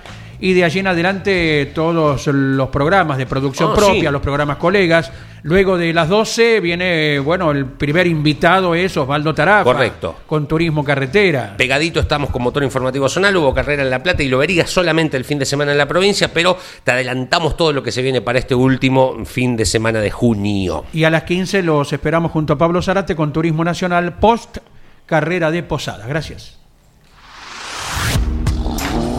Y 0.45 0.51
de 0.51 0.65
allí 0.65 0.79
en 0.79 0.87
adelante 0.87 1.71
todos 1.73 2.27
los 2.27 2.67
programas 2.67 3.17
de 3.17 3.25
producción 3.25 3.69
Ah, 3.71 3.75
propia, 3.75 4.09
sí. 4.09 4.11
los 4.11 4.21
programas 4.21 4.57
colegas. 4.57 5.09
Luego 5.43 5.77
de 5.77 5.93
las 5.93 6.09
12 6.09 6.59
viene, 6.59 7.17
bueno, 7.19 7.51
el 7.51 7.65
primer 7.65 8.07
invitado 8.07 8.75
es 8.75 8.97
Osvaldo 8.97 9.33
Tarafa. 9.33 9.63
Correcto. 9.63 10.15
Con 10.27 10.45
Turismo 10.45 10.83
Carretera. 10.83 11.55
Pegadito 11.55 12.01
estamos 12.01 12.29
con 12.29 12.41
Motor 12.41 12.63
Informativo 12.63 13.07
Zonal, 13.07 13.37
hubo 13.37 13.53
carrera 13.53 13.83
en 13.83 13.89
La 13.89 14.03
Plata 14.03 14.21
y 14.21 14.27
lo 14.27 14.37
verías 14.39 14.69
solamente 14.69 15.15
el 15.15 15.23
fin 15.23 15.39
de 15.39 15.45
semana 15.45 15.71
en 15.71 15.77
la 15.77 15.87
provincia, 15.87 16.33
pero 16.33 16.57
te 16.83 16.91
adelantamos 16.91 17.55
todo 17.55 17.71
lo 17.71 17.81
que 17.81 17.93
se 17.93 18.01
viene 18.01 18.19
para 18.19 18.37
este 18.39 18.53
último 18.53 19.23
fin 19.23 19.55
de 19.55 19.63
semana 19.65 20.01
de 20.01 20.11
junio. 20.11 20.83
Y 20.91 21.05
a 21.05 21.09
las 21.09 21.23
15 21.23 21.63
los 21.63 21.93
esperamos 21.93 22.33
junto 22.33 22.51
a 22.51 22.57
Pablo 22.57 22.81
Zarate 22.81 23.15
con 23.15 23.31
Turismo 23.31 23.63
Nacional 23.63 24.15
post 24.15 24.57
carrera 25.05 25.51
de 25.51 25.63
Posada. 25.63 26.05
Gracias. 26.05 26.59